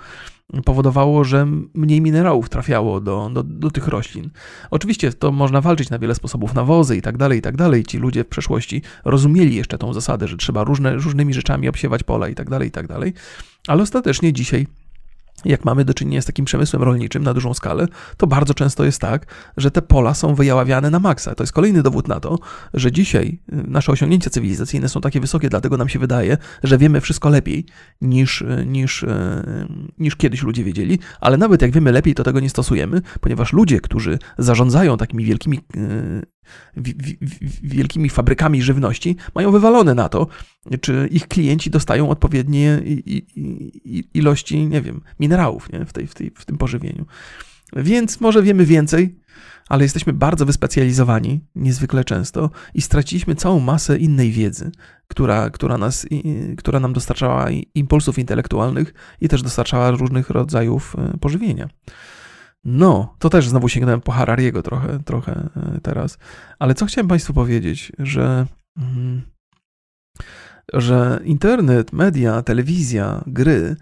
[0.61, 4.29] powodowało, że mniej minerałów trafiało do, do, do, tych roślin.
[4.71, 7.83] Oczywiście to można walczyć na wiele sposobów, nawozy i tak dalej, i tak dalej.
[7.83, 12.27] Ci ludzie w przeszłości rozumieli jeszcze tą zasadę, że trzeba różne, różnymi rzeczami obsiewać pola
[12.27, 13.13] i tak dalej, i tak dalej.
[13.67, 14.67] Ale ostatecznie dzisiaj
[15.45, 17.87] jak mamy do czynienia z takim przemysłem rolniczym na dużą skalę,
[18.17, 19.25] to bardzo często jest tak,
[19.57, 21.35] że te pola są wyjaławiane na maksa.
[21.35, 22.39] To jest kolejny dowód na to,
[22.73, 27.01] że dzisiaj y, nasze osiągnięcia cywilizacyjne są takie wysokie, dlatego nam się wydaje, że wiemy
[27.01, 27.65] wszystko lepiej
[28.01, 29.07] niż, y, niż, y,
[29.97, 33.79] niż kiedyś ludzie wiedzieli, ale nawet jak wiemy lepiej, to tego nie stosujemy, ponieważ ludzie,
[33.79, 35.59] którzy zarządzają takimi wielkimi
[37.63, 40.27] wielkimi fabrykami żywności, mają wywalone na to,
[40.81, 42.81] czy ich klienci dostają odpowiednie
[44.13, 45.85] ilości, nie wiem, minerałów nie?
[45.85, 47.05] W, tej, w, tej, w tym pożywieniu.
[47.75, 49.15] Więc może wiemy więcej,
[49.69, 54.71] ale jesteśmy bardzo wyspecjalizowani, niezwykle często, i straciliśmy całą masę innej wiedzy,
[55.07, 56.07] która, która, nas,
[56.57, 61.67] która nam dostarczała impulsów intelektualnych i też dostarczała różnych rodzajów e, pożywienia.
[62.65, 66.17] No, to też znowu sięgnąłem po Harariego trochę, trochę e, teraz.
[66.59, 68.45] Ale co chciałem Państwu powiedzieć, że,
[68.77, 69.21] mm,
[70.73, 73.75] że internet, media, telewizja, gry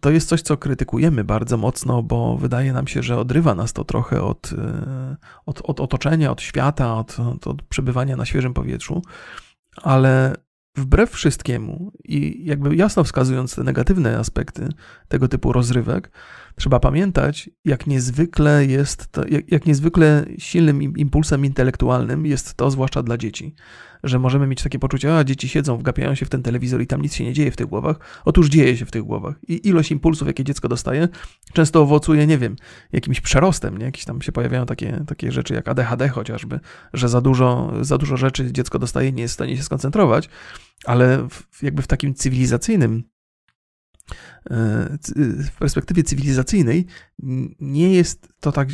[0.00, 3.84] to jest coś, co krytykujemy bardzo mocno, bo wydaje nam się, że odrywa nas to
[3.84, 9.02] trochę od, e, od, od otoczenia, od świata, od, od, od przebywania na świeżym powietrzu.
[9.82, 10.34] Ale
[10.78, 14.68] wbrew wszystkiemu i jakby jasno wskazując te negatywne aspekty
[15.08, 16.10] tego typu rozrywek,
[16.56, 23.02] trzeba pamiętać, jak niezwykle jest to, jak, jak niezwykle silnym impulsem intelektualnym jest to, zwłaszcza
[23.02, 23.54] dla dzieci.
[24.04, 27.02] Że możemy mieć takie poczucie, a dzieci siedzą, wgapiają się w ten telewizor i tam
[27.02, 28.22] nic się nie dzieje w tych głowach.
[28.24, 29.36] Otóż dzieje się w tych głowach.
[29.48, 31.08] I ilość impulsów, jakie dziecko dostaje,
[31.52, 32.56] często owocuje, nie wiem,
[32.92, 33.84] jakimś przerostem, nie?
[33.84, 36.60] Jakieś tam się pojawiają takie, takie rzeczy jak ADHD chociażby,
[36.92, 40.28] że za dużo, za dużo rzeczy dziecko dostaje, nie jest w stanie się skoncentrować,
[40.84, 43.04] ale w, jakby w takim cywilizacyjnym
[45.50, 46.86] w perspektywie cywilizacyjnej
[47.60, 48.68] nie jest to tak,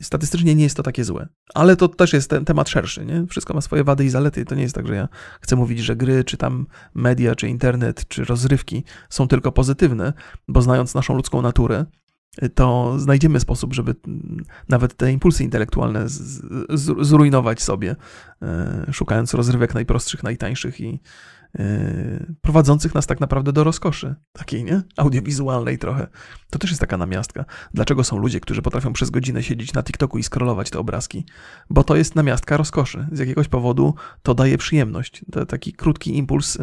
[0.00, 1.28] statystycznie nie jest to takie złe.
[1.54, 3.26] Ale to też jest ten temat szerszy, nie?
[3.26, 4.44] Wszystko ma swoje wady i zalety.
[4.44, 5.08] To nie jest tak, że ja
[5.40, 10.12] chcę mówić, że gry, czy tam media, czy internet, czy rozrywki są tylko pozytywne,
[10.48, 11.86] bo znając naszą ludzką naturę,
[12.54, 13.94] to znajdziemy sposób, żeby
[14.68, 16.04] nawet te impulsy intelektualne
[17.00, 17.96] zrujnować sobie,
[18.42, 21.00] e, szukając rozrywek najprostszych, najtańszych i,
[22.40, 24.82] prowadzących nas tak naprawdę do rozkoszy, takiej, nie?
[24.96, 26.06] Audiowizualnej trochę.
[26.50, 27.44] To też jest taka namiastka.
[27.74, 31.24] Dlaczego są ludzie, którzy potrafią przez godzinę siedzieć na TikToku i scrollować te obrazki?
[31.70, 33.06] Bo to jest namiastka rozkoszy.
[33.12, 35.24] Z jakiegoś powodu to daje przyjemność.
[35.32, 36.58] To taki krótki impuls.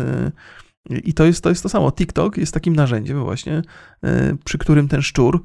[0.90, 1.92] Yy, I to jest, to jest to samo.
[1.92, 3.62] TikTok jest takim narzędziem właśnie,
[4.04, 5.44] yy, przy którym ten szczur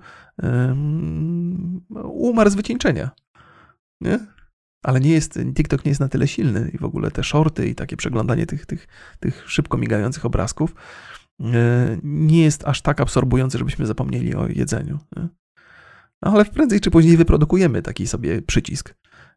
[2.05, 3.11] umarł z wycieńczenia.
[4.01, 4.19] Nie?
[4.83, 7.75] Ale nie jest, TikTok nie jest na tyle silny i w ogóle te shorty i
[7.75, 8.89] takie przeglądanie tych, tych,
[9.21, 10.75] tych szybko migających obrazków
[11.41, 14.99] e, nie jest aż tak absorbujące, żebyśmy zapomnieli o jedzeniu.
[15.17, 15.29] Nie?
[16.21, 18.95] Ale prędzej czy później wyprodukujemy taki sobie przycisk,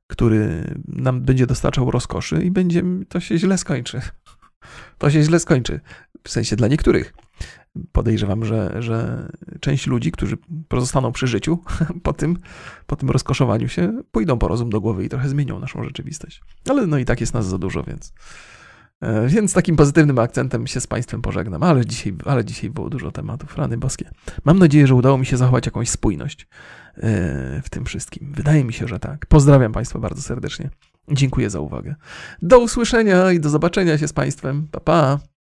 [0.08, 4.02] który nam będzie dostarczał rozkoszy i będzie, to się źle skończy.
[4.98, 5.80] To się źle skończy.
[6.24, 7.14] W sensie dla niektórych
[7.92, 9.28] podejrzewam, że, że
[9.60, 10.38] część ludzi, którzy
[10.68, 11.60] pozostaną przy życiu
[12.04, 12.38] po tym,
[12.88, 16.42] po tym rozkoszowaniu się, pójdą po rozum do głowy i trochę zmienią naszą rzeczywistość.
[16.70, 18.14] Ale no i tak jest nas za dużo, więc.
[19.02, 23.12] E, więc takim pozytywnym akcentem się z Państwem pożegnam, ale dzisiaj, ale dzisiaj było dużo
[23.12, 24.10] tematów, rany boskie.
[24.46, 26.48] Mam nadzieję, że udało mi się zachować jakąś spójność
[26.98, 28.34] e, w tym wszystkim.
[28.36, 29.26] Wydaje mi się, że tak.
[29.26, 30.70] Pozdrawiam Państwa bardzo serdecznie.
[31.12, 31.96] Dziękuję za uwagę.
[32.42, 34.68] Do usłyszenia i do zobaczenia się z Państwem.
[34.72, 35.33] Pa, pa.